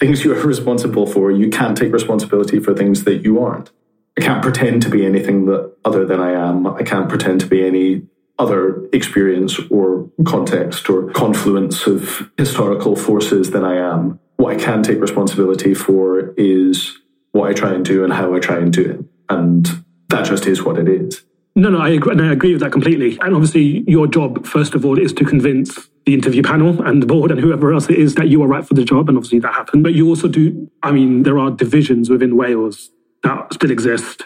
things 0.00 0.24
you 0.24 0.34
are 0.34 0.40
responsible 0.40 1.06
for. 1.06 1.30
You 1.30 1.50
can't 1.50 1.76
take 1.76 1.92
responsibility 1.92 2.58
for 2.58 2.74
things 2.74 3.04
that 3.04 3.22
you 3.22 3.40
aren't. 3.40 3.70
I 4.18 4.20
can't 4.20 4.42
pretend 4.42 4.82
to 4.82 4.90
be 4.90 5.06
anything 5.06 5.46
that 5.46 5.74
other 5.84 6.04
than 6.04 6.20
I 6.20 6.32
am. 6.32 6.66
I 6.66 6.82
can't 6.82 7.08
pretend 7.08 7.40
to 7.40 7.46
be 7.46 7.66
any 7.66 8.02
other 8.38 8.86
experience 8.92 9.58
or 9.70 10.10
context 10.26 10.90
or 10.90 11.10
confluence 11.12 11.86
of 11.86 12.30
historical 12.36 12.96
forces 12.96 13.50
than 13.50 13.64
I 13.64 13.76
am. 13.76 14.18
What 14.36 14.56
I 14.56 14.58
can 14.58 14.82
take 14.82 15.00
responsibility 15.00 15.74
for 15.74 16.34
is 16.36 16.98
what 17.32 17.48
I 17.48 17.52
try 17.54 17.72
and 17.72 17.84
do 17.84 18.04
and 18.04 18.12
how 18.12 18.34
I 18.34 18.40
try 18.40 18.58
and 18.58 18.72
do 18.72 18.90
it. 18.90 19.04
And 19.28 19.84
that 20.08 20.26
just 20.26 20.46
is 20.46 20.62
what 20.62 20.78
it 20.78 20.88
is. 20.88 21.22
No, 21.54 21.68
no, 21.68 21.78
I 21.78 21.90
agree, 21.90 22.18
I 22.18 22.32
agree 22.32 22.52
with 22.52 22.62
that 22.62 22.72
completely. 22.72 23.18
And 23.20 23.34
obviously, 23.34 23.84
your 23.86 24.06
job, 24.06 24.46
first 24.46 24.74
of 24.74 24.86
all, 24.86 24.98
is 24.98 25.12
to 25.14 25.24
convince 25.24 25.88
the 26.06 26.14
interview 26.14 26.42
panel 26.42 26.82
and 26.82 27.02
the 27.02 27.06
board 27.06 27.30
and 27.30 27.38
whoever 27.38 27.72
else 27.72 27.88
it 27.90 27.98
is 27.98 28.14
that 28.14 28.28
you 28.28 28.42
are 28.42 28.46
right 28.46 28.66
for 28.66 28.74
the 28.74 28.84
job. 28.84 29.08
And 29.08 29.18
obviously, 29.18 29.38
that 29.40 29.52
happened. 29.52 29.82
But 29.82 29.94
you 29.94 30.08
also 30.08 30.28
do, 30.28 30.70
I 30.82 30.92
mean, 30.92 31.24
there 31.24 31.38
are 31.38 31.50
divisions 31.50 32.08
within 32.08 32.36
Wales 32.36 32.90
that 33.22 33.54
still 33.54 33.70
exist. 33.70 34.24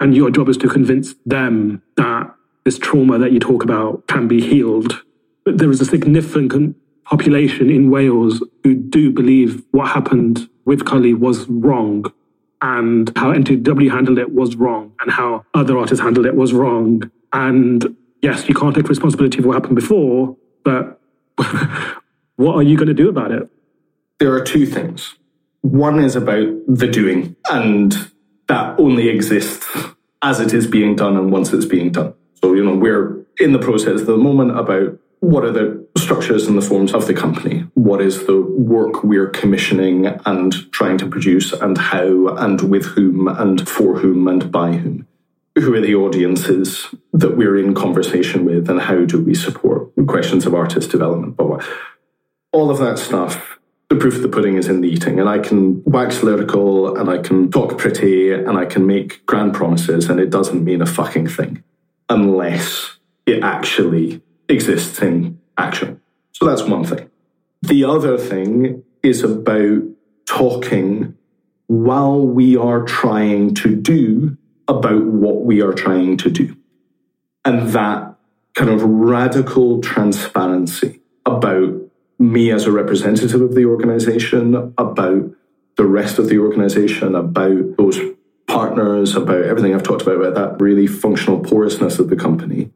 And 0.00 0.14
your 0.14 0.30
job 0.30 0.48
is 0.48 0.56
to 0.58 0.68
convince 0.68 1.14
them 1.26 1.82
that 1.96 2.32
this 2.64 2.78
trauma 2.78 3.18
that 3.18 3.32
you 3.32 3.40
talk 3.40 3.64
about 3.64 4.06
can 4.06 4.28
be 4.28 4.40
healed. 4.40 5.02
But 5.44 5.58
there 5.58 5.70
is 5.70 5.80
a 5.80 5.84
significant 5.84 6.76
population 7.04 7.70
in 7.70 7.90
Wales 7.90 8.42
who 8.62 8.74
do 8.74 9.10
believe 9.10 9.62
what 9.70 9.88
happened 9.88 10.48
with 10.64 10.84
Kully 10.84 11.14
was 11.14 11.48
wrong 11.48 12.12
and 12.60 13.10
how 13.16 13.32
NTW 13.32 13.90
handled 13.90 14.18
it 14.18 14.34
was 14.34 14.56
wrong 14.56 14.92
and 15.00 15.10
how 15.10 15.44
other 15.54 15.78
artists 15.78 16.02
handled 16.02 16.26
it 16.26 16.36
was 16.36 16.52
wrong. 16.52 17.10
And 17.32 17.96
yes, 18.20 18.48
you 18.48 18.54
can't 18.54 18.74
take 18.74 18.88
responsibility 18.88 19.40
for 19.40 19.48
what 19.48 19.54
happened 19.54 19.76
before, 19.76 20.36
but 20.64 21.00
what 22.36 22.54
are 22.54 22.62
you 22.62 22.76
going 22.76 22.88
to 22.88 22.94
do 22.94 23.08
about 23.08 23.32
it? 23.32 23.48
There 24.18 24.34
are 24.34 24.42
two 24.42 24.66
things. 24.66 25.14
One 25.62 26.00
is 26.00 26.16
about 26.16 26.48
the 26.66 26.88
doing, 26.88 27.36
and 27.50 28.10
that 28.48 28.78
only 28.80 29.08
exists 29.08 29.66
as 30.22 30.40
it 30.40 30.52
is 30.52 30.66
being 30.66 30.96
done 30.96 31.16
and 31.16 31.30
once 31.30 31.52
it's 31.52 31.66
being 31.66 31.92
done. 31.92 32.14
So, 32.42 32.54
you 32.54 32.64
know, 32.64 32.74
we're 32.74 33.24
in 33.38 33.52
the 33.52 33.58
process 33.58 34.00
at 34.00 34.06
the 34.06 34.16
moment 34.16 34.58
about 34.58 34.98
what 35.20 35.44
are 35.44 35.52
the 35.52 35.86
structures 35.96 36.46
and 36.46 36.56
the 36.56 36.62
forms 36.62 36.94
of 36.94 37.06
the 37.06 37.14
company? 37.14 37.66
What 37.74 38.00
is 38.00 38.26
the 38.26 38.40
work 38.40 39.02
we're 39.02 39.30
commissioning 39.30 40.06
and 40.06 40.70
trying 40.72 40.98
to 40.98 41.08
produce, 41.08 41.52
and 41.52 41.76
how, 41.76 42.28
and 42.36 42.60
with 42.70 42.84
whom, 42.86 43.26
and 43.28 43.68
for 43.68 43.98
whom, 43.98 44.28
and 44.28 44.50
by 44.52 44.72
whom? 44.72 45.06
Who 45.56 45.74
are 45.74 45.80
the 45.80 45.96
audiences 45.96 46.86
that 47.12 47.36
we're 47.36 47.58
in 47.58 47.74
conversation 47.74 48.44
with, 48.44 48.70
and 48.70 48.80
how 48.80 49.04
do 49.04 49.20
we 49.20 49.34
support 49.34 49.90
questions 50.06 50.46
of 50.46 50.54
artist 50.54 50.90
development? 50.90 51.36
All 52.52 52.70
of 52.70 52.78
that 52.78 52.98
stuff, 52.98 53.57
the 53.88 53.96
proof 53.96 54.16
of 54.16 54.22
the 54.22 54.28
pudding 54.28 54.56
is 54.56 54.68
in 54.68 54.80
the 54.80 54.88
eating. 54.88 55.18
And 55.18 55.28
I 55.28 55.38
can 55.38 55.82
wax 55.84 56.22
lyrical, 56.22 56.96
and 56.96 57.08
I 57.08 57.18
can 57.18 57.50
talk 57.50 57.78
pretty, 57.78 58.32
and 58.32 58.56
I 58.58 58.64
can 58.64 58.86
make 58.86 59.24
grand 59.26 59.54
promises, 59.54 60.08
and 60.08 60.20
it 60.20 60.30
doesn't 60.30 60.62
mean 60.62 60.82
a 60.82 60.86
fucking 60.86 61.28
thing 61.28 61.62
unless 62.08 62.98
it 63.26 63.42
actually 63.42 64.22
exists 64.48 65.00
in 65.02 65.40
action. 65.56 66.00
So 66.32 66.46
that's 66.46 66.62
one 66.62 66.84
thing. 66.84 67.10
The 67.62 67.84
other 67.84 68.16
thing 68.16 68.84
is 69.02 69.22
about 69.22 69.82
talking 70.26 71.16
while 71.66 72.20
we 72.20 72.56
are 72.56 72.82
trying 72.82 73.54
to 73.54 73.74
do 73.74 74.36
about 74.68 75.04
what 75.04 75.44
we 75.44 75.62
are 75.62 75.72
trying 75.72 76.16
to 76.18 76.30
do. 76.30 76.56
And 77.44 77.70
that 77.70 78.14
kind 78.54 78.70
of 78.70 78.82
radical 78.82 79.80
transparency 79.80 81.00
about 81.24 81.87
me 82.18 82.50
as 82.50 82.66
a 82.66 82.72
representative 82.72 83.40
of 83.40 83.54
the 83.54 83.64
organization, 83.64 84.74
about 84.76 85.30
the 85.76 85.86
rest 85.86 86.18
of 86.18 86.28
the 86.28 86.38
organization, 86.38 87.14
about 87.14 87.76
those 87.76 87.98
partners, 88.46 89.14
about 89.14 89.44
everything 89.44 89.74
I've 89.74 89.82
talked 89.82 90.02
about, 90.02 90.16
about 90.16 90.34
that 90.34 90.62
really 90.62 90.86
functional 90.86 91.40
porousness 91.40 91.98
of 91.98 92.08
the 92.08 92.16
company 92.16 92.70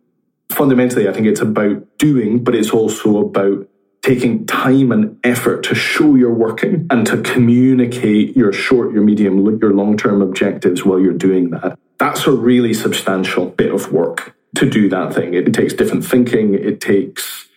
fundamentally, 0.53 1.09
I 1.09 1.13
think 1.13 1.27
it's 1.27 1.41
about 1.41 1.99
doing, 1.99 2.45
but 2.45 2.55
it's 2.55 2.71
also 2.71 3.19
about 3.19 3.69
taking 4.03 4.47
time 4.47 4.93
and 4.93 5.19
effort 5.25 5.63
to 5.65 5.75
show 5.75 6.15
you're 6.15 6.35
working 6.35 6.87
and 6.91 7.07
to 7.07 7.21
communicate 7.23 8.37
your 8.37 8.53
short, 8.53 8.93
your 8.93 9.03
medium, 9.03 9.45
your 9.61 9.73
long 9.73 9.97
term 9.97 10.23
objectives 10.23 10.85
while 10.85 10.99
you're 10.99 11.13
doing 11.13 11.51
that. 11.51 11.79
That's 11.99 12.27
a 12.27 12.33
really 12.33 12.75
substantial 12.75 13.47
bit 13.47 13.73
of 13.73 13.93
work 13.93 14.37
to 14.57 14.69
do 14.69 14.89
that 14.89 15.15
thing. 15.15 15.35
It, 15.35 15.53
takes 15.55 15.73
different 15.73 16.05
thinking, 16.05 16.55
it 16.55 16.81
takes 16.81 17.49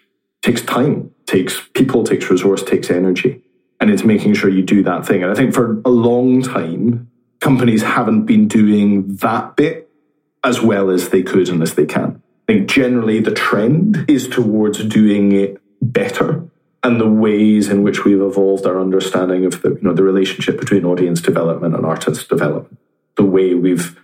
takes 0.45 0.61
time, 0.61 1.11
takes 1.25 1.59
people, 1.73 2.03
takes 2.03 2.29
resource, 2.29 2.61
takes 2.61 2.91
energy. 2.91 3.41
And 3.81 3.89
it's 3.89 4.03
making 4.03 4.35
sure 4.35 4.47
you 4.47 4.61
do 4.61 4.83
that 4.83 5.05
thing. 5.05 5.23
And 5.23 5.31
I 5.31 5.35
think 5.35 5.55
for 5.55 5.81
a 5.83 5.89
long 5.89 6.43
time, 6.43 7.09
companies 7.39 7.81
haven't 7.81 8.25
been 8.25 8.47
doing 8.47 9.15
that 9.17 9.55
bit 9.55 9.89
as 10.43 10.61
well 10.61 10.91
as 10.91 11.09
they 11.09 11.23
could 11.23 11.49
and 11.49 11.63
as 11.63 11.73
they 11.73 11.85
can. 11.85 12.21
I 12.47 12.53
think 12.53 12.69
generally 12.69 13.19
the 13.19 13.31
trend 13.31 14.05
is 14.07 14.27
towards 14.27 14.85
doing 14.85 15.31
it 15.31 15.57
better 15.81 16.47
and 16.83 17.01
the 17.01 17.09
ways 17.09 17.67
in 17.67 17.81
which 17.81 18.05
we've 18.05 18.21
evolved 18.21 18.67
our 18.67 18.79
understanding 18.79 19.45
of 19.45 19.63
the, 19.63 19.69
you 19.69 19.81
know, 19.81 19.93
the 19.93 20.03
relationship 20.03 20.59
between 20.59 20.85
audience 20.85 21.21
development 21.21 21.73
and 21.75 21.83
artist 21.83 22.29
development, 22.29 22.77
the 23.15 23.23
way 23.23 23.55
we've 23.55 23.99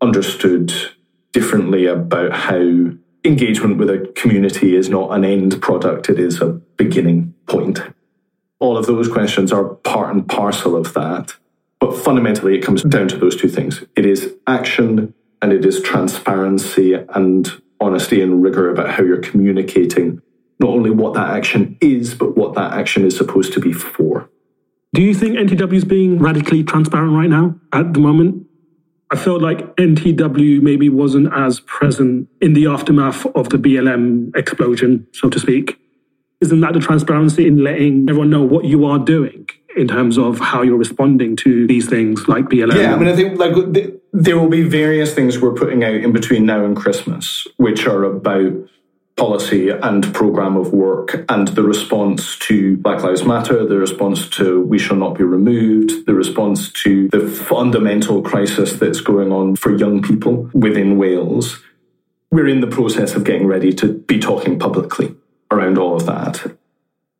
understood 0.00 0.72
differently 1.32 1.84
about 1.84 2.32
how 2.32 2.92
engagement 3.24 3.78
with 3.78 3.90
a 3.90 4.12
community 4.16 4.76
is 4.76 4.88
not 4.88 5.10
an 5.12 5.24
end 5.24 5.60
product, 5.62 6.08
it 6.08 6.18
is 6.18 6.40
a 6.40 6.48
beginning 6.76 7.34
point. 7.46 7.80
All 8.58 8.76
of 8.76 8.86
those 8.86 9.08
questions 9.08 9.52
are 9.52 9.64
part 9.64 10.14
and 10.14 10.28
parcel 10.28 10.76
of 10.76 10.94
that. 10.94 11.34
But 11.80 11.96
fundamentally, 11.96 12.56
it 12.56 12.62
comes 12.62 12.82
down 12.84 13.08
to 13.08 13.16
those 13.16 13.34
two 13.34 13.48
things 13.48 13.84
it 13.96 14.06
is 14.06 14.34
action 14.46 15.14
and 15.40 15.52
it 15.52 15.64
is 15.64 15.82
transparency 15.82 16.94
and 16.94 17.60
honesty 17.80 18.22
and 18.22 18.42
rigor 18.42 18.70
about 18.70 18.90
how 18.90 19.02
you're 19.02 19.20
communicating 19.20 20.22
not 20.60 20.70
only 20.70 20.90
what 20.90 21.14
that 21.14 21.30
action 21.30 21.76
is, 21.80 22.14
but 22.14 22.36
what 22.36 22.54
that 22.54 22.72
action 22.72 23.04
is 23.04 23.16
supposed 23.16 23.52
to 23.52 23.60
be 23.60 23.72
for. 23.72 24.30
Do 24.94 25.02
you 25.02 25.12
think 25.12 25.34
NTW 25.34 25.74
is 25.74 25.84
being 25.84 26.18
radically 26.18 26.62
transparent 26.62 27.12
right 27.12 27.28
now 27.28 27.56
at 27.72 27.92
the 27.94 27.98
moment? 27.98 28.46
I 29.12 29.16
felt 29.16 29.42
like 29.42 29.76
NTW 29.76 30.62
maybe 30.62 30.88
wasn't 30.88 31.32
as 31.34 31.60
present 31.60 32.28
in 32.40 32.54
the 32.54 32.66
aftermath 32.66 33.26
of 33.36 33.50
the 33.50 33.58
BLM 33.58 34.34
explosion, 34.34 35.06
so 35.12 35.28
to 35.28 35.38
speak. 35.38 35.78
Isn't 36.40 36.60
that 36.60 36.72
the 36.72 36.80
transparency 36.80 37.46
in 37.46 37.62
letting 37.62 38.08
everyone 38.08 38.30
know 38.30 38.42
what 38.42 38.64
you 38.64 38.86
are 38.86 38.98
doing 38.98 39.46
in 39.76 39.86
terms 39.86 40.16
of 40.16 40.38
how 40.40 40.62
you're 40.62 40.78
responding 40.78 41.36
to 41.36 41.66
these 41.66 41.88
things 41.88 42.26
like 42.26 42.46
BLM? 42.46 42.74
Yeah, 42.74 42.94
I 42.94 42.98
mean, 42.98 43.08
I 43.08 43.14
think 43.14 43.38
like 43.38 43.54
there 44.12 44.38
will 44.38 44.48
be 44.48 44.62
various 44.62 45.14
things 45.14 45.38
we're 45.38 45.54
putting 45.54 45.84
out 45.84 45.94
in 45.94 46.12
between 46.12 46.46
now 46.46 46.64
and 46.64 46.74
Christmas, 46.74 47.46
which 47.58 47.86
are 47.86 48.04
about 48.04 48.54
policy 49.16 49.68
and 49.68 50.12
program 50.14 50.56
of 50.56 50.72
work 50.72 51.24
and 51.28 51.48
the 51.48 51.62
response 51.62 52.38
to 52.38 52.76
Black 52.78 53.02
Lives 53.02 53.24
Matter, 53.24 53.66
the 53.66 53.76
response 53.76 54.28
to 54.30 54.62
We 54.62 54.78
Shall 54.78 54.96
Not 54.96 55.16
Be 55.16 55.24
Removed, 55.24 56.06
the 56.06 56.14
response 56.14 56.72
to 56.84 57.08
the 57.08 57.28
fundamental 57.28 58.22
crisis 58.22 58.72
that's 58.74 59.00
going 59.00 59.32
on 59.32 59.56
for 59.56 59.76
young 59.76 60.02
people 60.02 60.50
within 60.52 60.98
Wales. 60.98 61.62
We're 62.30 62.48
in 62.48 62.60
the 62.60 62.66
process 62.66 63.14
of 63.14 63.24
getting 63.24 63.46
ready 63.46 63.72
to 63.74 63.92
be 63.92 64.18
talking 64.18 64.58
publicly 64.58 65.14
around 65.50 65.78
all 65.78 65.94
of 65.94 66.06
that. 66.06 66.56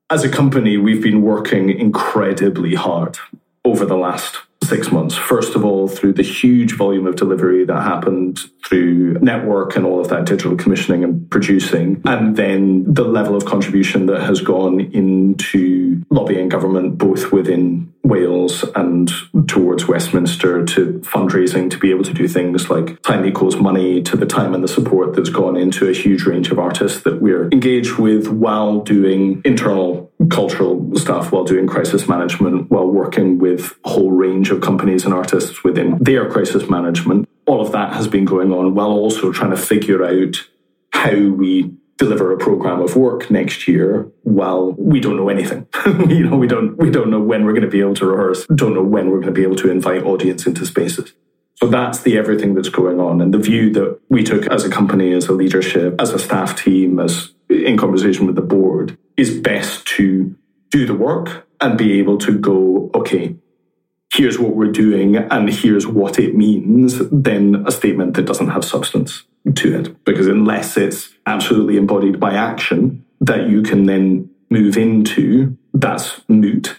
As 0.08 0.24
a 0.24 0.28
company, 0.30 0.76
we've 0.76 1.02
been 1.02 1.22
working 1.22 1.70
incredibly 1.70 2.74
hard 2.74 3.18
over 3.64 3.84
the 3.84 3.96
last 3.96 4.38
six 4.72 4.90
months. 4.90 5.14
First 5.14 5.54
of 5.54 5.66
all, 5.66 5.86
through 5.86 6.14
the 6.14 6.22
huge 6.22 6.72
volume 6.76 7.06
of 7.06 7.16
delivery 7.16 7.62
that 7.66 7.82
happened 7.82 8.40
through 8.64 9.18
network 9.20 9.76
and 9.76 9.84
all 9.84 10.00
of 10.00 10.08
that 10.08 10.24
digital 10.24 10.56
commissioning 10.56 11.04
and 11.04 11.30
producing, 11.30 12.00
and 12.06 12.36
then 12.36 12.84
the 12.86 13.04
level 13.04 13.36
of 13.36 13.44
contribution 13.44 14.06
that 14.06 14.22
has 14.22 14.40
gone 14.40 14.80
into 14.80 16.02
lobbying 16.08 16.48
government, 16.48 16.96
both 16.96 17.32
within 17.32 17.92
Wales 18.02 18.64
and 18.74 19.10
towards 19.46 19.86
Westminster 19.86 20.64
to 20.64 21.00
fundraising 21.00 21.70
to 21.70 21.78
be 21.78 21.90
able 21.90 22.04
to 22.04 22.14
do 22.14 22.26
things 22.26 22.68
like 22.68 23.00
time 23.02 23.24
equals 23.26 23.56
money 23.56 24.02
to 24.02 24.16
the 24.16 24.26
time 24.26 24.54
and 24.54 24.64
the 24.64 24.68
support 24.68 25.14
that's 25.14 25.28
gone 25.28 25.56
into 25.56 25.88
a 25.88 25.92
huge 25.92 26.24
range 26.24 26.50
of 26.50 26.58
artists 26.58 27.02
that 27.02 27.20
we're 27.20 27.48
engaged 27.52 27.98
with 27.98 28.26
while 28.28 28.80
doing 28.80 29.40
internal 29.44 30.10
cultural 30.30 30.90
stuff, 30.96 31.30
while 31.30 31.44
doing 31.44 31.66
crisis 31.66 32.08
management, 32.08 32.70
while 32.70 32.86
working 32.86 33.38
with 33.38 33.78
a 33.84 33.90
whole 33.90 34.10
range 34.10 34.50
of 34.50 34.60
companies 34.62 35.04
and 35.04 35.12
artists 35.12 35.62
within 35.64 35.98
their 35.98 36.30
crisis 36.30 36.68
management. 36.70 37.28
All 37.46 37.60
of 37.60 37.72
that 37.72 37.92
has 37.94 38.08
been 38.08 38.24
going 38.24 38.52
on 38.52 38.74
while 38.74 38.90
also 38.90 39.32
trying 39.32 39.50
to 39.50 39.56
figure 39.56 40.04
out 40.04 40.36
how 40.92 41.14
we 41.14 41.74
deliver 41.98 42.32
a 42.32 42.38
program 42.38 42.80
of 42.80 42.96
work 42.96 43.30
next 43.30 43.68
year 43.68 44.10
while 44.22 44.72
we 44.72 45.00
don't 45.00 45.16
know 45.16 45.28
anything. 45.28 45.66
you 46.08 46.26
know, 46.26 46.36
we 46.36 46.46
don't 46.46 46.76
we 46.76 46.90
don't 46.90 47.10
know 47.10 47.20
when 47.20 47.44
we're 47.44 47.52
going 47.52 47.62
to 47.62 47.68
be 47.68 47.80
able 47.80 47.94
to 47.94 48.06
rehearse, 48.06 48.46
don't 48.46 48.74
know 48.74 48.82
when 48.82 49.10
we're 49.10 49.20
going 49.20 49.34
to 49.34 49.40
be 49.40 49.42
able 49.42 49.56
to 49.56 49.70
invite 49.70 50.02
audience 50.02 50.46
into 50.46 50.66
spaces. 50.66 51.12
So 51.56 51.68
that's 51.68 52.00
the 52.00 52.18
everything 52.18 52.54
that's 52.54 52.68
going 52.68 52.98
on. 52.98 53.20
And 53.20 53.32
the 53.32 53.38
view 53.38 53.72
that 53.74 54.00
we 54.08 54.24
took 54.24 54.46
as 54.48 54.64
a 54.64 54.70
company, 54.70 55.12
as 55.12 55.26
a 55.26 55.32
leadership, 55.32 56.00
as 56.00 56.10
a 56.10 56.18
staff 56.18 56.60
team, 56.60 56.98
as 56.98 57.32
in 57.48 57.76
conversation 57.76 58.26
with 58.26 58.34
the 58.34 58.42
board, 58.42 58.98
is 59.16 59.38
best 59.38 59.86
to 59.86 60.34
do 60.70 60.86
the 60.86 60.94
work 60.94 61.46
and 61.60 61.78
be 61.78 62.00
able 62.00 62.18
to 62.18 62.36
go, 62.36 62.90
okay, 62.94 63.36
here's 64.12 64.38
what 64.38 64.54
we're 64.54 64.70
doing 64.70 65.16
and 65.16 65.48
here's 65.48 65.86
what 65.86 66.18
it 66.18 66.36
means, 66.36 66.98
than 67.10 67.66
a 67.66 67.70
statement 67.70 68.14
that 68.14 68.26
doesn't 68.26 68.50
have 68.50 68.64
substance 68.64 69.24
to 69.54 69.78
it. 69.78 70.04
Because 70.04 70.26
unless 70.26 70.76
it's 70.76 71.14
absolutely 71.26 71.76
embodied 71.76 72.20
by 72.20 72.34
action 72.34 73.04
that 73.20 73.48
you 73.48 73.62
can 73.62 73.84
then 73.84 74.30
move 74.50 74.76
into, 74.76 75.56
that's 75.72 76.20
moot. 76.28 76.76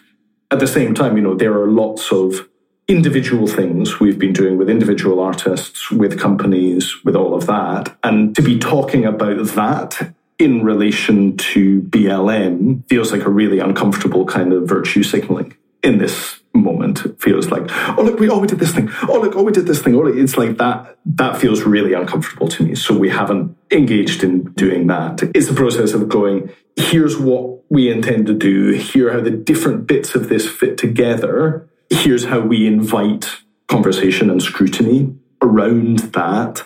At 0.52 0.60
the 0.60 0.68
same 0.68 0.94
time, 0.94 1.18
you 1.18 1.24
know, 1.24 1.36
there 1.36 1.60
are 1.60 1.68
lots 1.68 2.12
of 2.12 2.48
individual 2.88 3.48
things 3.48 4.00
we've 4.00 4.20
been 4.20 4.34
doing 4.34 4.58
with 4.58 4.70
individual 4.70 5.20
artists, 5.20 5.90
with 5.90 6.20
companies, 6.20 7.04
with 7.04 7.16
all 7.16 7.34
of 7.34 7.48
that. 7.48 7.96
And 8.04 8.36
to 8.36 8.42
be 8.42 8.60
talking 8.60 9.06
about 9.06 9.44
that 9.56 10.14
in 10.38 10.64
relation 10.64 11.38
to 11.38 11.82
BLM 11.82 12.88
feels 12.90 13.12
like 13.12 13.26
a 13.26 13.30
really 13.30 13.60
uncomfortable 13.60 14.26
kind 14.26 14.52
of 14.52 14.68
virtue 14.68 15.02
signaling 15.02 15.56
in 15.82 15.98
this 15.98 16.43
moment. 16.54 17.22
Feels 17.22 17.50
like, 17.50 17.64
oh 17.98 18.04
look, 18.04 18.20
we 18.20 18.30
oh 18.30 18.40
we 18.40 18.48
did 18.48 18.60
this 18.60 18.74
thing. 18.74 18.90
Oh 19.10 19.20
look, 19.20 19.36
oh 19.36 19.44
we 19.44 19.52
did 19.52 19.66
this 19.66 19.82
thing. 19.82 19.96
Oh, 19.96 20.06
it's 20.06 20.38
like 20.38 20.58
that. 20.58 20.98
That 21.06 21.38
feels 21.38 21.64
really 21.64 21.94
uncomfortable 21.94 22.48
to 22.50 22.64
me. 22.64 22.76
So 22.76 22.98
we 22.98 23.10
haven't 23.10 23.56
engaged 23.72 24.24
in 24.24 24.52
doing 24.54 24.88
that. 24.88 25.24
It's 25.36 25.50
a 25.50 25.54
process 25.54 25.94
of 25.94 26.08
going. 26.10 26.52
Here's 26.76 27.18
what 27.18 27.60
we 27.72 27.92
intend 27.92 28.28
to 28.28 28.34
do. 28.34 28.72
Here 28.72 29.12
how 29.12 29.22
the 29.22 29.32
different 29.32 29.88
bits 29.88 30.16
of 30.16 30.30
this 30.30 30.48
fit 30.48 30.78
together. 30.78 31.70
Here's 31.90 32.26
how 32.26 32.40
we 32.40 32.66
invite 32.68 33.38
conversation 33.68 34.30
and 34.30 34.42
scrutiny 34.42 35.16
around 35.42 36.00
that. 36.14 36.64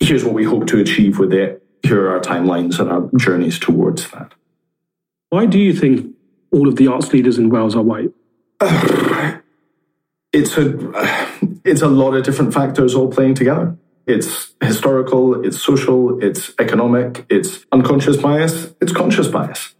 Here's 0.00 0.24
what 0.24 0.34
we 0.34 0.44
hope 0.44 0.66
to 0.68 0.80
achieve 0.80 1.18
with 1.18 1.32
it. 1.32 1.62
Here 1.82 2.06
are 2.06 2.16
our 2.16 2.20
timelines 2.20 2.78
and 2.78 2.90
our 2.90 3.10
journeys 3.16 3.58
towards 3.58 4.10
that. 4.10 4.32
Why 5.30 5.46
do 5.46 5.58
you 5.58 5.72
think 5.72 6.14
all 6.50 6.68
of 6.68 6.76
the 6.76 6.88
arts 6.88 7.12
leaders 7.12 7.38
in 7.38 7.48
Wales 7.48 7.74
are 7.74 7.82
white? 7.82 8.12
it's 10.32 10.56
a 10.56 10.78
it's 11.64 11.82
a 11.82 11.88
lot 11.88 12.14
of 12.14 12.22
different 12.22 12.54
factors 12.54 12.94
all 12.94 13.08
playing 13.08 13.34
together. 13.34 13.76
It's 14.06 14.54
historical, 14.60 15.44
it's 15.44 15.60
social, 15.60 16.22
it's 16.22 16.52
economic, 16.58 17.24
it's 17.28 17.64
unconscious 17.70 18.16
bias, 18.16 18.74
it's 18.80 18.92
conscious 18.92 19.28
bias. 19.28 19.74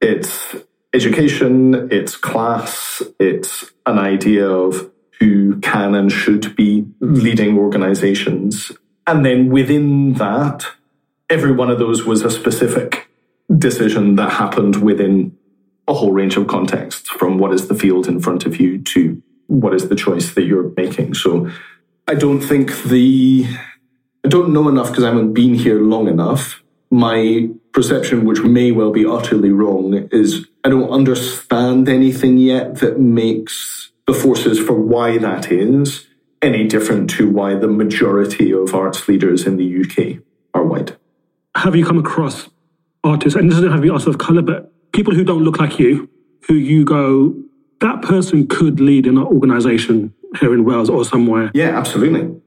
It's 0.00 0.56
education, 0.94 1.88
it's 1.90 2.16
class, 2.16 3.02
it's 3.18 3.72
an 3.84 3.98
idea 3.98 4.48
of 4.48 4.90
who 5.20 5.60
can 5.60 5.94
and 5.94 6.10
should 6.10 6.56
be 6.56 6.82
mm. 6.82 7.22
leading 7.22 7.58
organizations. 7.58 8.72
And 9.06 9.24
then 9.24 9.50
within 9.50 10.14
that, 10.14 10.66
every 11.28 11.52
one 11.52 11.70
of 11.70 11.78
those 11.78 12.04
was 12.04 12.22
a 12.22 12.30
specific 12.30 13.08
decision 13.56 14.16
that 14.16 14.32
happened 14.32 14.82
within 14.82 15.36
a 15.88 15.94
whole 15.94 16.12
range 16.12 16.36
of 16.36 16.46
contexts 16.46 17.08
from 17.08 17.38
what 17.38 17.52
is 17.52 17.68
the 17.68 17.74
field 17.74 18.08
in 18.08 18.20
front 18.20 18.46
of 18.46 18.60
you 18.60 18.82
to 18.82 19.22
what 19.46 19.74
is 19.74 19.88
the 19.88 19.94
choice 19.94 20.34
that 20.34 20.44
you're 20.44 20.72
making. 20.76 21.14
So 21.14 21.50
I 22.08 22.14
don't 22.14 22.40
think 22.40 22.82
the, 22.84 23.46
I 24.24 24.28
don't 24.28 24.52
know 24.52 24.68
enough 24.68 24.88
because 24.88 25.04
I 25.04 25.08
haven't 25.08 25.32
been 25.32 25.54
here 25.54 25.80
long 25.80 26.08
enough. 26.08 26.62
My 26.90 27.48
perception, 27.72 28.24
which 28.24 28.42
may 28.42 28.72
well 28.72 28.92
be 28.92 29.06
utterly 29.06 29.50
wrong, 29.50 30.08
is 30.10 30.46
I 30.64 30.68
don't 30.68 30.90
understand 30.90 31.88
anything 31.88 32.38
yet 32.38 32.76
that 32.76 32.98
makes 32.98 33.90
the 34.06 34.14
forces 34.14 34.58
for 34.58 34.74
why 34.74 35.18
that 35.18 35.50
is 35.50 36.06
any 36.42 36.66
different 36.66 37.10
to 37.10 37.28
why 37.28 37.54
the 37.54 37.68
majority 37.68 38.52
of 38.52 38.74
arts 38.74 39.08
leaders 39.08 39.46
in 39.46 39.56
the 39.56 39.82
UK 39.82 40.22
are 40.54 40.64
white. 40.64 40.96
Have 41.56 41.74
you 41.74 41.84
come 41.84 41.98
across 41.98 42.48
artists, 43.02 43.38
and 43.38 43.48
this 43.48 43.56
doesn't 43.56 43.70
have 43.70 43.78
to 43.78 43.82
be 43.82 43.90
artists 43.90 44.08
of 44.08 44.18
color, 44.18 44.42
but 44.42 44.72
people 44.92 45.14
who 45.14 45.24
don't 45.24 45.42
look 45.42 45.58
like 45.58 45.78
you, 45.78 46.08
who 46.48 46.54
you 46.54 46.84
go, 46.84 47.34
that 47.80 48.02
person 48.02 48.46
could 48.46 48.80
lead 48.80 49.06
an 49.06 49.18
organization 49.18 50.14
here 50.40 50.54
in 50.54 50.64
Wales 50.64 50.88
or 50.88 51.04
somewhere. 51.04 51.50
Yeah, 51.54 51.76
absolutely. 51.76 52.40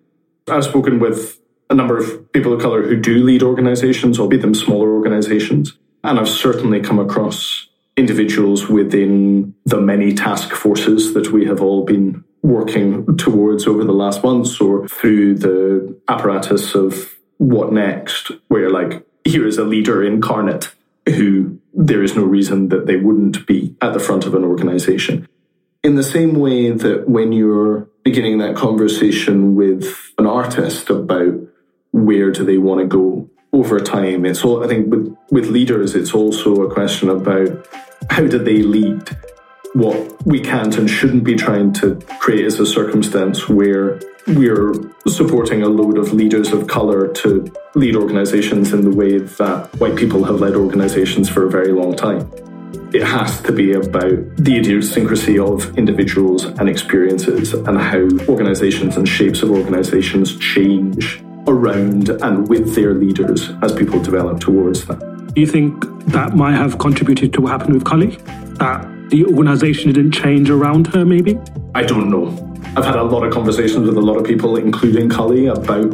I've 0.48 0.64
spoken 0.64 1.00
with 1.00 1.40
a 1.70 1.76
number 1.76 1.98
of 1.98 2.32
people 2.34 2.54
of 2.54 2.62
color 2.62 2.84
who 2.84 3.00
do 3.00 3.24
lead 3.24 3.44
organizations, 3.44 4.20
albeit 4.20 4.42
them 4.42 4.56
smaller 4.56 4.92
organizations. 4.92 5.78
And 6.04 6.20
I've 6.20 6.30
certainly 6.30 6.80
come 6.80 6.98
across 6.98 7.68
individuals 7.98 8.68
within 8.68 9.54
the 9.66 9.80
many 9.80 10.14
task 10.14 10.52
forces 10.54 11.14
that 11.14 11.32
we 11.32 11.46
have 11.46 11.62
all 11.62 11.84
been 11.84 12.24
working 12.42 13.18
towards 13.18 13.68
over 13.68 13.84
the 13.84 13.92
last 13.92 14.24
months 14.24 14.62
or 14.62 14.88
through 14.88 15.36
the 15.36 16.00
apparatus 16.08 16.74
of 16.74 17.16
what 17.38 17.74
next, 17.74 18.32
where 18.48 18.70
like, 18.70 19.06
here 19.26 19.46
is 19.46 19.58
a 19.58 19.66
leader 19.66 20.04
incarnate 20.04 20.74
who 21.08 21.59
there 21.74 22.04
is 22.04 22.16
no 22.16 22.24
reason 22.24 22.70
that 22.70 22.86
they 22.86 22.96
wouldn't 22.96 23.46
be 23.46 23.76
at 23.82 23.94
the 23.94 24.00
front 24.00 24.26
of 24.26 24.34
an 24.34 24.44
organization. 24.44 25.28
In 25.84 25.96
the 25.96 26.04
same 26.04 26.36
way 26.36 26.72
that 26.72 27.10
when 27.10 27.32
you're 27.32 27.88
beginning 28.04 28.40
that 28.40 28.56
conversation 28.56 29.56
with 29.56 29.96
an 30.18 30.26
artist 30.26 30.90
about 30.90 31.36
where 31.92 32.32
do 32.32 32.44
they 32.44 32.58
want 32.58 32.82
to 32.82 32.88
go 32.88 33.30
over 33.54 33.80
time, 33.80 34.26
it's 34.26 34.44
all, 34.44 34.64
I 34.64 34.68
think 34.68 34.92
with, 34.92 35.16
with 35.32 35.48
leaders, 35.48 35.96
it's 35.96 36.14
also 36.14 36.64
a 36.64 36.74
question 36.74 37.10
about 37.10 37.68
how 38.10 38.28
do 38.28 38.40
they 38.40 38.62
lead? 38.62 39.10
What 39.74 40.26
we 40.26 40.40
can't 40.40 40.76
and 40.78 40.90
shouldn't 40.90 41.24
be 41.24 41.36
trying 41.36 41.74
to 41.74 41.96
create 42.20 42.46
is 42.46 42.60
a 42.60 42.66
circumstance 42.66 43.48
where 43.48 44.00
we're 44.30 44.74
supporting 45.08 45.64
a 45.64 45.68
load 45.68 45.98
of 45.98 46.14
leaders 46.14 46.52
of 46.52 46.68
color 46.68 47.08
to 47.14 47.52
lead 47.76 47.96
organizations 47.96 48.74
in 48.74 48.82
the 48.82 48.96
way 48.96 49.18
that 49.18 49.70
white 49.80 49.96
people 49.96 50.24
have 50.24 50.40
led 50.40 50.56
organizations 50.56 51.30
for 51.30 51.46
a 51.46 51.50
very 51.50 51.72
long 51.72 51.96
time. 51.96 52.32
It 52.94 53.04
has 53.04 53.42
to 53.42 53.52
be 53.52 53.74
about 53.74 54.36
the 54.38 54.58
idiosyncrasy 54.58 55.38
of 55.40 55.78
individuals 55.78 56.46
and 56.46 56.70
experiences 56.70 57.54
and 57.54 57.78
how 57.78 58.08
organizations 58.28 58.98
and 58.98 59.08
shapes 59.08 59.42
of 59.42 59.52
organizations 59.52 60.38
change 60.40 61.22
around 61.48 62.10
and 62.10 62.48
with 62.48 62.76
their 62.76 62.94
leaders 62.94 63.52
as 63.62 63.74
people 63.74 64.02
develop 64.02 64.40
towards 64.40 64.86
that. 64.86 65.00
Do 65.34 65.42
you 65.42 65.48
think 65.48 65.84
that 66.08 66.36
might 66.36 66.56
have 66.56 66.80
contributed 66.80 67.34
to 67.34 67.42
what 67.42 67.52
happened 67.52 67.74
with 67.74 67.86
Kully? 67.86 68.18
That 68.58 68.99
the 69.10 69.26
organization 69.26 69.92
didn't 69.92 70.12
change 70.12 70.50
around 70.50 70.88
her, 70.88 71.06
maybe? 71.06 71.38
I 71.76 71.84
don't 71.84 72.10
know. 72.10 72.28
I've 72.76 72.86
had 72.86 72.96
a 72.96 73.04
lot 73.04 73.24
of 73.24 73.34
conversations 73.34 73.88
with 73.88 73.98
a 73.98 74.02
lot 74.02 74.18
of 74.18 74.26
people, 74.26 74.56
including 74.56 75.10
Kully, 75.10 75.48
about 75.48 75.92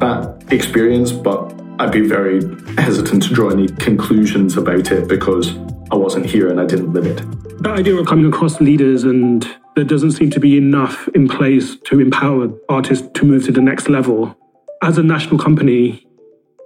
that 0.00 0.44
experience, 0.50 1.12
but 1.12 1.54
I'd 1.78 1.92
be 1.92 2.00
very 2.00 2.42
hesitant 2.76 3.22
to 3.24 3.34
draw 3.34 3.50
any 3.50 3.68
conclusions 3.68 4.56
about 4.56 4.90
it 4.90 5.08
because 5.08 5.56
I 5.90 5.94
wasn't 5.94 6.26
here 6.26 6.48
and 6.48 6.60
I 6.60 6.66
didn't 6.66 6.92
live 6.92 7.06
it. 7.06 7.22
That 7.62 7.78
idea 7.78 7.96
of 7.96 8.06
coming 8.06 8.26
across 8.26 8.60
leaders 8.60 9.04
and 9.04 9.48
there 9.76 9.84
doesn't 9.84 10.12
seem 10.12 10.30
to 10.30 10.40
be 10.40 10.56
enough 10.56 11.08
in 11.14 11.28
place 11.28 11.76
to 11.84 12.00
empower 12.00 12.48
artists 12.68 13.08
to 13.14 13.24
move 13.24 13.44
to 13.46 13.52
the 13.52 13.60
next 13.60 13.88
level. 13.88 14.36
As 14.82 14.98
a 14.98 15.02
national 15.02 15.38
company, 15.38 16.04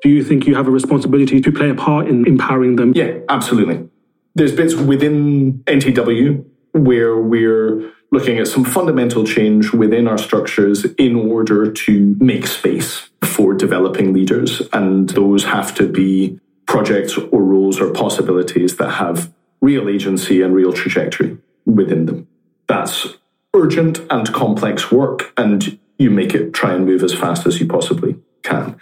do 0.03 0.09
you 0.09 0.25
think 0.25 0.47
you 0.47 0.55
have 0.55 0.67
a 0.67 0.71
responsibility 0.71 1.41
to 1.41 1.53
play 1.53 1.71
a 1.71 1.75
part 1.75 2.09
in 2.09 2.27
empowering 2.27 2.77
them? 2.77 2.93
Yeah, 2.95 3.19
absolutely. 3.29 3.89
There's 4.35 4.53
bits 4.53 4.75
within 4.75 5.63
NTW 5.65 6.45
where 6.73 7.17
we're 7.17 7.93
looking 8.11 8.39
at 8.39 8.49
some 8.49 8.65
fundamental 8.65 9.25
change 9.25 9.73
within 9.73 10.07
our 10.07 10.19
structures 10.19 10.85
in 10.99 11.17
order 11.17 11.71
to 11.71 12.17
make 12.19 12.47
space 12.47 13.11
for 13.25 13.55
developing 13.55 14.13
leaders. 14.13 14.63
And 14.73 15.09
those 15.11 15.45
have 15.45 15.75
to 15.77 15.89
be 15.89 16.39
projects 16.67 17.17
or 17.17 17.43
roles 17.43 17.81
or 17.81 17.91
possibilities 17.91 18.77
that 18.77 18.91
have 18.93 19.33
real 19.61 19.89
agency 19.89 20.43
and 20.43 20.55
real 20.55 20.73
trajectory 20.73 21.39
within 21.65 22.07
them. 22.07 22.29
That's 22.69 23.17
urgent 23.55 24.01
and 24.11 24.33
complex 24.33 24.91
work, 24.91 25.33
and 25.37 25.79
you 25.99 26.11
make 26.11 26.35
it 26.35 26.53
try 26.53 26.75
and 26.75 26.87
move 26.87 27.03
as 27.03 27.15
fast 27.15 27.47
as 27.47 27.61
you 27.61 27.67
possibly 27.67 28.19
can. 28.43 28.77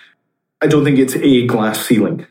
I 0.63 0.67
don't 0.67 0.85
think 0.85 0.99
it's 0.99 1.17
a 1.17 1.47
glass 1.47 1.85
ceiling. 1.85 2.27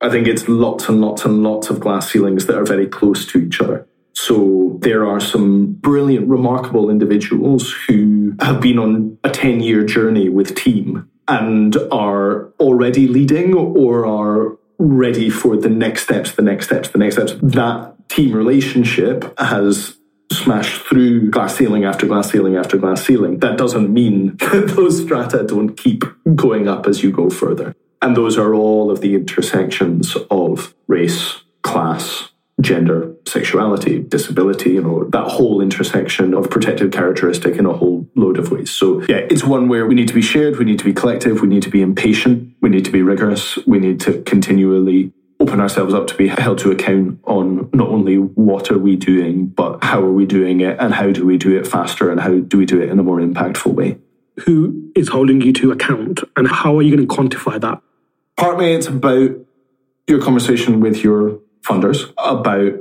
I 0.00 0.10
think 0.10 0.28
it's 0.28 0.48
lots 0.48 0.88
and 0.88 1.00
lots 1.00 1.24
and 1.24 1.42
lots 1.42 1.70
of 1.70 1.80
glass 1.80 2.10
ceilings 2.10 2.46
that 2.46 2.56
are 2.56 2.64
very 2.64 2.86
close 2.86 3.26
to 3.26 3.38
each 3.38 3.60
other. 3.60 3.86
So 4.12 4.78
there 4.80 5.06
are 5.06 5.20
some 5.20 5.72
brilliant, 5.72 6.28
remarkable 6.28 6.90
individuals 6.90 7.72
who 7.86 8.34
have 8.40 8.60
been 8.60 8.78
on 8.78 9.18
a 9.24 9.30
10 9.30 9.60
year 9.60 9.84
journey 9.84 10.28
with 10.28 10.54
team 10.56 11.08
and 11.26 11.76
are 11.92 12.52
already 12.60 13.06
leading 13.06 13.54
or 13.54 14.06
are 14.06 14.58
ready 14.78 15.30
for 15.30 15.56
the 15.56 15.68
next 15.68 16.04
steps, 16.04 16.32
the 16.32 16.42
next 16.42 16.66
steps, 16.66 16.88
the 16.88 16.98
next 16.98 17.16
steps. 17.16 17.34
That 17.42 17.94
team 18.08 18.34
relationship 18.34 19.38
has 19.38 19.98
smashed 20.32 20.82
through 20.82 21.30
glass 21.30 21.56
ceiling 21.56 21.84
after 21.84 22.06
glass 22.06 22.30
ceiling 22.30 22.56
after 22.56 22.76
glass 22.76 23.04
ceiling. 23.04 23.38
That 23.38 23.58
doesn't 23.58 23.92
mean 23.92 24.36
that 24.38 24.72
those 24.76 25.02
strata 25.02 25.44
don't 25.44 25.76
keep 25.76 26.04
going 26.34 26.68
up 26.68 26.86
as 26.86 27.02
you 27.02 27.10
go 27.10 27.30
further. 27.30 27.74
And 28.00 28.16
those 28.16 28.38
are 28.38 28.54
all 28.54 28.90
of 28.90 29.00
the 29.00 29.14
intersections 29.14 30.16
of 30.30 30.74
race, 30.86 31.42
class, 31.62 32.30
gender, 32.60 33.14
sexuality, 33.24 34.00
disability, 34.00 34.70
you 34.70 34.82
know, 34.82 35.04
that 35.10 35.28
whole 35.28 35.60
intersection 35.60 36.34
of 36.34 36.50
protected 36.50 36.92
characteristic 36.92 37.56
in 37.56 37.66
a 37.66 37.72
whole 37.72 38.08
load 38.16 38.38
of 38.38 38.50
ways. 38.50 38.70
So, 38.70 39.02
yeah, 39.02 39.26
it's 39.30 39.44
one 39.44 39.68
where 39.68 39.86
we 39.86 39.94
need 39.94 40.08
to 40.08 40.14
be 40.14 40.22
shared, 40.22 40.58
we 40.58 40.64
need 40.64 40.78
to 40.78 40.84
be 40.84 40.92
collective, 40.92 41.40
we 41.40 41.48
need 41.48 41.62
to 41.62 41.70
be 41.70 41.82
impatient, 41.82 42.54
we 42.60 42.68
need 42.68 42.84
to 42.84 42.90
be 42.90 43.02
rigorous, 43.02 43.58
we 43.66 43.78
need 43.78 44.00
to 44.00 44.22
continually 44.22 45.12
open 45.40 45.60
ourselves 45.60 45.94
up 45.94 46.08
to 46.08 46.16
be 46.16 46.26
held 46.26 46.58
to 46.58 46.72
account 46.72 47.20
on 47.24 47.70
not 47.72 47.88
only 47.88 48.16
what 48.16 48.72
are 48.72 48.78
we 48.78 48.96
doing, 48.96 49.46
but 49.46 49.82
how 49.84 50.02
are 50.02 50.12
we 50.12 50.26
doing 50.26 50.60
it 50.60 50.76
and 50.80 50.92
how 50.94 51.12
do 51.12 51.24
we 51.24 51.38
do 51.38 51.56
it 51.56 51.66
faster 51.66 52.10
and 52.10 52.20
how 52.20 52.38
do 52.38 52.58
we 52.58 52.66
do 52.66 52.80
it 52.80 52.88
in 52.88 52.98
a 52.98 53.02
more 53.04 53.18
impactful 53.18 53.72
way. 53.72 53.98
Who 54.44 54.90
is 54.96 55.08
holding 55.08 55.40
you 55.40 55.52
to 55.54 55.70
account 55.70 56.20
and 56.36 56.48
how 56.48 56.76
are 56.76 56.82
you 56.82 56.96
going 56.96 57.06
to 57.06 57.14
quantify 57.14 57.60
that? 57.60 57.80
Partly 58.38 58.72
it's 58.72 58.86
about 58.86 59.30
your 60.06 60.22
conversation 60.22 60.78
with 60.78 61.02
your 61.02 61.40
funders 61.68 62.12
about 62.16 62.72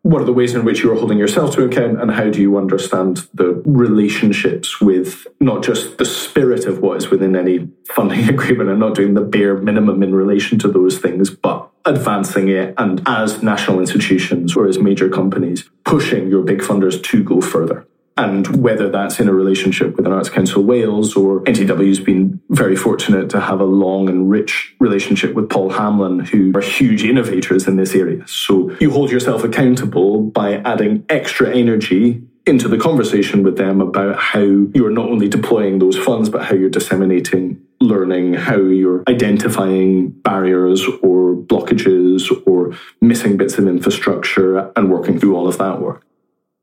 what 0.00 0.22
are 0.22 0.24
the 0.24 0.32
ways 0.32 0.54
in 0.54 0.64
which 0.64 0.82
you're 0.82 0.96
holding 0.96 1.18
yourself 1.18 1.54
to 1.54 1.64
account 1.64 2.00
and 2.00 2.10
how 2.10 2.30
do 2.30 2.40
you 2.40 2.56
understand 2.56 3.28
the 3.34 3.62
relationships 3.66 4.80
with 4.80 5.26
not 5.38 5.62
just 5.62 5.98
the 5.98 6.06
spirit 6.06 6.64
of 6.64 6.80
what 6.80 6.96
is 6.96 7.10
within 7.10 7.36
any 7.36 7.68
funding 7.90 8.26
agreement 8.28 8.70
and 8.70 8.80
not 8.80 8.94
doing 8.94 9.12
the 9.12 9.20
bare 9.20 9.54
minimum 9.58 10.02
in 10.02 10.14
relation 10.14 10.58
to 10.58 10.66
those 10.66 10.98
things, 10.98 11.28
but 11.28 11.68
advancing 11.84 12.48
it 12.48 12.72
and 12.78 13.02
as 13.06 13.42
national 13.42 13.80
institutions 13.80 14.56
or 14.56 14.66
as 14.66 14.78
major 14.78 15.10
companies 15.10 15.68
pushing 15.84 16.30
your 16.30 16.42
big 16.42 16.60
funders 16.60 17.02
to 17.02 17.22
go 17.22 17.40
further 17.40 17.86
and 18.16 18.62
whether 18.62 18.90
that's 18.90 19.20
in 19.20 19.28
a 19.28 19.32
relationship 19.32 19.96
with 19.96 20.06
an 20.06 20.12
Arts 20.12 20.28
Council 20.28 20.62
Wales 20.62 21.16
or 21.16 21.40
NTW's 21.44 22.00
been 22.00 22.40
very 22.50 22.76
fortunate 22.76 23.30
to 23.30 23.40
have 23.40 23.60
a 23.60 23.64
long 23.64 24.08
and 24.08 24.30
rich 24.30 24.74
relationship 24.80 25.34
with 25.34 25.48
Paul 25.48 25.70
Hamlyn, 25.70 26.28
who 26.28 26.52
are 26.56 26.60
huge 26.60 27.04
innovators 27.04 27.66
in 27.66 27.76
this 27.76 27.94
area. 27.94 28.26
So 28.26 28.70
you 28.80 28.90
hold 28.90 29.10
yourself 29.10 29.44
accountable 29.44 30.22
by 30.22 30.56
adding 30.56 31.04
extra 31.08 31.54
energy 31.54 32.22
into 32.44 32.68
the 32.68 32.78
conversation 32.78 33.42
with 33.44 33.56
them 33.56 33.80
about 33.80 34.18
how 34.18 34.40
you're 34.40 34.90
not 34.90 35.08
only 35.08 35.28
deploying 35.28 35.78
those 35.78 35.96
funds, 35.96 36.28
but 36.28 36.44
how 36.44 36.54
you're 36.54 36.70
disseminating 36.70 37.62
learning, 37.80 38.34
how 38.34 38.56
you're 38.56 39.02
identifying 39.08 40.10
barriers 40.10 40.86
or 41.02 41.34
blockages 41.34 42.30
or 42.46 42.76
missing 43.00 43.36
bits 43.36 43.58
of 43.58 43.66
infrastructure 43.66 44.72
and 44.76 44.90
working 44.90 45.18
through 45.18 45.36
all 45.36 45.48
of 45.48 45.58
that 45.58 45.80
work. 45.80 46.04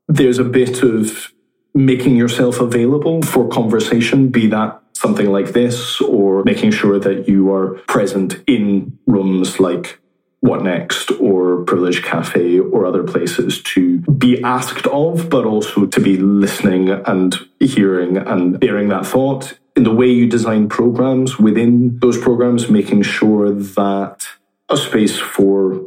There's 0.08 0.38
a 0.38 0.44
bit 0.44 0.82
of 0.82 1.32
making 1.74 2.16
yourself 2.16 2.60
available 2.60 3.22
for 3.22 3.48
conversation, 3.48 4.28
be 4.28 4.46
that 4.48 4.82
something 4.94 5.30
like 5.30 5.52
this, 5.52 6.00
or 6.00 6.42
making 6.44 6.70
sure 6.70 6.98
that 6.98 7.28
you 7.28 7.52
are 7.52 7.74
present 7.86 8.42
in 8.46 8.98
rooms 9.06 9.58
like 9.58 9.98
What 10.40 10.62
Next 10.62 11.10
or 11.12 11.64
Privilege 11.64 12.02
Cafe 12.02 12.58
or 12.58 12.84
other 12.84 13.04
places 13.04 13.62
to 13.62 13.98
be 14.00 14.42
asked 14.42 14.86
of, 14.88 15.30
but 15.30 15.44
also 15.46 15.86
to 15.86 16.00
be 16.00 16.16
listening 16.16 16.90
and 16.90 17.34
hearing 17.60 18.16
and 18.16 18.58
bearing 18.60 18.88
that 18.88 19.06
thought. 19.06 19.58
In 19.76 19.84
the 19.84 19.94
way 19.94 20.08
you 20.08 20.28
design 20.28 20.68
programs 20.68 21.38
within 21.38 21.98
those 22.00 22.18
programs, 22.18 22.68
making 22.68 23.02
sure 23.02 23.50
that 23.52 24.26
a 24.68 24.76
space 24.76 25.18
for 25.18 25.80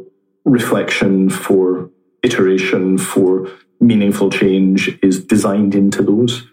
reflection, 0.44 1.30
for 1.30 1.90
iteration, 2.22 2.98
for 2.98 3.48
meaningful 3.84 4.30
change 4.30 4.98
is 5.02 5.24
designed 5.24 5.74
into 5.74 6.02
those 6.02 6.44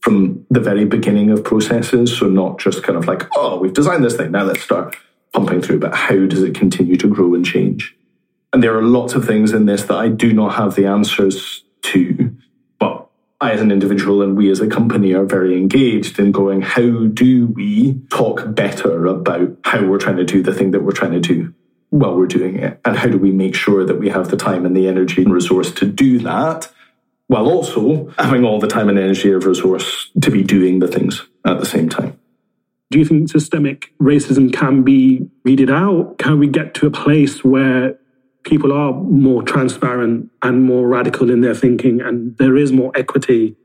from 0.00 0.46
the 0.50 0.60
very 0.60 0.84
beginning 0.84 1.30
of 1.30 1.42
processes. 1.42 2.16
So 2.16 2.28
not 2.28 2.58
just 2.58 2.82
kind 2.82 2.96
of 2.96 3.06
like, 3.06 3.24
oh, 3.36 3.58
we've 3.58 3.72
designed 3.72 4.04
this 4.04 4.16
thing, 4.16 4.30
now 4.30 4.44
let's 4.44 4.62
start 4.62 4.96
pumping 5.32 5.60
through, 5.60 5.80
but 5.80 5.94
how 5.94 6.26
does 6.26 6.42
it 6.42 6.54
continue 6.54 6.96
to 6.96 7.08
grow 7.08 7.34
and 7.34 7.44
change? 7.44 7.96
And 8.52 8.62
there 8.62 8.76
are 8.76 8.82
lots 8.82 9.14
of 9.14 9.26
things 9.26 9.52
in 9.52 9.66
this 9.66 9.82
that 9.84 9.96
I 9.96 10.08
do 10.08 10.32
not 10.32 10.54
have 10.54 10.76
the 10.76 10.86
answers 10.86 11.64
to, 11.82 12.36
but 12.78 13.08
I 13.40 13.52
as 13.52 13.60
an 13.60 13.72
individual 13.72 14.22
and 14.22 14.36
we 14.36 14.50
as 14.50 14.60
a 14.60 14.68
company 14.68 15.12
are 15.12 15.24
very 15.24 15.58
engaged 15.58 16.18
in 16.18 16.30
going, 16.32 16.62
how 16.62 17.06
do 17.06 17.48
we 17.48 18.00
talk 18.08 18.54
better 18.54 19.06
about 19.06 19.56
how 19.64 19.84
we're 19.84 19.98
trying 19.98 20.16
to 20.18 20.24
do 20.24 20.42
the 20.42 20.54
thing 20.54 20.70
that 20.70 20.84
we're 20.84 20.92
trying 20.92 21.12
to 21.12 21.20
do? 21.20 21.52
while 21.90 22.16
we're 22.16 22.26
doing 22.26 22.56
it? 22.56 22.80
And 22.84 22.96
how 22.96 23.08
do 23.08 23.18
we 23.18 23.30
make 23.30 23.54
sure 23.54 23.84
that 23.84 23.98
we 23.98 24.08
have 24.08 24.30
the 24.30 24.36
time 24.36 24.66
and 24.66 24.76
the 24.76 24.88
energy 24.88 25.22
and 25.22 25.32
resource 25.32 25.72
to 25.74 25.86
do 25.86 26.18
that 26.20 26.68
while 27.28 27.46
also 27.46 28.12
having 28.18 28.44
all 28.44 28.60
the 28.60 28.66
time 28.66 28.88
and 28.88 28.98
energy 28.98 29.32
of 29.32 29.44
resource 29.44 30.10
to 30.20 30.30
be 30.30 30.42
doing 30.42 30.78
the 30.78 30.88
things 30.88 31.26
at 31.44 31.58
the 31.58 31.66
same 31.66 31.88
time? 31.88 32.18
Do 32.90 32.98
you 32.98 33.04
think 33.04 33.28
systemic 33.28 33.92
racism 34.00 34.52
can 34.52 34.82
be 34.82 35.28
weeded 35.44 35.70
out? 35.70 36.18
Can 36.18 36.38
we 36.38 36.46
get 36.46 36.74
to 36.74 36.86
a 36.86 36.90
place 36.90 37.44
where 37.44 37.98
people 38.44 38.72
are 38.72 38.92
more 38.92 39.42
transparent 39.42 40.30
and 40.42 40.62
more 40.62 40.86
radical 40.86 41.30
in 41.30 41.40
their 41.40 41.54
thinking 41.54 42.00
and 42.00 42.36
there 42.38 42.56
is 42.56 42.70
more 42.70 42.92
equity? 42.94 43.56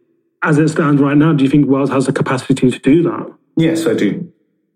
As 0.44 0.58
it 0.58 0.70
stands 0.70 1.00
right 1.00 1.16
now, 1.16 1.34
do 1.34 1.44
you 1.44 1.50
think 1.50 1.70
Wales 1.70 1.92
has 1.92 2.08
the 2.08 2.14
capacity 2.14 2.72
to 2.72 2.80
do 2.80 3.04
that? 3.04 3.32
Yes, 3.58 3.86
I 3.86 3.94
do. 3.94 4.32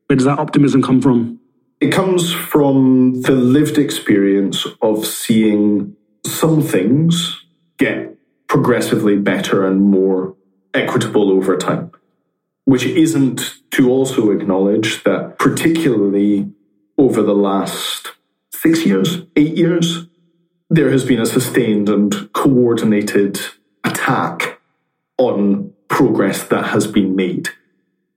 Where 0.08 0.16
does 0.16 0.26
that 0.26 0.38
optimism 0.38 0.84
come 0.84 1.02
from? 1.02 1.40
It 1.82 1.92
comes 1.92 2.32
from 2.32 3.22
the 3.24 3.32
lived 3.32 3.80
experience 3.80 4.68
of 4.82 5.08
seeing 5.08 5.96
some 6.24 6.62
things 6.62 7.44
get 7.78 8.15
progressively 8.48 9.18
better 9.18 9.66
and 9.66 9.82
more 9.82 10.36
equitable 10.74 11.32
over 11.32 11.58
time, 11.58 11.92
which 12.66 12.84
isn't 12.86 13.56
to 13.72 13.90
also 13.90 14.32
acknowledge 14.32 15.04
that, 15.04 15.38
particularly 15.40 16.52
over 16.98 17.22
the 17.22 17.36
last 17.36 18.14
six 18.52 18.86
years, 18.86 19.24
eight 19.36 19.58
years, 19.58 20.08
there 20.70 20.90
has 20.90 21.06
been 21.06 21.22
a 21.22 21.26
sustained 21.26 21.90
and 21.90 22.32
coordinated 22.34 23.40
attack 23.84 24.60
on 25.18 25.72
progress 25.88 26.44
that 26.44 26.68
has 26.68 26.88
been 26.88 27.16
made 27.16 27.50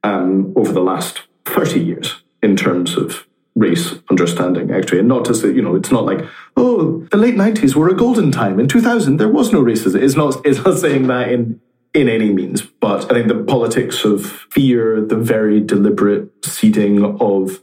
um, 0.03 0.53
over 0.57 0.73
the 0.73 0.81
last 0.81 1.23
30 1.45 1.81
years 1.81 2.23
in 2.43 2.57
terms 2.57 2.97
of 2.97 3.28
race 3.59 3.95
understanding, 4.11 4.71
actually. 4.71 5.01
And 5.01 5.09
not 5.09 5.25
to 5.27 5.35
say, 5.35 5.53
you 5.53 5.63
know, 5.63 5.75
it's 5.75 5.91
not 5.91 6.05
like, 6.05 6.25
oh, 6.57 7.07
the 7.11 7.17
late 7.17 7.35
90s 7.35 7.75
were 7.75 7.89
a 7.89 7.95
golden 7.95 8.31
time. 8.31 8.61
In 8.61 8.69
2000, 8.69 9.17
there 9.17 9.29
was 9.29 9.53
no 9.53 9.63
racism. 9.63 10.01
It's 10.03 10.17
not, 10.17 10.41
it's 10.45 10.65
not 10.65 10.79
saying 10.79 11.07
that 11.09 11.31
in, 11.31 11.61
in 11.95 12.09
any 12.09 12.33
means. 12.33 12.63
But 12.63 13.11
I 13.11 13.15
think 13.15 13.29
the 13.29 13.45
politics 13.45 14.05
of 14.05 14.25
fear, 14.51 15.01
the 15.01 15.17
very 15.17 15.61
deliberate 15.61 16.31
seeding 16.45 17.05
of 17.21 17.63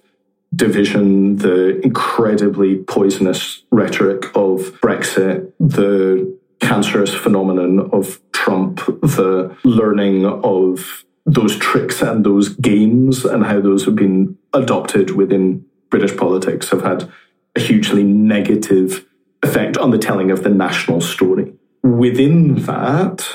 division, 0.56 1.38
the 1.38 1.80
incredibly 1.82 2.78
poisonous 2.78 3.64
rhetoric 3.72 4.26
of 4.36 4.80
Brexit, 4.82 5.52
the 5.60 6.38
cancerous 6.60 7.14
phenomenon 7.14 7.90
of 7.92 8.20
Trump, 8.32 8.86
the 9.02 9.56
learning 9.64 10.26
of 10.26 11.04
those 11.26 11.58
tricks 11.58 12.02
and 12.02 12.26
those 12.26 12.50
games 12.50 13.26
and 13.26 13.46
how 13.46 13.60
those 13.60 13.86
have 13.86 13.96
been 13.96 14.38
adopted 14.54 15.12
within 15.12 15.66
British 15.96 16.18
politics 16.18 16.72
have 16.72 16.82
had 16.82 17.10
a 17.56 17.62
hugely 17.62 18.04
negative 18.04 19.06
effect 19.42 19.78
on 19.78 19.92
the 19.92 19.98
telling 19.98 20.30
of 20.30 20.44
the 20.44 20.50
national 20.50 21.00
story. 21.00 21.54
Within 21.84 22.56
that, 22.66 23.26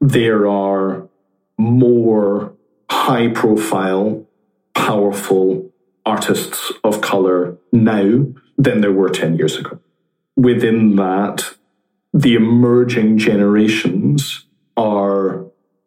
there 0.00 0.48
are 0.48 1.08
more 1.56 2.52
high 2.90 3.28
profile, 3.28 4.26
powerful 4.74 5.70
artists 6.04 6.72
of 6.82 7.00
color 7.00 7.56
now 7.70 8.26
than 8.58 8.80
there 8.80 8.90
were 8.90 9.10
10 9.10 9.36
years 9.36 9.56
ago. 9.56 9.78
Within 10.34 10.96
that, 10.96 11.54
the 12.12 12.34
emerging 12.34 13.18
generations 13.18 14.46
are, 14.76 15.44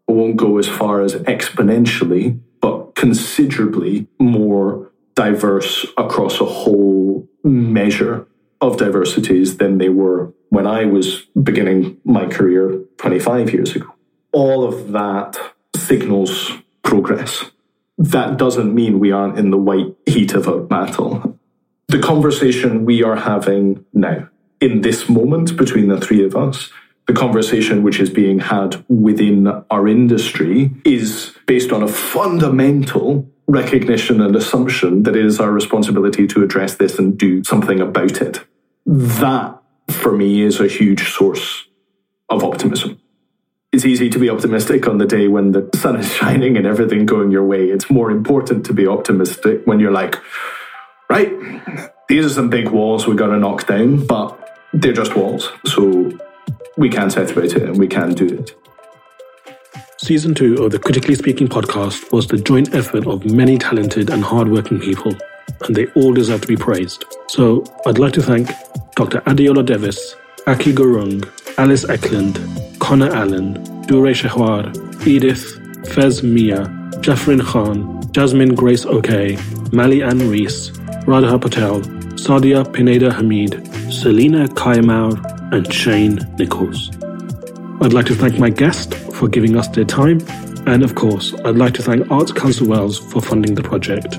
won't 0.08 0.38
go 0.38 0.58
as 0.58 0.70
far 0.70 1.02
as 1.02 1.16
exponentially, 1.16 2.40
but 2.62 2.96
considerably 2.96 4.08
more 4.20 4.93
diverse 5.16 5.86
across 5.98 6.40
a 6.42 6.46
whole 6.46 7.28
measure 7.44 8.28
of 8.62 8.78
diversities 8.78 9.58
than 9.58 9.78
they 9.78 9.90
were 9.90 10.34
when 10.50 10.66
I 10.68 10.86
was 10.86 11.24
beginning 11.42 11.98
my 12.06 12.28
career 12.28 12.80
25 12.98 13.54
years 13.54 13.76
ago. 13.76 13.94
all 14.32 14.64
of 14.64 14.92
that 14.94 15.38
signals 15.76 16.52
progress. 16.82 17.52
That 18.00 18.38
doesn't 18.38 18.74
mean 18.74 19.00
we 19.00 19.12
aren't 19.12 19.38
in 19.38 19.52
the 19.52 19.58
white 19.58 19.96
heat 20.08 20.34
of 20.34 20.48
a 20.48 20.60
battle. 20.60 21.38
The 21.88 22.00
conversation 22.00 22.84
we 22.86 23.04
are 23.04 23.16
having 23.18 23.86
now, 23.94 24.28
in 24.60 24.82
this 24.82 25.08
moment 25.08 25.56
between 25.56 25.88
the 25.90 26.00
three 26.02 26.26
of 26.26 26.36
us, 26.36 26.72
the 27.06 27.14
conversation 27.14 27.84
which 27.84 28.00
is 28.00 28.10
being 28.10 28.40
had 28.40 28.84
within 28.88 29.48
our 29.70 29.88
industry 29.88 30.72
is 30.84 31.36
based 31.46 31.72
on 31.72 31.84
a 31.84 31.88
fundamental 31.88 33.30
recognition 33.48 34.22
and 34.22 34.36
assumption 34.36 35.04
that 35.04 35.16
it 35.16 35.26
is 35.26 35.40
our 35.40 35.52
responsibility 35.52 36.28
to 36.28 36.44
address 36.44 36.76
this 36.76 36.98
and 36.98 37.18
do 37.18 37.44
something 37.44 37.80
about 37.80 38.22
it. 38.22 38.46
That, 38.86 39.62
for 39.90 40.12
me, 40.12 40.42
is 40.42 40.60
a 40.60 40.68
huge 40.68 41.12
source 41.14 41.68
of 42.30 42.44
optimism. 42.44 43.00
It's 43.72 43.86
easy 43.86 44.10
to 44.10 44.20
be 44.20 44.30
optimistic 44.30 44.88
on 44.88 45.00
the 45.00 45.06
day 45.06 45.28
when 45.28 45.52
the 45.52 45.70
sun 45.76 45.98
is 45.98 46.12
shining 46.16 46.58
and 46.58 46.66
everything 46.66 47.06
going 47.06 47.32
your 47.32 47.44
way. 47.44 47.70
It's 47.70 47.90
more 47.90 48.12
important 48.12 48.66
to 48.68 48.74
be 48.74 48.88
optimistic 48.88 49.62
when 49.66 49.80
you're 49.80 49.92
like, 49.92 50.20
right, 51.10 51.32
these 52.08 52.26
are 52.26 52.30
some 52.30 52.50
big 52.50 52.70
walls 52.70 53.08
we're 53.08 53.16
going 53.16 53.32
to 53.32 53.40
knock 53.40 53.68
down, 53.68 54.06
but 54.06 54.40
they're 54.74 54.94
just 54.94 55.16
walls. 55.16 55.50
So 55.66 56.12
we 56.78 56.90
can 56.90 57.10
set 57.10 57.32
about 57.32 57.46
it 57.46 57.64
and 57.64 57.78
we 57.78 57.88
can 57.88 58.14
do 58.14 58.28
it. 58.28 58.56
Season 60.04 60.36
2 60.36 60.56
of 60.56 60.72
the 60.72 60.80
Critically 60.80 61.16
Speaking 61.16 61.48
podcast 61.48 62.12
was 62.12 62.28
the 62.28 62.38
joint 62.38 62.76
effort 62.76 63.08
of 63.08 63.24
many 63.24 63.58
talented 63.58 64.10
and 64.10 64.22
hardworking 64.22 64.78
people, 64.82 65.16
and 65.62 65.74
they 65.74 65.86
all 65.96 66.12
deserve 66.12 66.42
to 66.42 66.48
be 66.50 66.58
praised. 66.58 67.06
So 67.30 67.64
I'd 67.86 68.00
like 68.00 68.12
to 68.16 68.22
thank 68.22 68.50
Dr. 68.98 69.22
Adeola 69.22 69.66
Dewis, 69.66 70.18
Aki 70.46 70.74
Gurung, 70.74 71.26
Alice 71.58 71.88
Eklund, 71.88 72.38
Connor 72.80 73.14
Allen, 73.16 73.54
Dure 73.84 74.12
Shehwar, 74.12 74.76
Edith, 75.08 75.58
Fez 75.94 76.22
Mia, 76.22 76.66
Jafrin 77.00 77.42
Khan, 77.42 78.02
Jasmine 78.12 78.56
Grace 78.56 78.86
Oke, 78.86 79.40
Mali 79.72 80.04
Ann 80.04 80.30
Rees, 80.30 80.78
Radha 81.08 81.40
Patel, 81.40 81.80
Sadia 82.20 82.66
Pineda 82.74 83.10
Hameed, 83.10 83.54
Selina 83.90 84.50
Kayamaur, 84.50 85.54
and 85.54 85.72
Shane 85.72 86.16
Nichols. 86.38 86.92
I'd 87.80 87.94
like 87.94 88.08
to 88.08 88.16
thank 88.16 88.38
my 88.38 88.50
guest 88.50 88.96
for 89.14 89.28
giving 89.28 89.56
us 89.58 89.68
their 89.70 89.86
time, 89.86 90.20
and 90.68 90.84
of 90.84 90.96
course, 90.96 91.34
I'd 91.46 91.58
like 91.58 91.74
to 91.76 91.84
thank 91.84 92.10
Arts 92.12 92.32
Council 92.32 92.68
Wales 92.68 93.00
for 93.00 93.22
funding 93.22 93.56
the 93.56 93.64
project. 93.64 94.18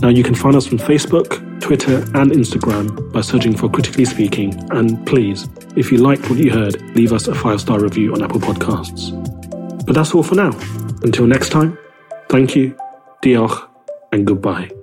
Now, 0.00 0.08
you 0.08 0.22
can 0.22 0.34
find 0.34 0.54
us 0.54 0.70
on 0.72 0.78
Facebook, 0.78 1.60
Twitter, 1.60 1.96
and 2.14 2.30
Instagram 2.30 3.12
by 3.12 3.20
searching 3.20 3.56
for 3.56 3.68
Critically 3.68 4.04
Speaking, 4.04 4.54
and 4.70 5.04
please, 5.06 5.48
if 5.76 5.90
you 5.90 5.98
liked 5.98 6.30
what 6.30 6.38
you 6.38 6.50
heard, 6.50 6.80
leave 6.94 7.12
us 7.12 7.26
a 7.28 7.34
five 7.34 7.60
star 7.60 7.80
review 7.80 8.12
on 8.14 8.22
Apple 8.22 8.40
Podcasts. 8.40 9.12
But 9.84 9.94
that's 9.94 10.14
all 10.14 10.22
for 10.22 10.34
now. 10.34 10.52
Until 11.02 11.26
next 11.26 11.50
time, 11.50 11.78
thank 12.28 12.54
you, 12.54 12.76
diolch, 13.22 13.68
and 14.12 14.26
goodbye. 14.26 14.77